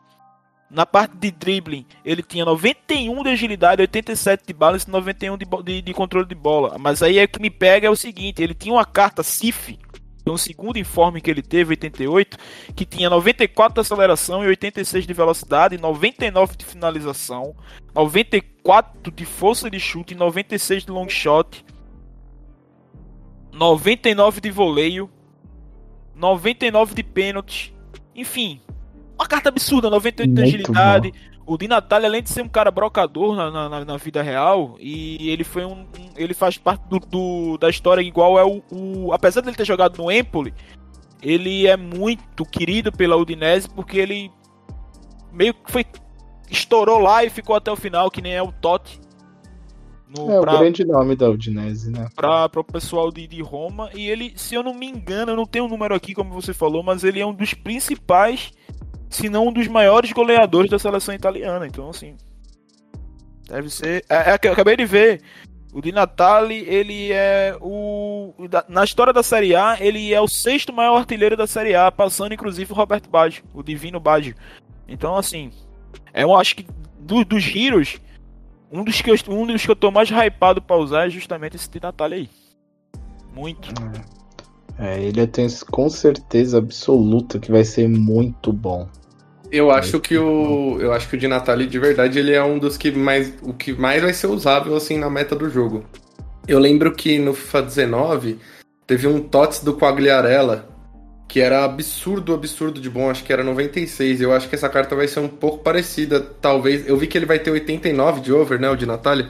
[0.69, 5.45] Na parte de dribbling, ele tinha 91 de agilidade, 87 de balance e 91 de,
[5.63, 6.77] de, de controle de bola.
[6.77, 9.79] Mas aí é que me pega é o seguinte, ele tinha uma carta CIF,
[10.25, 12.37] no segundo informe que ele teve, 88,
[12.75, 17.55] que tinha 94 de aceleração e 86 de velocidade, 99 de finalização,
[17.93, 21.65] 94 de força de chute e 96 de long shot,
[23.51, 25.09] 99 de voleio,
[26.15, 27.75] 99 de pênalti,
[28.15, 28.61] enfim,
[29.17, 31.13] uma carta absurda, 98 de Muito agilidade.
[31.51, 35.29] O Di Natale, além de ser um cara brocador na, na- na, vida real, e
[35.29, 35.81] ele foi um.
[35.81, 39.11] um- ele faz parte do, do- da história igual é o, o.
[39.13, 40.53] Apesar dele ter jogado no Empoli,
[41.21, 44.31] ele é muito querido pela Udinese porque ele
[45.31, 45.85] meio que foi.
[46.51, 48.99] estourou lá e ficou até o final, que nem é o Totti.
[50.15, 52.07] No, É o pra- grande nome da Udinese, né?
[52.15, 53.89] para o pessoal de, de Roma.
[53.93, 56.51] E ele, se eu não me engano, eu não tenho o número aqui, como você
[56.53, 58.51] falou, mas ele é um dos principais,
[59.09, 61.65] se não um dos maiores goleadores da seleção italiana.
[61.65, 62.15] Então, assim.
[63.47, 64.05] Deve ser.
[64.07, 65.21] É, é eu acabei de ver.
[65.71, 68.33] O Di Natale, ele é o.
[68.67, 72.33] Na história da Série A, ele é o sexto maior artilheiro da Série A, passando
[72.33, 74.35] inclusive o Roberto Baggio, o Divino Baggio.
[74.87, 75.51] Então, assim.
[76.13, 76.65] É, eu acho que
[76.99, 77.99] do- dos giros,
[78.71, 81.55] um dos, que eu, um dos que eu tô mais hypado pra usar é justamente
[81.55, 82.29] esse Di Natale aí.
[83.33, 83.69] Muito.
[84.77, 88.87] É, ele eu tenho com certeza absoluta que vai ser muito bom.
[89.51, 90.77] Eu acho que o.
[90.79, 93.33] Eu acho que o Di Natale, de verdade, ele é um dos que mais.
[93.41, 95.83] O que mais vai ser usável assim na meta do jogo.
[96.47, 98.39] Eu lembro que no FIFA 19
[98.85, 100.67] teve um TOTS do Quagliarella
[101.29, 104.19] que era absurdo, absurdo de bom, acho que era 96.
[104.19, 106.87] Eu acho que essa carta vai ser um pouco parecida, talvez.
[106.87, 109.27] Eu vi que ele vai ter 89 de over, né, o de Natale?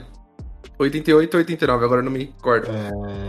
[0.80, 2.68] 88 ou 89, agora eu não me recordo.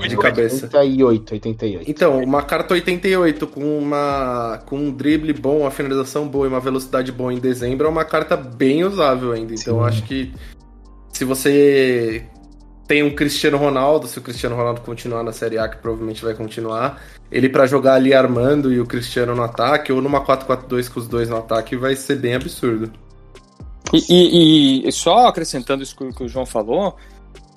[0.09, 0.67] de cabeça.
[0.67, 1.91] 88, 88.
[1.91, 6.61] Então, uma carta 88 com uma com um drible bom, uma finalização boa e uma
[6.61, 9.53] velocidade boa em dezembro é uma carta bem usável ainda.
[9.53, 10.33] Então, eu acho que
[11.13, 12.25] se você
[12.87, 16.35] tem um Cristiano Ronaldo, se o Cristiano Ronaldo continuar na Série A, que provavelmente vai
[16.35, 17.01] continuar,
[17.31, 21.07] ele pra jogar ali armando e o Cristiano no ataque, ou numa 4-4-2 com os
[21.09, 22.91] dois no ataque, vai ser bem absurdo.
[23.93, 23.99] E,
[24.85, 26.97] e- e só acrescentando isso que o João falou,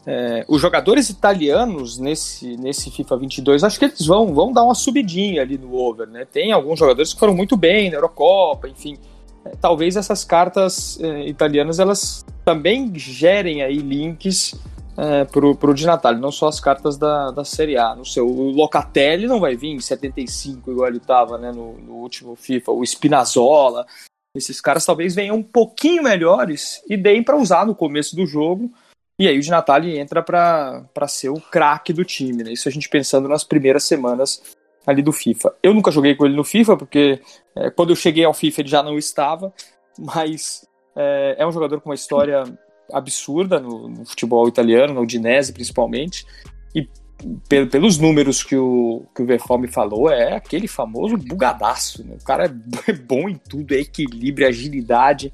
[0.06, 4.76] é, os jogadores italianos nesse, nesse FIFA 22, acho que eles vão, vão dar uma
[4.76, 6.26] subidinha ali no over, né?
[6.26, 8.98] Tem alguns jogadores que foram muito bem na Eurocopa, enfim.
[9.46, 14.56] É, talvez essas cartas é, italianas elas também gerem aí links
[14.98, 17.96] é, pro, pro Di Natale, não só as cartas da, da Série A.
[17.96, 21.94] No seu, o Locatelli não vai vir em 75 igual ele estava né, no, no
[21.94, 23.86] último FIFA, o Spinazzola,
[24.36, 28.72] esses caras talvez venham um pouquinho melhores e deem para usar no começo do jogo.
[29.20, 32.52] E aí o Di Natale entra para ser o craque do time, né?
[32.52, 34.42] Isso a gente pensando nas primeiras semanas
[34.86, 35.54] ali do FIFA.
[35.62, 37.22] Eu nunca joguei com ele no FIFA, porque
[37.56, 39.54] é, quando eu cheguei ao FIFA ele já não estava,
[39.98, 42.44] mas é, é um jogador com uma história
[42.92, 46.26] absurda no, no futebol italiano, no Udinese principalmente,
[46.76, 46.88] e
[47.48, 52.04] pe- pelos números que o, que o Verfome falou, é aquele famoso bugadaço.
[52.06, 52.18] Né?
[52.20, 52.46] O cara
[52.88, 55.32] é bom em tudo, é equilíbrio, agilidade.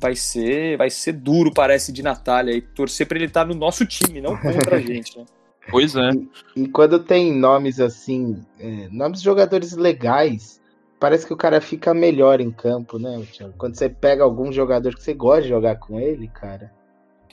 [0.00, 2.52] Vai ser, vai ser duro, parece, de Natália.
[2.54, 5.18] E torcer pra ele estar no nosso time, não contra a gente.
[5.18, 5.24] Né?
[5.70, 6.10] Pois é.
[6.56, 10.60] E quando tem nomes assim, é, nomes de jogadores legais,
[10.98, 13.54] parece que o cara fica melhor em campo, né, Thiago?
[13.58, 16.72] Quando você pega algum jogador que você gosta de jogar com ele, cara.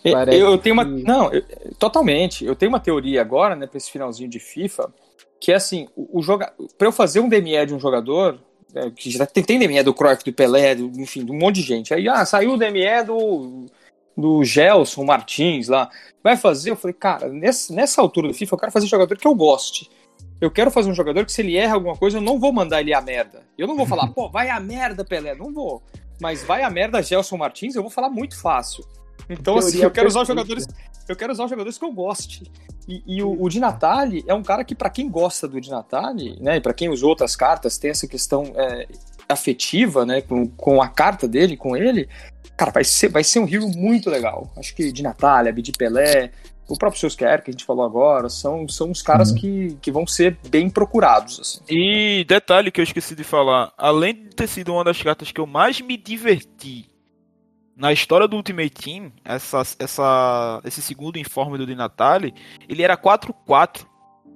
[0.03, 0.85] Eu- Parece eu tenho uma.
[0.85, 1.43] que- Não, eu-
[1.79, 2.45] totalmente.
[2.45, 4.93] Eu tenho uma teoria agora, né, pra esse finalzinho de FIFA,
[5.39, 6.53] que é assim: o, o joga...
[6.77, 8.39] pra eu fazer um DME de um jogador,
[8.73, 11.55] né, que já tem, tem DME do Cruyff, do Pelé, do, enfim, de um monte
[11.55, 11.93] de gente.
[11.93, 13.65] Aí, ah, saiu o DME do,
[14.15, 15.89] do Gelson Martins lá.
[16.23, 16.71] Vai fazer?
[16.71, 19.89] Eu falei, cara, nessa, nessa altura do FIFA, eu quero fazer jogador que eu goste.
[20.39, 22.81] Eu quero fazer um jogador que, se ele erra alguma coisa, eu não vou mandar
[22.81, 23.43] ele a merda.
[23.57, 25.33] Eu não vou falar, pô, vai a merda, Pelé.
[25.35, 25.81] Não vou.
[26.19, 28.83] Mas vai a merda, Gelson Martins, eu vou falar muito fácil.
[29.29, 30.49] Então, assim, Teoria eu quero usar os perfeita.
[30.49, 30.96] jogadores.
[31.07, 32.51] Eu quero usar os jogadores que eu goste.
[32.87, 35.69] E, e o, o Di Natale é um cara que, pra quem gosta do Di
[35.69, 38.87] Natale, né, e pra quem usou outras cartas, tem essa questão é,
[39.27, 42.07] afetiva, né, com, com a carta dele, com ele,
[42.55, 44.51] cara, vai ser, vai ser um hero muito legal.
[44.57, 46.31] Acho que Di Natale, Abdi Pelé,
[46.67, 50.05] o próprio Solskjaer, que a gente falou agora, são, são os caras que, que vão
[50.05, 51.61] ser bem procurados, assim.
[51.69, 55.39] E detalhe que eu esqueci de falar, além de ter sido uma das cartas que
[55.39, 56.85] eu mais me diverti
[57.77, 62.33] na história do Ultimate Team, essa, essa, esse segundo informe do Di Natale,
[62.67, 63.85] ele era 4-4,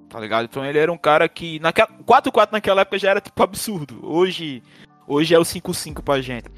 [0.08, 0.46] tá ligado?
[0.46, 1.60] Então ele era um cara que.
[1.60, 4.00] Naquela, 4-4 naquela época já era tipo absurdo.
[4.04, 4.62] Hoje,
[5.08, 6.50] hoje é o 5-5 pra gente.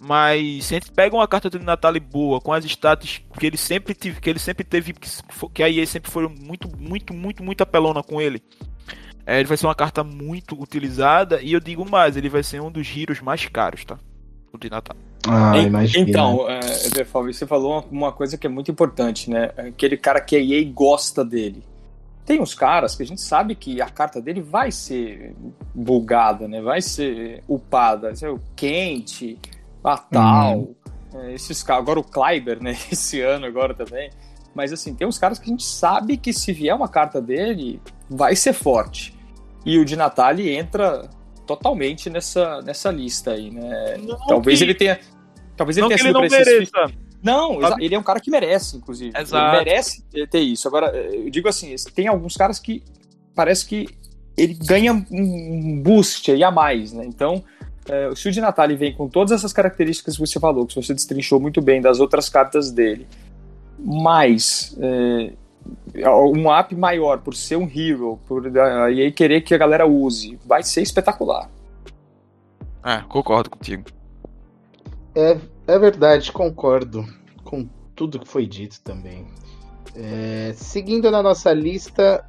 [0.00, 3.46] Mas se a gente pega uma carta do Di Natale boa, com as status que
[3.46, 7.42] ele sempre teve, que ele sempre teve, que, a EA sempre foi muito, muito, muito,
[7.42, 8.40] muito apelona com ele.
[9.26, 12.62] É, ele vai ser uma carta muito utilizada e eu digo mais, ele vai ser
[12.62, 13.98] um dos heroes mais caros, tá?
[14.52, 14.96] O de Natal.
[15.26, 16.08] Ah, En- imagina.
[16.08, 16.60] Então, é,
[17.12, 19.50] você falou uma, coisa que é muito importante, né?
[19.56, 21.62] Aquele cara que a EA gosta dele.
[22.24, 25.34] Tem uns caras que a gente sabe que a carta dele vai ser
[25.74, 26.60] bugada, né?
[26.60, 28.12] Vai ser upada.
[28.30, 29.38] O Kent,
[29.82, 30.68] a Tal,
[31.14, 31.82] é, esses caras.
[31.82, 32.72] Agora o Kleiber, né?
[32.92, 34.10] Esse ano agora também.
[34.54, 37.80] Mas assim, tem uns caras que a gente sabe que se vier uma carta dele,
[38.10, 39.16] vai ser forte.
[39.64, 41.08] E o de Natale entra
[41.48, 43.96] totalmente nessa, nessa lista aí, né?
[43.98, 45.00] Não Talvez que- ele tenha.
[45.56, 46.94] Talvez ele Não tenha ele sido não pra esses mereça.
[47.22, 47.84] não, Sabe?
[47.84, 49.12] ele é um cara que merece, inclusive.
[49.18, 49.56] Exato.
[49.56, 50.68] Ele merece ter- isso.
[50.68, 52.82] Agora, eu digo assim, tem alguns caras que
[53.34, 53.88] parece que
[54.36, 57.04] ele ganha um boost aí a mais, né?
[57.04, 57.42] Então,
[57.88, 60.94] é, se o Di Natale vem com todas essas características que você falou, que você
[60.94, 63.08] destrinchou muito bem das outras cartas dele,
[63.78, 65.32] mais é,
[66.32, 70.38] um up maior por ser um hero, por a EA querer que a galera use,
[70.44, 71.50] vai ser espetacular.
[72.84, 73.84] É, concordo contigo.
[75.14, 75.36] É,
[75.66, 77.04] é verdade, concordo
[77.44, 79.26] com tudo que foi dito também.
[79.94, 82.24] É, seguindo na nossa lista,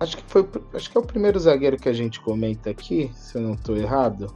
[0.00, 3.36] acho que foi acho que é o primeiro zagueiro que a gente comenta aqui, se
[3.38, 4.34] eu não estou errado.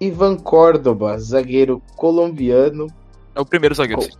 [0.00, 2.86] Ivan Córdoba, zagueiro colombiano,
[3.34, 4.02] É o primeiro zagueiro.
[4.02, 4.10] sim.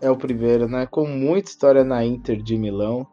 [0.00, 0.86] É o primeiro, né?
[0.86, 3.06] Com muita história na Inter de Milão.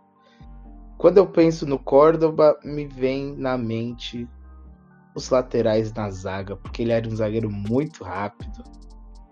[0.98, 4.28] Quando eu penso no Córdoba, me vem na mente
[5.16, 8.64] os laterais na zaga, porque ele era um zagueiro muito rápido.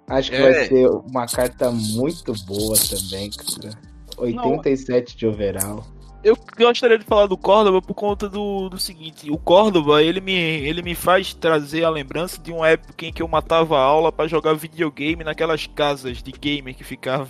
[0.07, 0.41] Acho que É.
[0.41, 3.79] vai ser uma carta muito boa também, cara.
[4.17, 5.83] 87 de overall.
[6.25, 10.33] Eu gostaria de falar do Córdoba por conta do, do seguinte, o Córdoba, ele me,
[10.33, 14.27] ele me faz trazer a lembrança de uma época em que eu matava aula pra
[14.27, 17.29] jogar videogame naquelas casas de gamer que ficava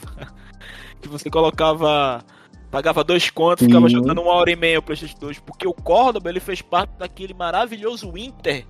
[1.01, 2.23] que você colocava
[2.71, 3.95] pagava dois contos, ficava Sim.
[3.95, 7.33] jogando uma hora e meia o PlayStation 2, porque o Córdoba, ele fez parte daquele
[7.33, 8.65] maravilhoso Inter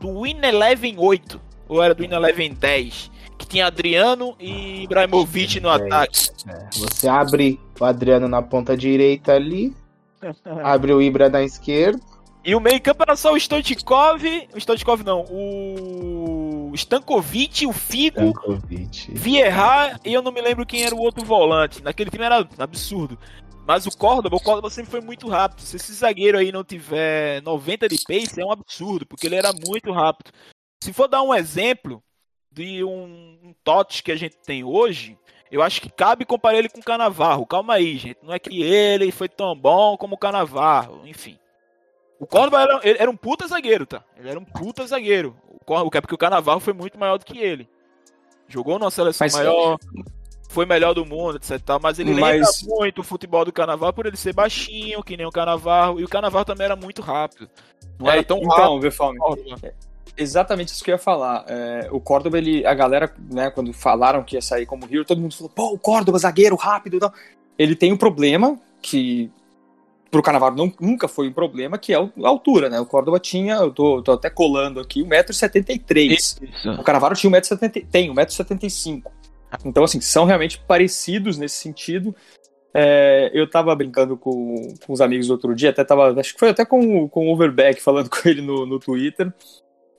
[0.00, 1.38] do Win Eleven 8,
[1.68, 6.30] ou era do Win Eleven 10, que tinha Adriano e Ibrahimovic no ataque.
[6.46, 9.74] É, Você abre o Adriano na ponta direita ali,
[10.62, 12.00] abre o Ibra na esquerda.
[12.44, 14.22] E o meio campo era só o Stoichkov.
[14.54, 19.12] O Stoichkov não, o Stankovic, o Figo, Tankovic.
[19.12, 21.82] Vieira e eu não me lembro quem era o outro volante.
[21.82, 23.18] Naquele time era absurdo.
[23.66, 25.60] Mas o Córdoba, o Córdoba sempre foi muito rápido.
[25.60, 29.52] Se esse zagueiro aí não tiver 90 de pace, é um absurdo, porque ele era
[29.52, 30.30] muito rápido.
[30.82, 32.02] Se for dar um exemplo
[32.50, 33.54] de um, um
[34.02, 35.18] que a gente tem hoje,
[35.50, 37.46] eu acho que cabe comparar ele com o Canavarro.
[37.46, 38.18] Calma aí, gente.
[38.22, 41.38] Não é que ele foi tão bom como o Canavarro, enfim.
[42.20, 44.02] O Córdoba era, era um puta zagueiro, tá?
[44.16, 45.36] Ele era um puta zagueiro.
[45.48, 47.68] O Córdoba, porque o Canavarro foi muito maior do que ele.
[48.48, 49.78] Jogou numa seleção Mas- maior,
[50.48, 51.60] foi melhor do mundo, etc.
[51.80, 55.26] Mas ele Mas- lembra muito o futebol do Canavarro por ele ser baixinho, que nem
[55.26, 56.00] o Canavarro.
[56.00, 57.48] E o Canavarro também era muito rápido.
[57.98, 58.80] Não era É, tão então, rápido.
[58.80, 59.74] Vefalme, Córdoba.
[60.18, 61.44] Exatamente isso que eu ia falar.
[61.48, 65.20] É, o Córdoba, ele, a galera, né, quando falaram que ia sair como hero, todo
[65.20, 67.12] mundo falou, pô, o Córdoba, zagueiro, rápido e tal.
[67.58, 69.30] Ele tem um problema que
[70.10, 72.80] pro Carnaval não, nunca foi um problema, que é a altura, né?
[72.80, 76.16] O Córdoba tinha, eu tô, tô até colando aqui, 1,73m.
[76.16, 76.40] Isso.
[76.78, 79.02] O Carnaval tinha 1,70m, tem 1,75m.
[79.64, 82.14] Então, assim, são realmente parecidos nesse sentido.
[82.72, 86.50] É, eu tava brincando com, com os amigos outro dia, até tava, acho que foi
[86.50, 89.32] até com, o- com o Overback falando com ele no, no Twitter.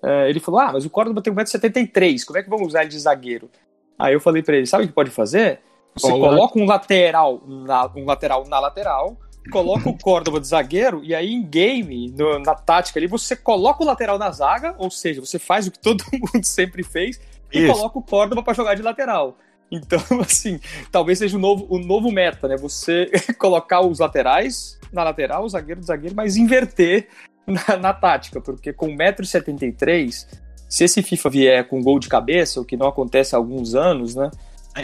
[0.04, 2.90] É, ele falou: Ah, mas o Córdoba tem 1,73m, como é que vamos usar ele
[2.90, 3.50] de zagueiro?
[3.98, 5.60] Aí eu falei pra ele: Sabe o que pode fazer?
[5.96, 9.18] Você Coloca- coloca um lateral na, um lateral na lateral,
[9.52, 13.84] coloca o Córdoba de zagueiro, e aí em game, no- na tática ali, você coloca
[13.84, 17.20] o lateral na zaga, ou seja, você faz o que todo mundo sempre fez
[17.52, 17.74] e Isso.
[17.74, 19.36] coloca o Córdoba pra jogar de lateral.
[19.72, 20.60] Então, assim,
[20.92, 22.56] talvez seja o novo, o novo meta, né?
[22.58, 27.08] Você colocar os laterais na lateral, o zagueiro de zagueiro, mas inverter
[27.50, 30.28] na, na tática, porque com 1,73m,
[30.68, 34.16] se esse FIFA vier com gol de cabeça, o que não acontece há alguns anos,
[34.16, 34.30] né?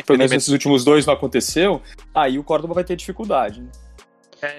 [0.06, 1.82] Pelo menos nesses últimos dois não aconteceu,
[2.14, 3.62] aí o Córdoba vai ter dificuldade.
[3.62, 3.70] né?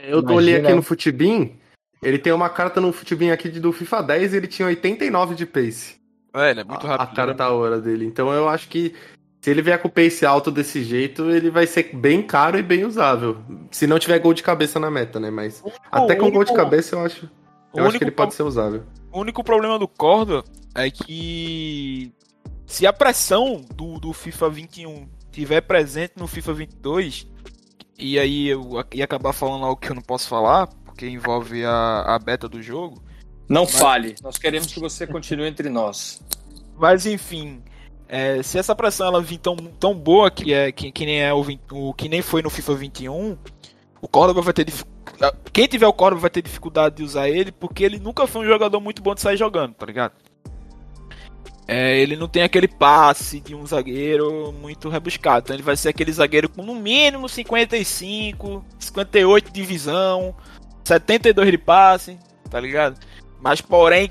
[0.05, 0.33] Eu Imagina.
[0.33, 1.57] olhei aqui no Futibin,
[2.03, 5.47] ele tem uma carta no Futibin aqui do FIFA 10 e ele tinha 89 de
[5.47, 5.97] pace.
[6.35, 7.16] É, ele é muito a, a rápido.
[7.16, 7.39] carta né?
[7.39, 8.07] da hora dele.
[8.07, 8.95] Então eu acho que
[9.41, 12.62] se ele vier com o pace alto desse jeito, ele vai ser bem caro e
[12.62, 13.39] bem usável.
[13.70, 15.31] Se não tiver gol de cabeça na meta, né?
[15.31, 17.31] Mas até com gol de cabeça eu acho,
[17.78, 18.82] eu acho único que ele pode ser usável.
[19.12, 20.44] O único problema do Córdoba
[20.74, 22.12] é que
[22.66, 27.27] se a pressão do, do FIFA 21 tiver presente no FIFA 22,
[27.98, 32.15] e aí eu ia acabar falando algo que eu não posso falar, porque envolve a,
[32.15, 33.03] a beta do jogo,
[33.48, 36.20] Não fale, nós queremos que você continue entre nós.
[36.78, 37.62] mas enfim,
[38.09, 41.32] é, se essa pressão ela vir tão, tão boa que, é, que, que nem é
[41.32, 43.39] o, 20 o que nem foi no FIFA 21,
[44.01, 44.85] o Córdoba vai ter dif-
[45.53, 48.49] quem tiver o Córdoba vai ter dificuldade de usar ele, porque ele nunca foi um
[48.49, 50.12] jogador muito bom de sair jogando, tá ligado?
[51.69, 55.45] É, ele não tem aquele passe de um zagueiro muito rebuscado.
[55.45, 60.35] Então ele vai ser aquele zagueiro com no mínimo 55, 58 de visão,
[60.85, 62.19] 72 de passe,
[62.49, 63.01] tá ligado?
[63.41, 64.11] Mas porém,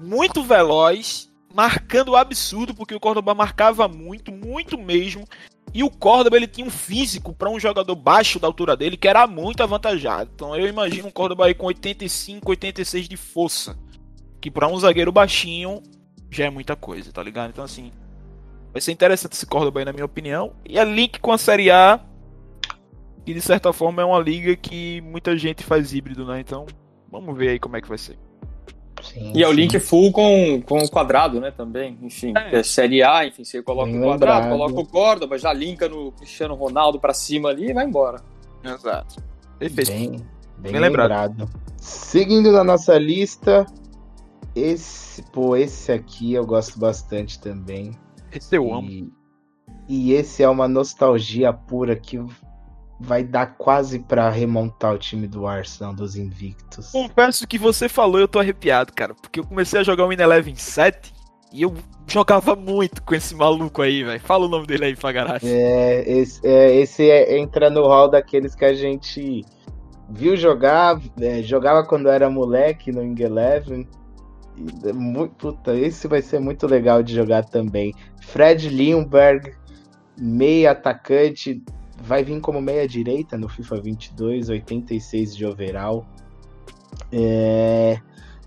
[0.00, 5.24] muito veloz, marcando o absurdo, porque o Córdoba marcava muito, muito mesmo.
[5.74, 9.08] E o Córdoba ele tinha um físico para um jogador baixo da altura dele que
[9.08, 10.30] era muito avantajado.
[10.34, 13.78] Então eu imagino um Córdoba aí com 85, 86 de força,
[14.40, 15.82] que para um zagueiro baixinho
[16.30, 17.50] já é muita coisa, tá ligado?
[17.50, 17.92] Então assim,
[18.72, 20.52] vai ser interessante esse Córdoba aí na minha opinião.
[20.64, 22.00] E a link com a Série A,
[23.24, 26.40] que de certa forma é uma liga que muita gente faz híbrido, né?
[26.40, 26.66] Então,
[27.10, 28.18] vamos ver aí como é que vai ser.
[29.02, 29.56] Sim, E é o sim.
[29.56, 31.98] link full com, com o quadrado, né, também.
[32.02, 32.58] Enfim, É.
[32.58, 34.58] é Série A, enfim, você coloca Bem o quadrado, lembrado.
[34.58, 38.20] coloca o Córdoba, já linka no Cristiano Ronaldo pra cima ali e vai embora.
[38.64, 39.22] Exato.
[39.58, 39.90] Perfeito.
[39.90, 40.10] Bem,
[40.58, 41.30] bem, Bem lembrado.
[41.38, 41.50] lembrado.
[41.76, 43.64] Seguindo na nossa lista,
[44.54, 47.92] esse, pô, esse aqui eu gosto bastante também.
[48.32, 48.88] Esse eu amo.
[48.90, 49.12] E,
[49.88, 52.18] e esse é uma nostalgia pura que
[53.00, 56.90] vai dar quase pra remontar o time do Arsenal dos Invictos.
[56.90, 59.14] Confesso que você falou, eu tô arrepiado, cara.
[59.14, 61.14] Porque eu comecei a jogar o Eleven 7
[61.52, 61.74] e eu
[62.06, 64.20] jogava muito com esse maluco aí, velho.
[64.20, 65.46] Fala o nome dele aí, Fagarashi.
[65.46, 69.44] É, esse, é, esse é- entra no hall daqueles que a gente
[70.10, 73.86] viu jogar, é, jogava quando era moleque no Ing Eleven.
[74.56, 77.94] E é muito, puta, esse vai ser muito legal de jogar também.
[78.22, 79.52] Fred Lindbergh,
[80.18, 81.62] meia atacante,
[82.02, 86.06] vai vir como meia direita no FIFA 22, 86 de overall.
[87.12, 87.98] É,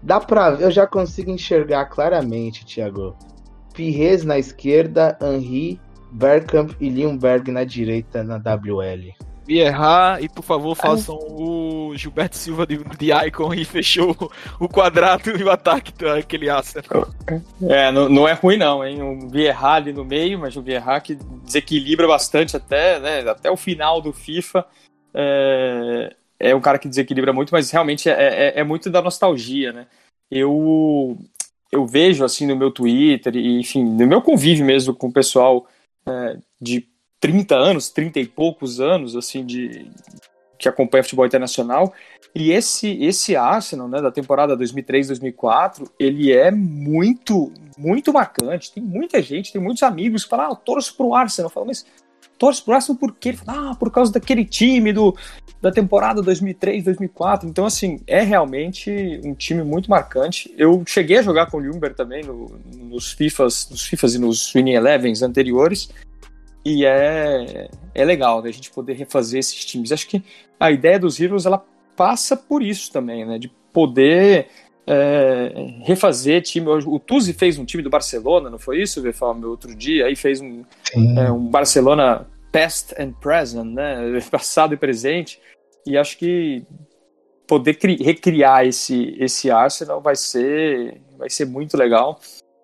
[0.01, 3.15] dá pra, eu já consigo enxergar claramente, Thiago.
[3.73, 5.79] Pires na esquerda, Henry,
[6.11, 9.13] Bergkamp e Lindbergh na direita na WL.
[9.51, 14.15] Vi errar e por favor façam o Gilberto Silva de, de Icon e fechou
[14.57, 17.13] o quadrado e o ataque daquele Arsenal.
[17.61, 19.03] É, não, não é ruim não, hein?
[19.03, 23.57] Um Vieira ali no meio, mas o Vieira que desequilibra bastante até, né, até o
[23.57, 24.65] final do FIFA.
[25.13, 29.73] É, é um cara que desequilibra muito, mas realmente é, é, é muito da nostalgia,
[29.73, 29.85] né?
[30.31, 31.17] Eu,
[31.69, 35.67] eu vejo assim no meu Twitter e, enfim, no meu convívio mesmo com o pessoal
[36.07, 36.87] é, de
[37.21, 39.87] 30 anos, 30 e poucos anos, assim, de
[40.57, 41.93] que acompanha futebol internacional.
[42.33, 48.71] E esse esse Arsenal, né, da temporada 2003-2004, ele é muito muito marcante.
[48.71, 51.49] Tem muita gente, tem muitos amigos que falam: "Ah, torço pro Arsenal".
[51.49, 51.85] Eu falo: "Mas
[52.37, 53.29] torço pro Arsenal por quê?".
[53.29, 55.15] Ele fala: "Ah, por causa daquele time do
[55.61, 57.43] da temporada 2003-2004".
[57.45, 60.53] Então assim, é realmente um time muito marcante.
[60.57, 64.53] Eu cheguei a jogar com o Ljungberg também no, nos FIFAs, nos FIFAs e nos
[64.53, 65.89] Winning Elevens anteriores.
[66.63, 69.91] E é, é legal né, a gente poder refazer esses times.
[69.91, 70.23] Acho que
[70.59, 71.63] a ideia dos Heroes ela
[71.95, 73.39] passa por isso também, né?
[73.39, 74.47] De poder
[74.85, 75.51] é,
[75.83, 76.67] refazer time.
[76.67, 80.05] O Tuzi fez um time do Barcelona, não foi isso, Vefal, meu outro dia?
[80.05, 80.63] Aí fez um,
[81.17, 84.19] é, um Barcelona past and present, né?
[84.29, 85.39] Passado e presente.
[85.85, 86.63] E acho que
[87.47, 92.19] poder recriar esse, esse Arsenal vai ser, vai ser muito legal.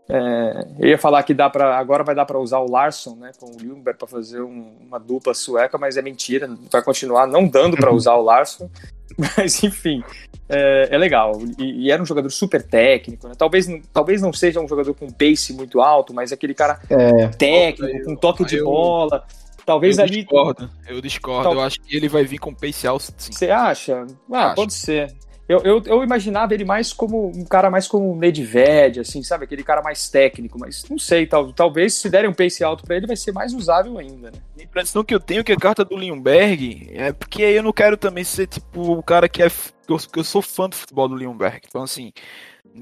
[0.09, 3.31] É, eu ia falar que dá para agora vai dar para usar o Larson, né,
[3.37, 7.45] com o Ljungberg para fazer um, uma dupla sueca, mas é mentira, vai continuar não
[7.47, 8.69] dando para usar o Larson.
[9.37, 10.03] Mas, enfim,
[10.49, 11.31] é, é legal.
[11.57, 13.33] E, e, era um jogador super técnico, né?
[13.37, 17.27] Talvez, talvez não seja um jogador com pace muito alto, mas aquele cara É.
[17.29, 19.25] técnico, com toque de eu- bola.
[19.65, 20.17] Talvez eu ali.
[20.17, 21.43] discordo, eu discordo.
[21.43, 23.05] Tal- Eu acho que ele vai vir com pace alto.
[23.17, 24.05] Você acha?
[24.31, 24.55] Ah, Acho.
[24.55, 25.07] pode ser.
[25.47, 29.45] Eu, eu, eu imaginava ele mais como um cara mais como um Nedved, assim, sabe?
[29.45, 32.97] Aquele cara mais técnico, mas não sei, tal, talvez se derem um pace alto pra
[32.97, 34.37] ele vai ser mais usável ainda, né?
[34.59, 37.71] A impressão que eu tenho é que a carta do Lindbergh é porque eu não
[37.71, 39.47] quero também ser tipo o cara que é.
[39.87, 41.61] Eu, eu sou fã do futebol do Lindbergh.
[41.65, 42.11] Então, assim,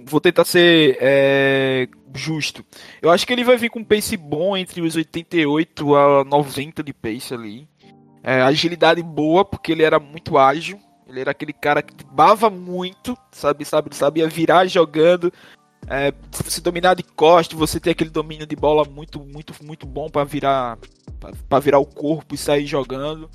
[0.03, 2.65] vou tentar ser é, justo.
[2.99, 6.81] Eu acho que ele vai vir com um pace bom entre os 88 a 90
[6.81, 7.67] de pace ali.
[8.23, 10.79] É, agilidade boa, porque ele era muito ágil.
[11.07, 15.31] Ele era aquele cara que bava muito, sabe, sabe, sabia virar jogando.
[15.87, 20.09] É, se dominar de costa, você tem aquele domínio de bola muito, muito, muito bom
[20.09, 20.79] para virar,
[21.47, 23.29] para virar o corpo e sair jogando.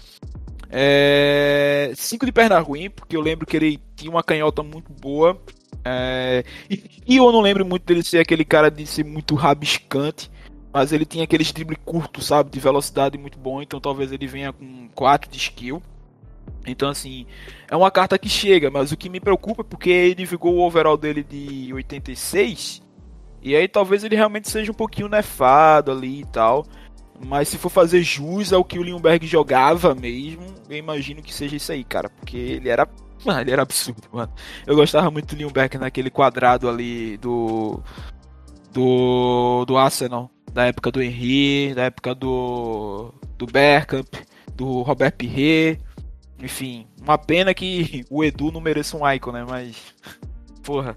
[0.68, 5.40] É, cinco de perna ruim, porque eu lembro que ele tinha uma canhota muito boa.
[5.84, 10.30] É, e, e eu não lembro muito dele ser aquele cara de ser muito rabiscante.
[10.72, 12.50] Mas ele tinha aquele drible curto, sabe?
[12.50, 13.60] De velocidade muito bom.
[13.60, 15.82] Então talvez ele venha com 4 de skill.
[16.66, 17.26] Então, assim,
[17.68, 20.60] é uma carta que chega, mas o que me preocupa é porque ele ficou o
[20.60, 22.82] overall dele de 86.
[23.42, 26.66] E aí talvez ele realmente seja um pouquinho nefado ali e tal.
[27.22, 31.56] Mas se for fazer jus ao que o Lindbergh jogava mesmo, eu imagino que seja
[31.56, 32.08] isso aí, cara.
[32.08, 32.88] Porque ele era.
[33.24, 34.32] Mano, ele era absurdo, mano.
[34.66, 37.82] Eu gostava muito do Lindbergh naquele quadrado ali do.
[38.72, 39.66] Do.
[39.66, 40.30] Do Arsenal.
[40.50, 43.12] Da época do Henry, da época do.
[43.36, 44.14] Do Bergkamp,
[44.54, 45.78] do Robert Pirret.
[46.42, 49.44] Enfim, uma pena que o Edu não mereça um icon, né?
[49.48, 49.76] Mas.
[50.62, 50.96] Porra.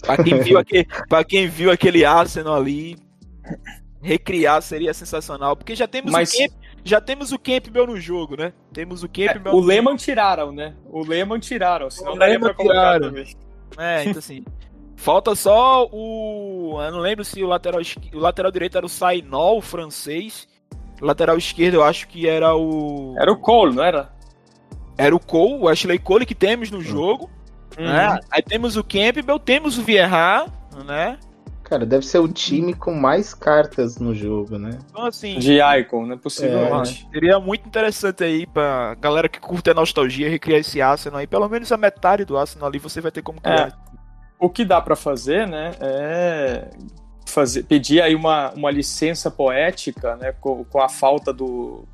[0.00, 2.96] Pra quem viu, aquele, pra quem viu aquele Arsenal ali,
[4.02, 5.56] recriar seria sensacional.
[5.56, 6.52] Porque já temos Mas- o Camp,
[6.84, 8.52] já temos o Campbell no jogo, né?
[8.72, 9.52] Temos o Campbell.
[9.52, 10.74] É, O Lehmann tiraram, né?
[10.86, 13.08] O Lehmann tiraram, senão O daria Lehmann pra colocar tiraram.
[13.08, 13.36] também.
[13.78, 14.44] É, então assim.
[14.96, 16.78] Falta só o.
[16.80, 17.80] Eu não lembro se o lateral,
[18.14, 20.46] o lateral direito era o Sainol, o francês.
[21.00, 23.14] Lateral esquerdo eu acho que era o.
[23.18, 24.13] Era o Cole, não era?
[24.96, 27.30] Era o Cole, o Ashley Cole que temos no jogo.
[27.78, 27.84] Uhum.
[27.84, 28.20] Né?
[28.30, 30.46] Aí temos o Campbell, temos o Vieira,
[30.86, 31.18] né?
[31.64, 34.78] Cara, deve ser o time com mais cartas no jogo, né?
[34.90, 35.38] Então assim.
[35.38, 36.18] De Icon, né?
[36.22, 37.08] Possivelmente.
[37.10, 41.26] Seria muito interessante aí pra galera que curte a nostalgia recriar esse Arsenal aí.
[41.26, 43.76] Pelo menos a metade do Arsenal ali você vai ter como criar.
[44.38, 46.68] O que dá pra fazer, né, é
[47.26, 51.84] fazer, pedir aí uma, uma licença poética, né, com, com a falta do,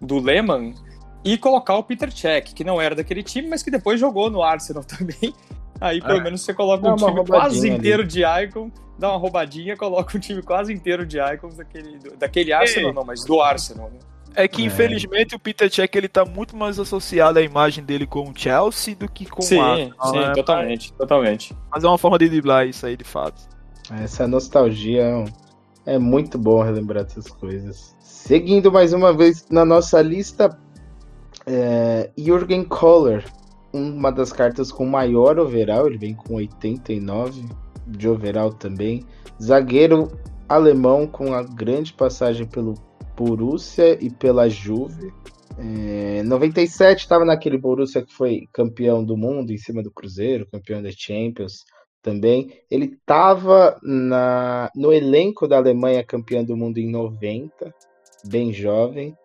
[0.00, 0.74] do Lehmann
[1.24, 4.42] e colocar o Peter Cech, que não era daquele time, mas que depois jogou no
[4.42, 5.34] Arsenal também.
[5.80, 6.22] Aí pelo É.
[6.24, 7.76] menos você coloca Dá um time quase ali.
[7.78, 12.52] inteiro de Icon, dá uma roubadinha, coloca um time quase inteiro de Icons daquele, daquele
[12.52, 13.88] Arsenal, não, mas do Arsenal.
[13.90, 13.98] Né?
[14.34, 14.66] É que É.
[14.66, 18.94] infelizmente o Peter Cech ele tá muito mais associado à imagem dele com o Chelsea
[18.96, 20.10] do que com sim, o Arsenal.
[20.10, 20.32] sim, né?
[20.32, 21.56] totalmente, totalmente.
[21.70, 23.40] Mas é uma forma de driblar isso aí de fato.
[24.02, 25.24] Essa nostalgia é
[25.86, 27.96] é muito bom relembrar essas coisas.
[27.98, 30.50] Seguindo mais uma vez na nossa lista,
[31.48, 33.24] é, Jürgen Kohler,
[33.72, 37.42] uma das cartas com maior overall, ele vem com 89
[37.86, 39.04] de overall também.
[39.42, 40.10] Zagueiro
[40.46, 42.74] alemão com a grande passagem pelo
[43.16, 45.12] Borussia e pela Juve.
[45.58, 50.82] É, 97 estava naquele Borussia que foi campeão do mundo em cima do Cruzeiro, campeão
[50.82, 51.64] da Champions
[52.02, 52.52] também.
[52.70, 53.78] Ele estava
[54.74, 57.74] no elenco da Alemanha campeã do mundo em 90,
[58.26, 59.16] bem jovem.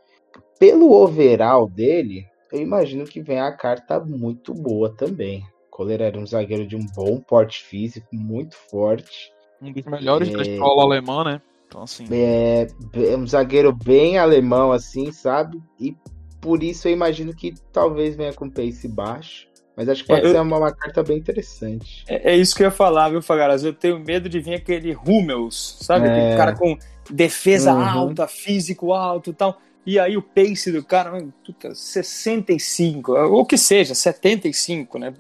[0.64, 5.44] Pelo overall dele, eu imagino que vem a carta muito boa também.
[5.70, 9.30] Kohler era um zagueiro de um bom porte físico, muito forte.
[9.62, 10.42] Um dos melhores da É.
[10.44, 11.42] escola alemã, né?
[11.68, 12.08] Então assim.
[12.10, 15.62] É é um zagueiro bem alemão, assim, sabe?
[15.78, 15.98] E
[16.40, 19.50] por isso eu imagino que talvez venha com pace baixo.
[19.76, 22.06] Mas acho que pode É, ser uma, uma carta bem interessante.
[22.08, 23.66] É, é isso que eu ia falar, viu, Fagaraz?
[23.66, 26.08] Eu tenho medo de vir aquele Hummels, sabe?
[26.08, 26.10] É.
[26.12, 26.78] Aquele cara com
[27.12, 27.84] defesa Uhum.
[27.86, 29.58] alta, físico alto e tal.
[29.86, 31.12] E aí o pace do cara,
[31.46, 35.14] puta, 65, ou que seja, 75, né?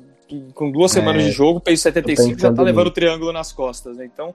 [0.56, 0.95] Com duas É.
[0.99, 4.06] semanas de jogo, pace 75 já tá levando o triângulo nas costas, né?
[4.06, 4.34] Então,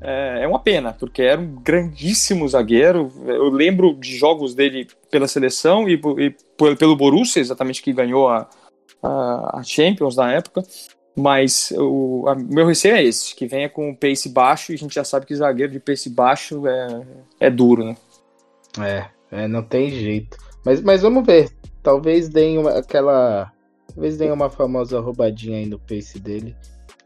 [0.00, 3.10] é, é uma pena, porque era um grandíssimo zagueiro.
[3.26, 6.34] Eu lembro de jogos dele pela seleção e, e
[6.76, 8.48] pelo Borussia, exatamente, que ganhou a,
[9.02, 10.62] a, a Champions na época.
[11.18, 14.94] Mas o a- meu receio é esse, que venha com pace baixo e a gente
[14.94, 17.02] já sabe que zagueiro de pace baixo é,
[17.40, 17.96] é duro, né?
[18.78, 20.36] É, é, não tem jeito.
[20.64, 21.50] Mas, mas vamos ver.
[21.82, 23.52] Talvez deem uma, aquela.
[23.88, 26.56] Talvez deem uma famosa roubadinha aí no pace dele.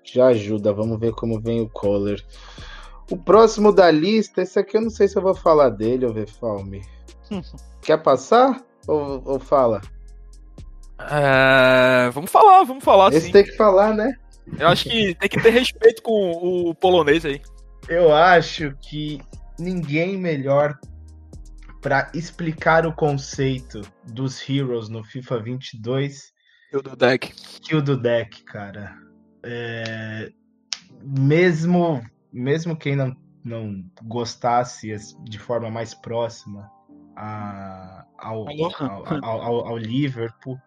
[0.02, 0.72] Já ajuda.
[0.72, 2.24] Vamos ver como vem o Kohler.
[3.10, 6.12] O próximo da lista, esse aqui eu não sei se eu vou falar dele, ô
[6.12, 6.82] Vefalme.
[7.82, 8.62] Quer passar?
[8.86, 9.80] Ou, ou fala?
[10.98, 13.32] É, vamos falar, vamos falar Esse sim.
[13.32, 14.14] tem que falar, né?
[14.58, 17.40] Eu acho que tem que ter respeito com o polonês aí.
[17.88, 19.20] Eu acho que
[19.58, 20.78] ninguém melhor
[21.80, 23.80] pra explicar o conceito
[24.12, 26.32] dos Heroes no FIFA 22
[26.72, 27.32] Eu do deck.
[27.62, 28.96] que o do deck, cara.
[29.42, 30.30] É,
[31.02, 36.70] Mesmo, mesmo quem não, não gostasse as- de forma mais próxima
[37.16, 38.46] a- ao,
[39.24, 40.58] ao- ao- ao Liverpool,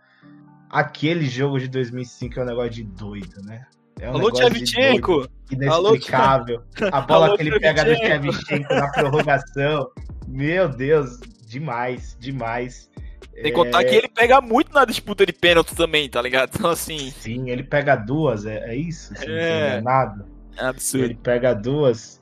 [0.71, 3.63] aquele jogo de 2005 é um negócio de doido, né?
[4.03, 5.27] É um Alô, Tchevchenko!
[5.49, 6.61] inexplicável.
[6.91, 8.73] A bola Alô, que ele pega do Tchevchenko!
[8.73, 9.87] Na prorrogação.
[10.27, 12.89] Meu Deus, demais, demais.
[13.33, 16.51] Tem que contar que ele pega muito na disputa de pênalti também, tá ligado?
[16.53, 19.15] Então, assim, Sim, ele pega duas, é, é isso?
[19.15, 19.49] Se não É.
[19.71, 20.25] tô enganado.
[20.57, 21.05] é absurdo.
[21.05, 22.19] Ele pega duas.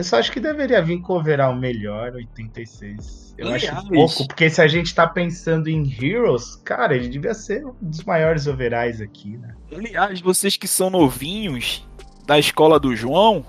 [0.00, 3.34] Eu só acho que deveria vir com o overall melhor, 86.
[3.36, 3.64] Eu Aliás.
[3.64, 7.74] acho pouco, porque se a gente tá pensando em Heroes, cara, ele devia ser um
[7.82, 9.54] dos maiores overalls aqui, né?
[9.70, 11.86] Aliás, vocês que são novinhos
[12.26, 13.44] da escola do João,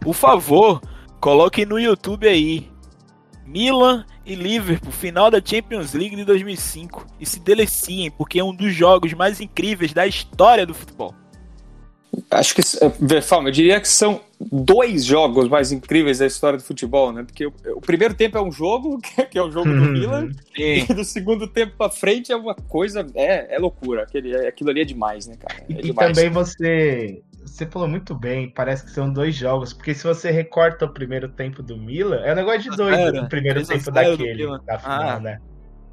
[0.00, 0.80] por favor,
[1.20, 2.66] coloquem no YouTube aí.
[3.44, 7.06] Milan e Liverpool, final da Champions League de 2005.
[7.20, 11.14] E se deleciem, porque é um dos jogos mais incríveis da história do futebol.
[12.30, 16.64] Acho que, eh, Fama, eu diria que são dois jogos mais incríveis da história do
[16.64, 17.22] futebol, né?
[17.24, 19.00] Porque o, o primeiro tempo é um jogo,
[19.30, 19.92] que é o jogo do Uhum.
[19.92, 24.02] Milan, e do segundo tempo pra frente é uma coisa, é, é loucura.
[24.02, 25.62] Aquele, aquilo ali é demais, né, cara?
[25.68, 26.12] É E, demais.
[26.16, 27.22] também você.
[27.44, 31.28] Você falou muito bem, parece que são dois jogos, porque se você recorta o primeiro
[31.28, 34.10] tempo do Milan, é um negócio de doido Era, o primeiro 3 a tempo 0
[34.16, 35.20] do daquele, da final, Ah.
[35.20, 35.38] né?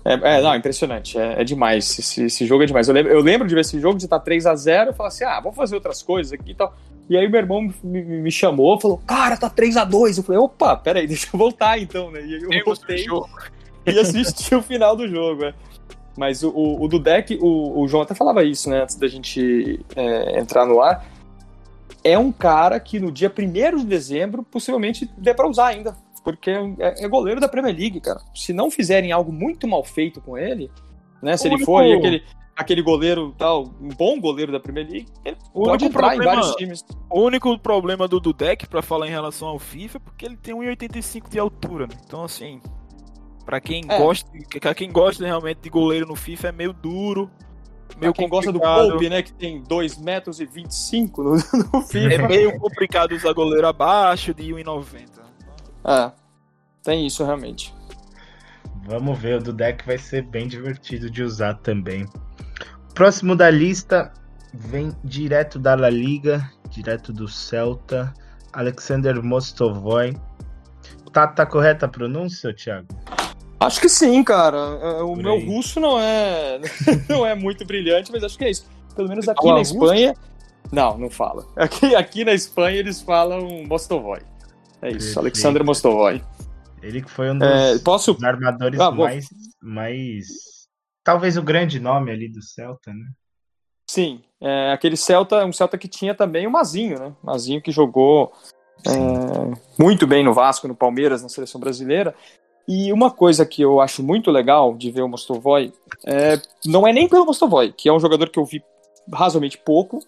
[0.04, 1.18] É, é, não, impressionante.
[1.18, 1.98] É, é demais.
[2.00, 2.88] Esse, esse jogo é demais.
[2.88, 5.10] Eu lembro, eu lembro de ver esse jogo de estar 3 a 0 eu falei
[5.10, 6.76] assim: ah, vamos fazer outras coisas aqui e tal.
[7.10, 10.42] E aí meu irmão me, me- chamou, falou: cara, tá 3 a 2 Eu falei:
[10.42, 12.22] opa, peraí, deixa eu voltar então, né?
[12.22, 13.06] E aí eu Temos voltei
[13.86, 15.54] e assisti o final do jogo, é.
[16.18, 19.08] Mas o, o, o do deck, o, o João até falava isso, né, antes da
[19.08, 21.06] gente é, entrar no ar.
[22.04, 25.96] É um cara que no dia 1 de dezembro possivelmente dê pra usar ainda.
[26.24, 28.22] Porque é, é goleiro da Premier League, cara.
[28.36, 30.70] Se não fizerem algo muito mal feito com ele,
[31.22, 31.36] né?
[31.36, 32.24] Se O ele único- for aí aquele,
[32.56, 36.36] aquele goleiro tal, um bom goleiro da Premier League, ele O pode entrar em problema-
[36.42, 36.86] vários times.
[37.10, 40.54] O único problema do Dudek, pra falar em relação ao FIFA, é porque ele tem
[40.54, 41.96] 1,85 de altura, né?
[42.06, 42.62] Então, assim,
[43.46, 43.98] pra quem, É.
[43.98, 44.30] gosta,
[44.60, 47.32] pra quem gosta realmente de goleiro no FIFA é meio duro,
[48.00, 48.60] meio Pra quem gosta do.
[48.60, 51.30] Pope, né, que tem 2 metros e 25 no,
[51.74, 52.28] no É FIFA.
[52.28, 55.21] meio complicado usar goleiro abaixo de 1,90.
[55.86, 56.12] É,
[56.84, 57.74] tem isso realmente.
[58.86, 62.06] Vamos ver, o do deck vai ser bem divertido de usar também.
[62.94, 64.12] Próximo da lista
[64.54, 68.14] vem direto da La Liga, direto do Celta,
[68.52, 70.16] Alexander Mostovoy.
[71.14, 72.88] Tá, tá correta a pronúncia, Thiago?
[73.60, 74.58] Acho que sim, cara.
[74.58, 75.46] É, O Por meu aí.
[75.46, 76.60] russo não é
[77.08, 78.66] não é muito brilhante, mas acho que é isso.
[78.96, 79.62] Pelo menos aqui fala na?
[79.62, 80.16] Espanha.
[80.72, 81.46] Não, não fala.
[81.56, 84.22] Aqui, aqui na Espanha eles falam Mostovoy.
[84.82, 85.20] É isso, Perfeito.
[85.20, 86.22] Alexander Mostovoy.
[86.82, 88.18] Ele que foi um dos, É, posso.
[88.24, 89.28] armadores Ah, mais,
[89.62, 90.26] mais.
[91.04, 93.06] Talvez o grande nome ali do Celta, né?
[93.88, 97.14] Sim, é, aquele Celta, um Celta que tinha também o Mazinho, né?
[97.22, 98.32] Mazinho que jogou
[98.88, 102.16] é, muito bem no Vasco, no Palmeiras, na seleção brasileira.
[102.68, 105.74] E uma coisa que eu acho muito legal de ver o Mostovoy
[106.06, 108.64] é, não é nem pelo Mostovoy, que é um jogador que eu vi
[109.12, 110.00] razoavelmente pouco.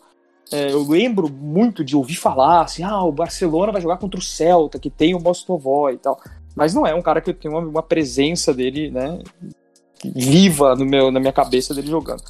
[0.52, 4.24] É, eu lembro muito de ouvir falar assim: ah, o Barcelona vai jogar contra o
[4.24, 6.20] Celta, que tem o Mostovoy e tal.
[6.56, 9.20] Mas não é um cara que tem uma, uma presença dele, né?
[10.04, 12.24] Viva no meu, na minha cabeça dele jogando.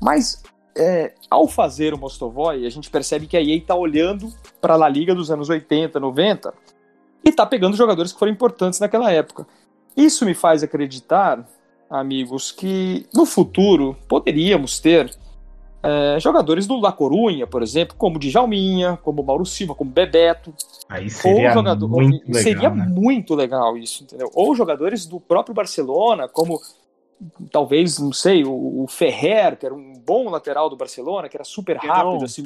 [0.00, 0.42] Mas
[0.76, 4.76] é, ao fazer o Mostovoy, a gente percebe que a EA tá olhando para a
[4.76, 6.52] La Liga dos anos 80, 90
[7.24, 9.46] e tá pegando jogadores que foram importantes naquela época.
[9.96, 11.46] Isso me faz acreditar,
[11.88, 15.14] amigos, que no futuro poderíamos ter
[15.82, 19.90] é, jogadores do La Corunha, por exemplo, como o Djalminha, como o Mauro Silva, como
[19.90, 20.54] o Bebeto,
[20.88, 22.86] Aí seria ou jogador, muito legal, seria né?
[22.88, 24.30] muito legal isso, entendeu?
[24.34, 26.60] Ou jogadores do próprio Barcelona, como
[27.50, 31.44] talvez, não sei, o, o Ferrer, que era um bom lateral do Barcelona, que era
[31.44, 32.44] super Que rápido, não- assim.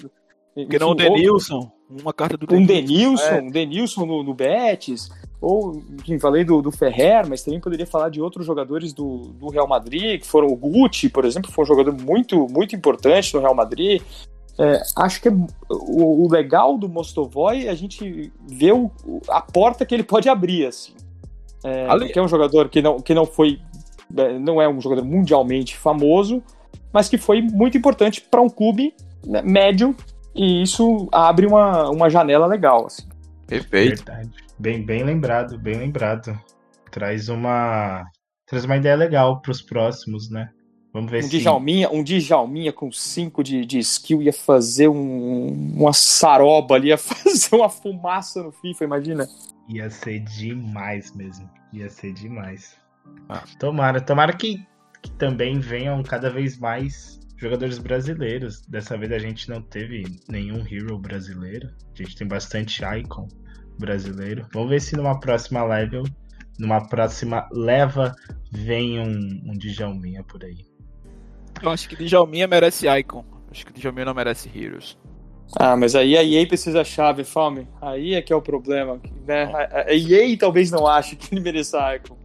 [0.54, 3.26] Porque não o enfim, Denilson, uma carta do um Denilson.
[3.26, 5.10] Denilson, um Denilson no, no Betis,
[5.40, 9.48] ou, enfim, falei do, do Ferrer, mas também poderia falar de outros jogadores do, do
[9.48, 13.40] Real Madrid, que foram o Gucci, por exemplo, foi um jogador muito, muito importante no
[13.40, 14.00] Real Madrid.
[14.58, 15.32] É, acho que é,
[15.68, 18.90] o, o legal do Mostovoy é a gente ver o-
[19.28, 20.92] a porta que ele pode abrir, assim.
[21.62, 23.60] É, Ali- porque é um jogador que não, que não foi,
[24.16, 26.42] é, não é um jogador mundialmente famoso,
[26.92, 28.94] mas que foi muito importante para um clube
[29.26, 29.94] né, médio
[30.34, 33.02] e isso abre uma, uma janela legal, assim.
[33.46, 34.04] Perfeito.
[34.04, 34.30] Verdade.
[34.58, 36.38] Bem, bem lembrado, bem lembrado.
[36.90, 38.04] Traz uma.
[38.46, 40.50] Traz uma ideia legal pros próximos, né?
[40.94, 41.38] Vamos ver Um se.
[41.38, 46.96] Djalminha, um Djalminha com 5 de, de skill ia fazer um, uma saroba ali, ia
[46.98, 49.28] fazer uma fumaça no FIFA, imagina.
[49.68, 51.50] Ia ser demais mesmo.
[51.74, 52.76] Ia ser demais.
[53.28, 53.44] Ah.
[53.60, 54.64] Tomara, tomara que,
[55.02, 58.62] que também venham cada vez mais jogadores brasileiros.
[58.62, 61.68] Dessa vez a gente não teve nenhum hero brasileiro.
[61.92, 63.28] A gente tem bastante icon
[63.78, 64.46] brasileiro.
[64.52, 66.04] Vamos ver se numa próxima level,
[66.58, 68.14] numa próxima leva,
[68.50, 70.64] vem um, um Djalminha por aí.
[71.62, 73.24] Eu acho que Djalminha merece Icon.
[73.50, 74.98] Acho que Djalminha não merece Heroes.
[75.58, 77.68] Ah, mas aí a EA precisa chave, Fome.
[77.80, 79.00] Aí é que é o problema.
[79.26, 79.44] Né?
[79.54, 82.16] A, EA talvez não ache que ele mereça Icon.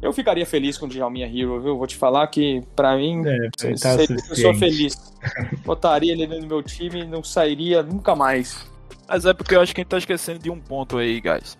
[0.00, 1.78] Eu ficaria feliz com o Djalminha Hero, viu?
[1.78, 4.58] Vou te falar que, pra mim, É, seria tá uma pessoa suficiente.
[4.58, 5.12] feliz.
[5.64, 8.68] Botaria ele no meu time e não sairia nunca mais.
[9.08, 11.58] Mas é porque eu acho que a gente tá esquecendo de um ponto aí, guys.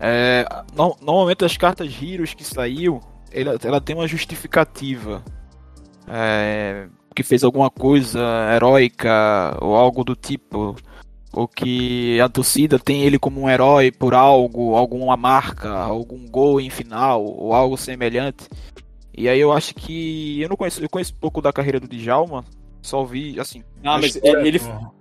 [0.00, 0.44] É,
[0.74, 3.00] no- normalmente as cartas Heroes que saiu,
[3.32, 5.22] ela, ela tem uma justificativa.
[6.06, 8.20] É, que fez alguma coisa
[8.54, 10.76] heróica ou algo do tipo.
[11.32, 16.58] Ou que a torcida tem ele como um herói por algo, alguma marca, algum gol
[16.60, 18.48] em final, ou algo semelhante.
[19.16, 20.40] E aí eu acho que.
[20.40, 22.44] Eu não conheço, eu conheço pouco da carreira do Djalma,
[22.82, 23.62] só vi, assim.
[23.84, 24.60] Ah, mas acho- ele,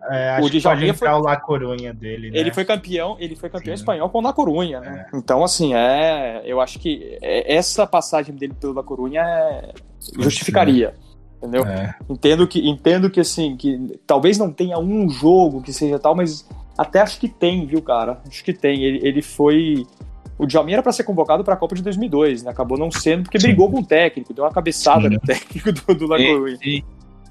[0.10, 2.40] É, O Djalminha entrar o La Corunha dele, né?
[2.40, 3.82] ele foi campeão, ele foi campeão Sim.
[3.82, 5.06] espanhol com o La Corunha, né?
[5.14, 9.74] Então, assim, é, eu acho que é- essa passagem dele pelo La Corunha é-
[10.20, 10.94] justificaria.
[11.38, 11.66] Entendeu?
[11.66, 11.94] É.
[12.10, 16.48] Entendo que, entendo que assim, que talvez não tenha um jogo que seja tal, mas
[16.78, 18.20] até acho que tem, viu, cara?
[18.28, 18.84] Acho que tem.
[18.84, 19.86] Ele, ele foi.
[20.40, 22.49] O Djalmin era para ser convocado para a Copa de 2002, né?
[22.52, 23.48] Acabou não sendo porque Sim.
[23.48, 25.10] brigou com o técnico, deu uma cabeçada Sim.
[25.16, 26.58] no técnico do, do La Sim, Coruña.
[26.64, 26.84] sim.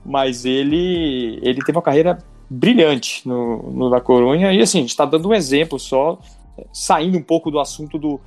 [0.06, 2.18] Mas ele, ele teve uma carreira
[2.48, 6.18] brilhante no, no La Coruña e assim, a gente está dando um exemplo só,
[6.72, 8.20] saindo um pouco do assunto do,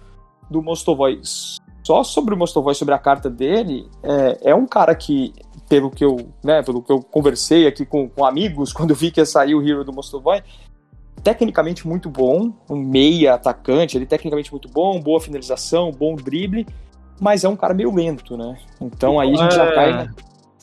[0.50, 1.22] do Mostovoy.
[1.84, 5.34] Só sobre o Mostovoy, sobre a carta dele, é, é um cara que
[5.70, 9.12] pelo que eu, né, pelo que eu conversei aqui com, com amigos quando eu vi
[9.12, 10.42] que ia sair o Hero do Mostovoy,
[11.24, 16.66] tecnicamente muito bom, um meia atacante, ele tecnicamente muito bom, boa finalização, bom drible,
[17.20, 18.58] mas é um cara meio lento, né?
[18.82, 20.10] Então aí a gente já É, cai, Isso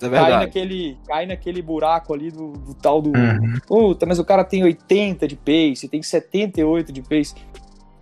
[0.02, 3.10] é cai, naquele, cai naquele buraco ali do, do tal do.
[3.10, 3.54] Uhum.
[3.66, 7.34] Puta, mas o cara tem 80 de pace, tem 78 de pace.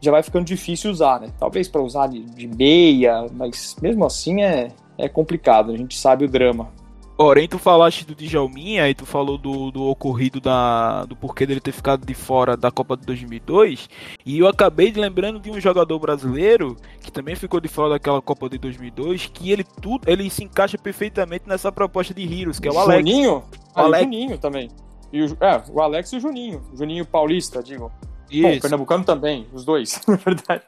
[0.01, 1.29] Já vai ficando difícil usar, né?
[1.39, 4.69] Talvez para usar de, de meia, mas mesmo assim é,
[4.99, 6.69] é complicado, a gente sabe o drama.
[7.17, 11.61] Porém, tu falaste do Djalminha e tu falou do, do ocorrido da, do porquê dele
[11.61, 13.89] ter ficado de fora da Copa de 2002.
[14.27, 18.21] E eu acabei de lembrando de um jogador brasileiro que também ficou de fora daquela
[18.21, 22.67] Copa de 2002, que ele tudo, ele se encaixa perfeitamente nessa proposta de Heroes, que
[22.67, 22.99] é o Alex.
[22.99, 23.45] Juninho?
[23.73, 24.05] Ah, o Alex.
[24.05, 24.69] Juninho também.
[25.13, 26.65] E o, é, o Alex e o Juninho.
[26.75, 27.93] Juninho Paulista, digo.
[27.93, 28.63] Bom, o Isso.
[28.63, 30.65] Pernambucano também, os dois, na verdade.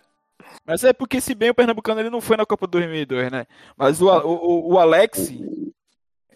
[0.65, 3.47] Mas é porque se bem o Pernambucano ele não foi na Copa de 2002, né?
[3.77, 5.33] Mas o, o, o Alex...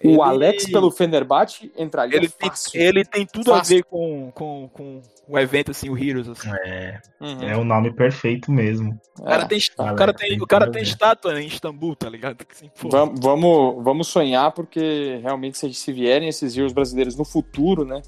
[0.02, 2.80] O ele- Alex pelo Fenerbahçe entraria Ele tem, fácil.
[2.80, 3.74] ele tem tudo Fácil.
[3.74, 6.28] a ver com, com, com o evento, assim, o Heroes.
[6.28, 6.48] Assim.
[6.64, 7.42] É, Uhum.
[7.42, 8.98] é o nome perfeito mesmo.
[9.18, 9.46] O cara É.
[9.46, 12.38] tem, o cara tem, tem o cara tem estátua em Istambul, tá ligado?
[12.50, 12.88] Assim, pô.
[12.88, 18.00] Vam- Vamos, vamos sonhar, porque realmente se, se vierem esses heroes brasileiros no futuro, né?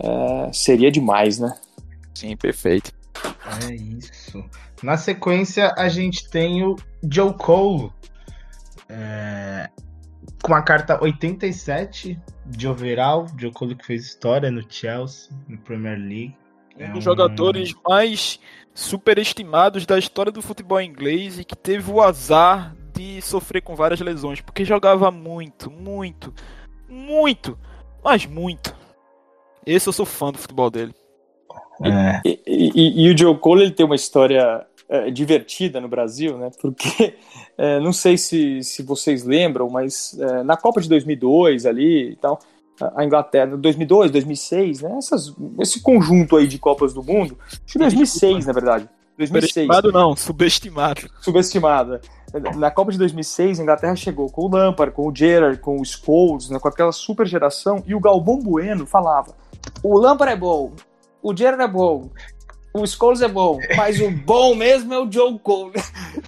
[0.00, 1.56] é, seria demais, né?
[2.14, 2.90] Sim, perfeito.
[3.66, 4.44] É isso.
[4.82, 6.76] Na sequência, a gente tem o
[7.10, 7.90] Joe Cole.
[8.88, 9.70] é,
[10.44, 13.26] com a carta 87 de overall.
[13.38, 16.36] Joe Cole que fez história no Chelsea, no Premier League.
[16.78, 18.38] Um É dos um- jogadores mais
[18.74, 24.00] superestimados da história do futebol inglês e que teve o azar de sofrer com várias
[24.00, 26.32] lesões, porque jogava muito, muito,
[26.88, 27.58] muito,
[28.04, 28.74] mas muito.
[29.64, 30.94] Esse eu sou fã do futebol dele.
[31.82, 36.36] É, E, e- e o Joe Cole ele tem uma história é, divertida no Brasil,
[36.38, 36.50] né?
[36.60, 37.14] Porque
[37.56, 42.16] é, não sei se, se vocês lembram, mas é, na Copa de 2002 ali e
[42.16, 42.38] tal,
[42.96, 44.96] a Inglaterra, 2002, 2006, né?
[44.98, 49.92] Essas, esse conjunto aí de Copas do Mundo, acho que 2006 na verdade, 2006 Superestimado
[49.92, 51.00] não, subestimado.
[51.20, 52.00] subestimada.
[52.56, 55.84] Na Copa de 2006, a Inglaterra chegou com o Lampard, com o Gerrard, com o
[55.84, 59.36] Scholes, né, com aquela super geração, e o Galvão Bueno falava:
[59.82, 60.72] o Lampard é bom,
[61.22, 62.10] o Gerrard é bom,
[62.74, 65.74] o Scholes é bom, mas o bom mesmo é o Joe Cole.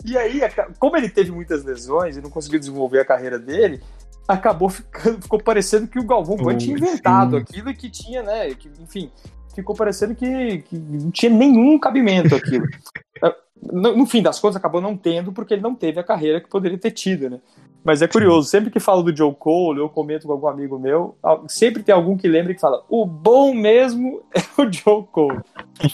[0.04, 0.40] E aí,
[0.78, 3.80] como ele teve muitas lesões e não conseguiu desenvolver a carreira dele,
[4.28, 6.84] acabou ficando, ficou parecendo que o Galvão Bueno tinha Sim.
[6.84, 9.10] inventado aquilo e que tinha, né, que, enfim,
[9.54, 12.66] ficou parecendo que, que não tinha nenhum cabimento aquilo
[13.62, 16.48] no, no fim das contas, acabou não tendo, porque ele não teve a carreira que
[16.48, 17.40] poderia ter tido, né?
[17.86, 21.16] Mas é curioso, sempre que falo do Joe Cole, eu comento com algum amigo meu,
[21.46, 25.38] sempre tem algum que lembra que fala: o bom mesmo é o Joe Cole.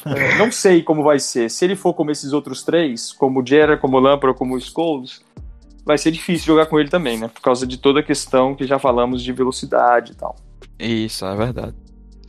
[0.06, 1.51] É, não sei como vai ser.
[1.51, 4.60] Se ele for como esses outros três, como o Gerrard, como o Lampard, como o
[4.60, 5.20] Scholes,
[5.85, 7.28] vai ser difícil jogar com ele também, né?
[7.28, 10.35] Por causa de toda a questão que já falamos de velocidade e tal.
[10.78, 11.74] Isso, é verdade.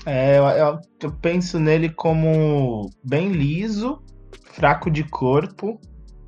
[0.06, 4.02] É, eu, eu- eu penso nele como bem liso,
[4.52, 5.80] fraco de corpo,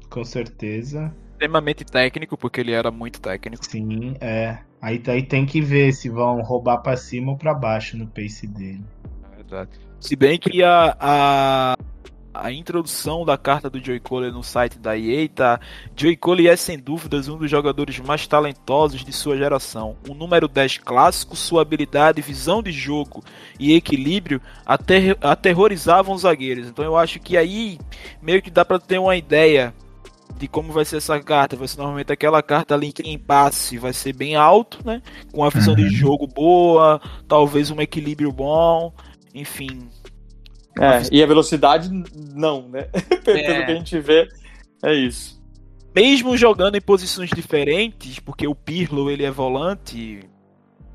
[0.09, 1.13] com certeza.
[1.45, 3.63] Extremamente técnico, porque ele era muito técnico.
[3.65, 4.57] Sim, é.
[4.81, 8.47] Aí, aí tem que ver se vão roubar pra cima ou pra baixo no pace
[8.47, 8.83] dele.
[9.35, 9.69] Verdade.
[9.99, 11.77] Se bem que a, a,
[12.33, 15.59] a introdução da carta do Joey Cole no site da EA tá.
[15.95, 19.95] Joey Cole é sem dúvidas um dos jogadores mais talentosos de sua geração.
[20.09, 23.23] Um número 10 clássico, sua habilidade, visão de jogo
[23.59, 26.67] e equilíbrio ater, aterrorizavam os zagueiros.
[26.67, 27.77] Então eu acho que aí
[28.19, 29.73] meio que dá pra ter uma ideia
[30.37, 31.55] de como vai ser essa carta.
[31.55, 35.01] Vai ser normalmente aquela carta ali em passe, vai ser bem alto, né?
[35.33, 35.89] Com a visão de Uhum.
[35.89, 38.93] jogo boa, talvez um equilíbrio bom,
[39.33, 39.87] enfim.
[40.79, 41.89] É, e a velocidade,
[42.33, 42.83] não, né?
[43.23, 43.65] Pelo É.
[43.65, 44.27] que a gente vê,
[44.83, 45.41] é isso.
[45.95, 50.19] Mesmo jogando em posições diferentes, porque o Pirlo ele é volante,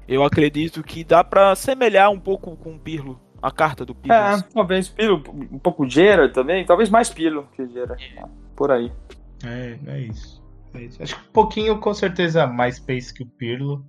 [0.07, 4.15] eu acredito que dá pra semelhar um pouco com o Pirlo, a carta do Pirlo.
[4.19, 8.15] É, talvez Pilo, um pouco Gerard também, talvez mais Pilo que Gerard.
[8.55, 8.93] Por aí.
[9.45, 10.43] É, é isso.
[10.75, 11.03] É isso.
[11.03, 13.85] Acho que um pouquinho, com certeza, mais pace que o Pirlo.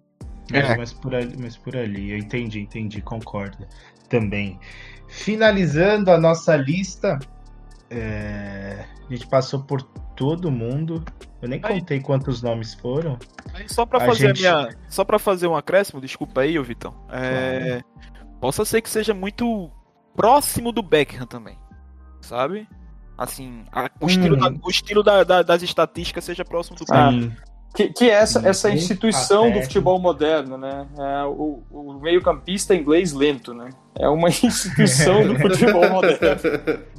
[0.52, 0.78] Mas, É.
[0.78, 2.11] mas por ali, mas por ali.
[2.11, 3.65] Eu entendi, entendi, concordo.
[4.10, 4.60] Também.
[5.07, 7.19] Finalizando a nossa lista,
[7.90, 9.82] é, a gente passou por
[10.15, 11.03] todo mundo.
[11.41, 13.18] Eu nem Aí- contei quantos nomes foram.
[13.53, 16.57] Aí só pra A fazer gente- a minha, só para fazer um acréscimo, desculpa aí,
[16.57, 16.94] ô Vitão.
[17.10, 17.82] É,
[18.40, 19.69] possa ser que seja muito
[20.15, 21.57] próximo do Beckham também,
[22.22, 22.68] sabe?
[23.23, 24.10] Assim, a- o Hum.
[24.10, 27.31] estilo, da- o estilo da- da- das estatísticas seja próximo do Beckham.
[27.76, 30.88] Que, que é essa, essa instituição do futebol moderno, né?
[30.98, 33.69] É o, o meio-campista inglês lento, né?
[33.98, 36.41] É uma instituição do futebol moderno.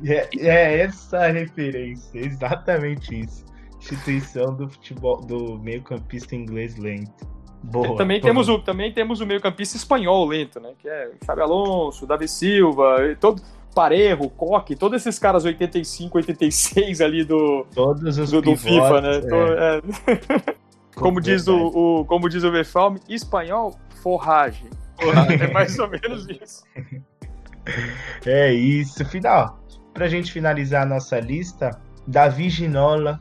[0.05, 3.45] É, é essa a referência, exatamente isso.
[3.79, 7.27] Instituição do futebol, do meio-campista inglês lento.
[7.65, 7.97] Boa.
[7.97, 8.33] também, boa.
[8.33, 10.71] temos o, também temos o meio-campista espanhol lento, né?
[10.79, 13.43] Que é Xabi Alonso, Davi Silva, e todo,
[13.75, 19.01] Parejo, Coque, todos esses caras 85, 86 ali do, todos os do, do pivotes, FIFA,
[19.01, 19.17] né?
[19.17, 19.37] é, Tô-
[20.47, 20.55] é,
[20.95, 21.57] como, diz o,
[22.01, 24.69] o- como diz o Verfalme, espanhol, forragem.
[25.41, 26.63] É mais ou menos isso.
[28.27, 29.61] É isso, final.
[29.95, 31.71] Pra gente finalizar a nossa lista,
[32.09, 33.21] Davi Ginola,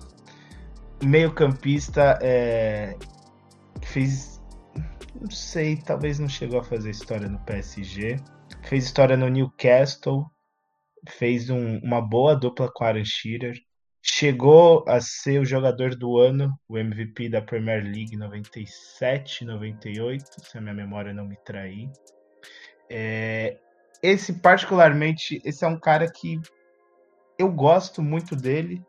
[1.04, 2.96] meio-campista, é,
[3.84, 4.42] fez.
[5.20, 8.18] Não sei, talvez não chegou a fazer história no PSG.
[8.64, 10.26] Fez história no Newcastle.
[11.08, 13.60] Fez um- uma boa dupla com Aaron Shearer.
[14.04, 20.58] Chegou a ser o jogador do ano, o MVP da Premier League 97, 98, se
[20.58, 21.90] a minha memória não me trair.
[22.90, 23.58] É,
[24.02, 26.40] esse particularmente, esse é um cara que
[27.38, 28.82] eu gosto muito dele.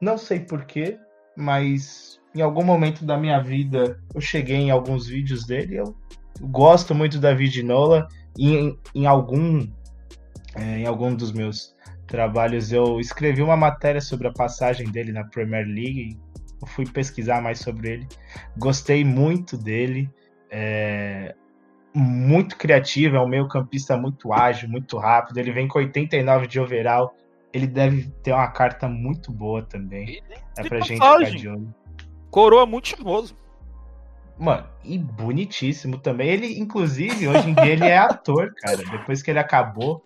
[0.00, 0.98] Não sei porquê,
[1.36, 5.76] mas em algum momento da minha vida eu cheguei em alguns vídeos dele.
[5.76, 5.96] Eu
[6.40, 8.08] gosto muito da Vidinola.
[8.36, 9.66] E em, em algum
[10.56, 11.74] é, em algum dos meus
[12.06, 16.18] trabalhos eu escrevi uma matéria sobre a passagem dele na Premier League.
[16.60, 18.08] Eu fui pesquisar mais sobre ele.
[18.56, 20.10] Gostei muito dele.
[20.50, 21.34] É,
[21.94, 25.38] muito criativo, é um meio campista muito ágil, muito rápido.
[25.38, 27.14] Ele vem com 89 de overall.
[27.52, 30.22] Ele deve ter uma carta muito boa também.
[30.56, 31.74] É pra gente ficar de olho.
[32.30, 33.36] Coroa muito charmoso.
[34.38, 36.28] Mano, e bonitíssimo também.
[36.30, 38.78] Ele, inclusive, hoje em dia ele é ator, cara.
[38.78, 40.02] Depois que ele acabou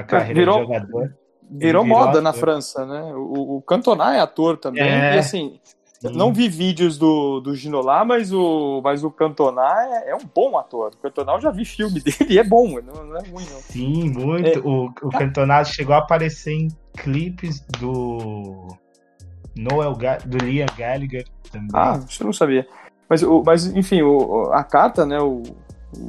[0.00, 1.14] a carreira virou- de jogador.
[1.48, 2.40] Virou virou moda na ator.
[2.40, 3.12] França, né?
[3.14, 4.82] O, o Cantona é ator também.
[4.82, 5.14] É.
[5.14, 5.60] E assim,
[6.00, 6.10] Sim.
[6.12, 10.58] não vi vídeos do, do Ginola, mas o, mas o Cantona é, é um bom
[10.58, 10.90] ator.
[10.94, 13.60] O Cantona eu já vi filme dele e é bom, não, não é ruim, não.
[13.60, 14.48] Sim, muito.
[14.48, 14.58] É.
[14.58, 18.66] O, o Cantona chegou a aparecer em clipes do
[19.56, 21.68] Noel Ga- do Liam Gallagher também.
[21.72, 22.66] Ah, isso eu não sabia.
[23.08, 25.20] Mas, o, mas enfim, o, a carta, né?
[25.20, 25.44] O,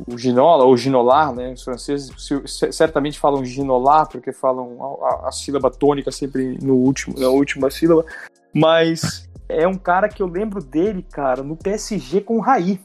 [0.07, 1.53] o Ginola, ou Ginolar, né?
[1.53, 2.11] Os franceses
[2.45, 7.69] se- certamente falam Ginolar, porque falam a, a- sílaba tônica sempre no último, na última
[7.69, 8.05] sílaba.
[8.53, 12.79] Mas é um cara que eu lembro dele, cara, no PSG com o Raí.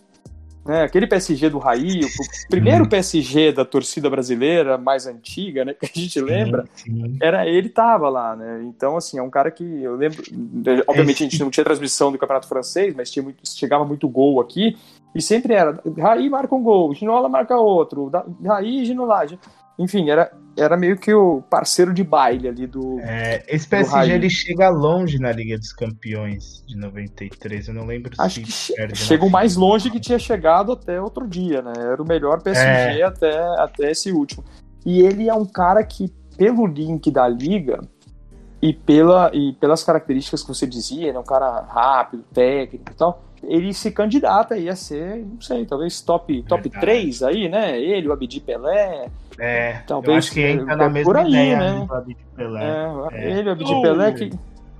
[0.64, 5.86] Né, aquele PSG do Raí, o primeiro PSG da torcida brasileira mais antiga, né, que
[5.86, 6.68] a gente lembra,
[7.20, 8.62] era ele tava lá, né?
[8.62, 10.22] Então, assim, é um cara que eu lembro.
[10.86, 14.40] Obviamente a gente não tinha transmissão do Campeonato Francês, mas tinha muito, chegava muito gol
[14.40, 14.76] aqui.
[15.14, 15.78] E sempre era.
[15.98, 18.10] Raí marca um gol, Ginola marca outro,
[18.44, 19.26] Raí e Ginola.
[19.78, 22.98] Enfim, era, era meio que o parceiro de baile ali do.
[23.00, 24.10] É, esse Do PSG Raí.
[24.12, 27.68] ele chega longe na Liga dos Campeões de 93.
[27.68, 29.68] Eu não lembro Acho se que chegou mais final.
[29.70, 31.72] longe que tinha chegado até outro dia, né?
[31.76, 33.02] Era o melhor PSG É.
[33.02, 34.44] até, até esse último.
[34.84, 37.80] E ele é um cara que, pelo link da liga,
[38.60, 43.22] e, pela, e pelas características que você dizia, né, um cara rápido, técnico e tal,
[43.44, 47.80] ele se candidata aí a ser, não sei, talvez top, top 3 aí, né?
[47.80, 49.08] Ele, o Abdi Pelé.
[49.38, 51.86] É, talvez, eu acho que entra na é mesma por aí, ideia né?
[51.86, 52.64] do Abdi Pelé.
[52.64, 53.38] É, É.
[53.38, 53.82] Ele, o Abdi Oh.
[53.82, 54.30] Pelé, que,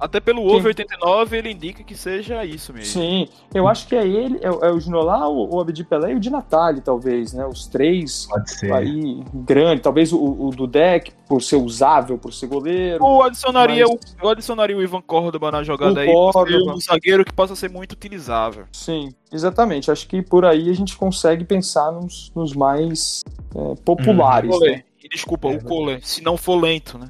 [0.02, 3.00] Até pelo over 89 ele indica que seja isso mesmo.
[3.00, 6.12] sim, eu acho que é ele, é, o- é o Ginolá, o, o Abdi Pelé
[6.12, 7.46] e o Di Natale, talvez, né?
[7.46, 8.72] Os três Pode ser.
[8.72, 13.04] aí, grande, talvez o, o Dudek, por ser usável, por ser goleiro.
[13.04, 16.74] Eu adicionaria, Mas- o, eu adicionaria o Ivan Córdoba na jogada O aí, Córdoba.
[16.74, 18.64] um zagueiro que possa ser muito utilizável.
[18.72, 19.90] Sim, exatamente.
[19.90, 23.22] Acho que por aí a gente consegue pensar nos, nos mais
[23.54, 24.50] é, populares.
[24.50, 24.56] né?
[24.58, 24.84] Cole.
[25.04, 27.08] E desculpa, É, o Cole, se não for lento, né?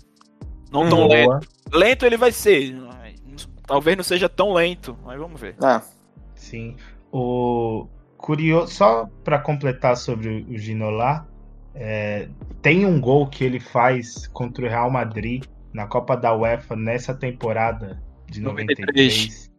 [0.72, 1.26] Não tão lento.
[1.26, 1.40] Boa.
[1.72, 2.76] Lento ele vai ser.
[3.66, 5.54] Talvez não seja tão lento, mas vamos ver.
[5.62, 5.80] É.
[6.34, 6.76] Sim.
[7.10, 7.86] O
[8.16, 11.26] curioso, só para completar sobre o Ginola,
[11.74, 12.28] é,
[12.60, 17.14] tem um gol que ele faz contra o Real Madrid na Copa da UEFA nessa
[17.14, 19.50] temporada de 93,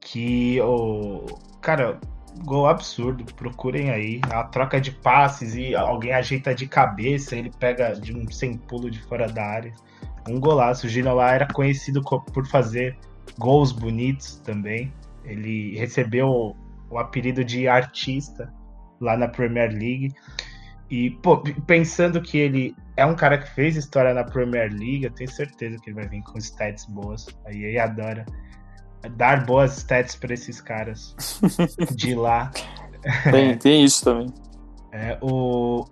[0.00, 1.24] que o
[1.60, 1.98] cara,
[2.44, 7.92] gol absurdo, procurem aí, a troca de passes e alguém ajeita de cabeça, ele pega
[7.92, 9.72] de um sem pulo de fora da área.
[10.28, 10.86] Um golaço.
[10.86, 12.96] O Ginola era conhecido co- por fazer
[13.38, 14.92] gols bonitos também.
[15.24, 16.54] Ele recebeu
[16.90, 18.52] o apelido de artista
[19.00, 20.12] lá na Premier League.
[20.90, 25.10] E, pô, pensando que ele é um cara que fez história na Premier League, eu
[25.10, 27.26] tenho certeza que ele vai vir com stats boas.
[27.44, 28.24] A EA adora
[29.16, 31.14] dar boas stats para esses caras
[31.94, 32.50] de lá.
[33.30, 34.32] Tem, tem isso também.
[34.92, 35.84] É, o...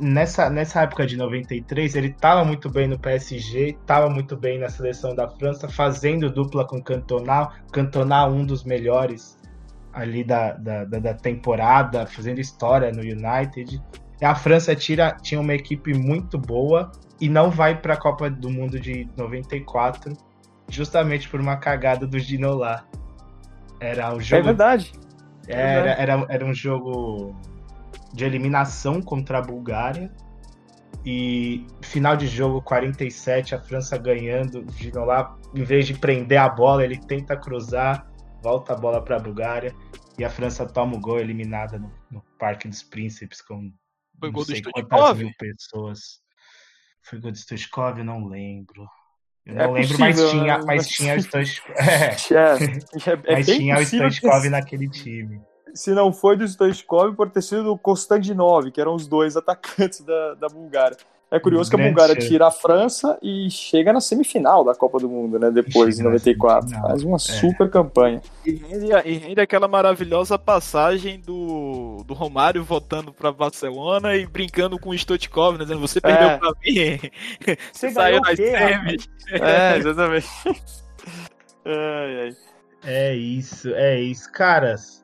[0.00, 4.68] Nessa, nessa época de 93, ele estava muito bem no PSG, estava muito bem na
[4.68, 7.50] seleção da França, fazendo dupla com Cantona.
[7.72, 9.38] Cantona, um dos melhores
[9.92, 13.80] ali da, da, da, da temporada, fazendo história no United.
[14.20, 16.90] E a França tira, tinha uma equipe muito boa
[17.20, 20.12] e não vai para a Copa do Mundo de 94,
[20.68, 22.84] justamente por uma cagada do Ginola.
[23.80, 24.92] Era o É jogo verdade.
[25.46, 27.36] era, era, era um jogo
[28.14, 30.10] de eliminação contra a Bulgária.
[31.04, 34.64] E final de jogo 47, a França ganhando.
[34.72, 38.08] Ginola, em vez de prender a bola, ele tenta cruzar,
[38.42, 39.74] volta a bola para a Bulgária.
[40.16, 43.72] E a França toma o gol eliminada no, no Parque dos Príncipes com
[44.20, 46.20] Foi não sei quantas mil pessoas.
[47.02, 47.98] Foi gol do Stoichkov?
[48.02, 48.86] Não lembro.
[49.44, 50.64] Eu É não lembro, mas possível, tinha, né?
[50.64, 51.74] mas tinha o Stoichkov.
[51.76, 52.14] É,
[53.10, 55.42] É, é, é mas tinha o que Stoichkov naquele time.
[55.74, 60.00] Se não foi do Stoichkov, por ter sido do Konstantinov, que eram os dois atacantes
[60.00, 60.96] da, da Bulgária.
[61.30, 65.08] É curioso que a Bulgária tira a França e chega na semifinal da Copa do
[65.08, 65.50] Mundo, né?
[65.50, 66.68] Depois, em Chega na 94.
[66.68, 66.90] semifinal.
[66.90, 67.18] Faz uma É.
[67.18, 68.22] super campanha.
[68.46, 74.78] E rende, e rende aquela maravilhosa passagem do, do Romário voltando pra Barcelona e brincando
[74.78, 75.64] com o Stoichkov, né?
[75.64, 76.38] Dizendo, você perdeu É.
[76.38, 77.00] pra mim.
[77.72, 79.08] Você saiu o nas quê, semis.
[79.32, 80.28] É, exatamente.
[81.64, 82.36] ai, ai.
[82.84, 84.30] É isso, é isso.
[84.30, 85.03] Caras,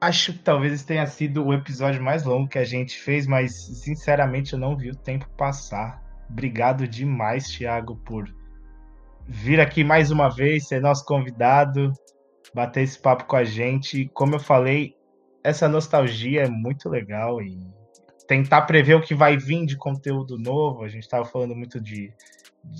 [0.00, 3.54] acho que talvez esse tenha sido o episódio mais longo que a gente fez, mas
[3.82, 6.02] sinceramente eu não vi o tempo passar.
[6.28, 8.32] Obrigado demais, Thiago, por
[9.26, 11.92] vir aqui mais uma vez, ser nosso convidado,
[12.54, 14.08] bater esse papo com a gente.
[14.14, 14.94] Como eu falei,
[15.44, 17.58] essa nostalgia é muito legal e
[18.26, 20.84] tentar prever o que vai vir de conteúdo novo.
[20.84, 22.12] A gente estava falando muito de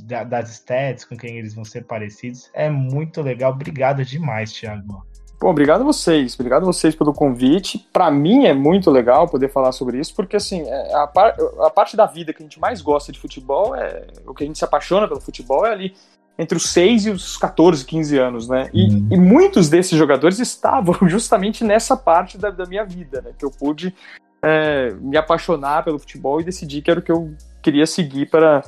[0.05, 2.51] da- das stats, com quem eles vão ser parecidos.
[2.55, 3.53] É muito legal.
[3.53, 5.05] Obrigado demais, Thiago.
[5.41, 6.35] Bom, obrigado a vocês.
[6.35, 7.79] Obrigado a vocês pelo convite.
[7.91, 11.71] Para mim é muito legal poder falar sobre isso, porque assim, é, a, par- a
[11.71, 14.59] parte da vida que a gente mais gosta de futebol é o que a gente
[14.59, 15.95] se apaixona pelo futebol é ali
[16.39, 18.69] entre os 6 e os 14, 15 anos, né?
[18.73, 19.09] E, Uhum.
[19.11, 23.31] e muitos desses jogadores estavam justamente nessa parte da, da minha vida, né?
[23.39, 23.95] Que eu pude
[24.43, 28.63] é, me apaixonar pelo futebol e decidir que era o que eu queria seguir para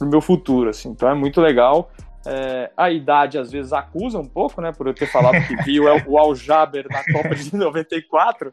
[0.00, 0.88] o meu futuro, assim.
[0.88, 1.90] Então é muito legal.
[2.26, 4.72] É, a idade às vezes acusa um pouco, né?
[4.72, 8.52] Por eu ter falado que vi o, o Al Jaber na Copa de 94,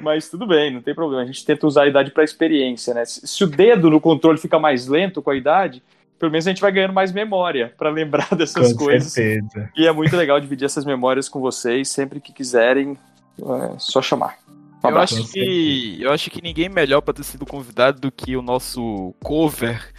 [0.00, 1.22] mas tudo bem, não tem problema.
[1.22, 3.04] A gente tenta usar a idade para experiência, né?
[3.04, 5.82] Se, se o dedo no controle fica mais lento com a idade,
[6.18, 9.12] pelo menos a gente vai ganhando mais memória para lembrar dessas Com coisas.
[9.12, 9.70] certeza.
[9.76, 12.96] E é muito legal dividir essas memórias com vocês, sempre que quiserem,
[13.38, 14.38] é só chamar.
[14.84, 15.18] Um Eu abraço.
[15.18, 19.14] acho, que, eu acho que ninguém melhor pra ter sido convidado do que o nosso
[19.22, 19.92] cover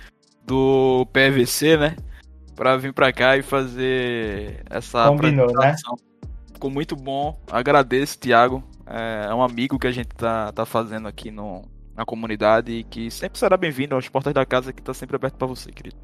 [0.46, 1.96] do PVC, né?
[2.58, 5.54] Pra vir pra cá e fazer essa Combinou, né?
[5.54, 5.96] apresentação.
[6.54, 7.40] Ficou muito bom.
[7.52, 8.62] Agradeço, Thiago.
[8.86, 11.64] É é um amigo que a gente tá, tá fazendo aqui no,
[11.96, 15.36] na comunidade e que sempre será bem-vindo aos portas da casa que tá sempre aberto
[15.36, 15.96] pra você, querido.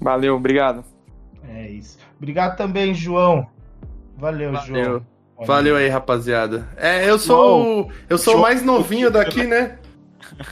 [0.00, 0.82] Valeu, obrigado.
[1.48, 1.98] É isso.
[2.16, 3.46] Obrigado também, João.
[4.16, 4.84] Valeu, Valeu.
[4.84, 5.06] João.
[5.46, 6.68] Valeu aí, rapaziada.
[6.76, 9.78] É, eu sou, o- eu sou o mais novinho daqui, né?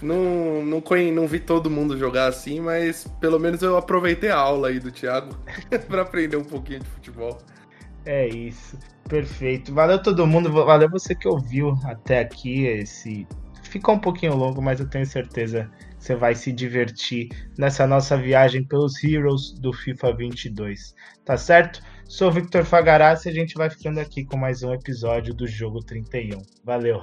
[0.02, 4.36] Não, não, conhe- não vi todo mundo jogar assim, mas pelo menos eu aproveitei a
[4.36, 5.34] aula aí do Thiago
[5.88, 7.38] pra aprender um pouquinho de futebol.
[8.04, 8.78] É isso.
[9.08, 9.74] Perfeito.
[9.74, 10.50] Valeu todo mundo.
[10.52, 12.64] Valeu você que ouviu até aqui.
[12.66, 13.26] Esse
[13.62, 17.28] ficou um pouquinho longo, mas eu tenho certeza que você vai se divertir
[17.58, 20.94] nessa nossa viagem pelos Heroes do FIFA 22.
[21.24, 21.82] Tá certo?
[22.08, 25.46] Sou o Victor Fagarassi e a gente vai ficando aqui com mais um episódio do
[25.46, 26.40] Jogo 31.
[26.64, 27.02] Valeu.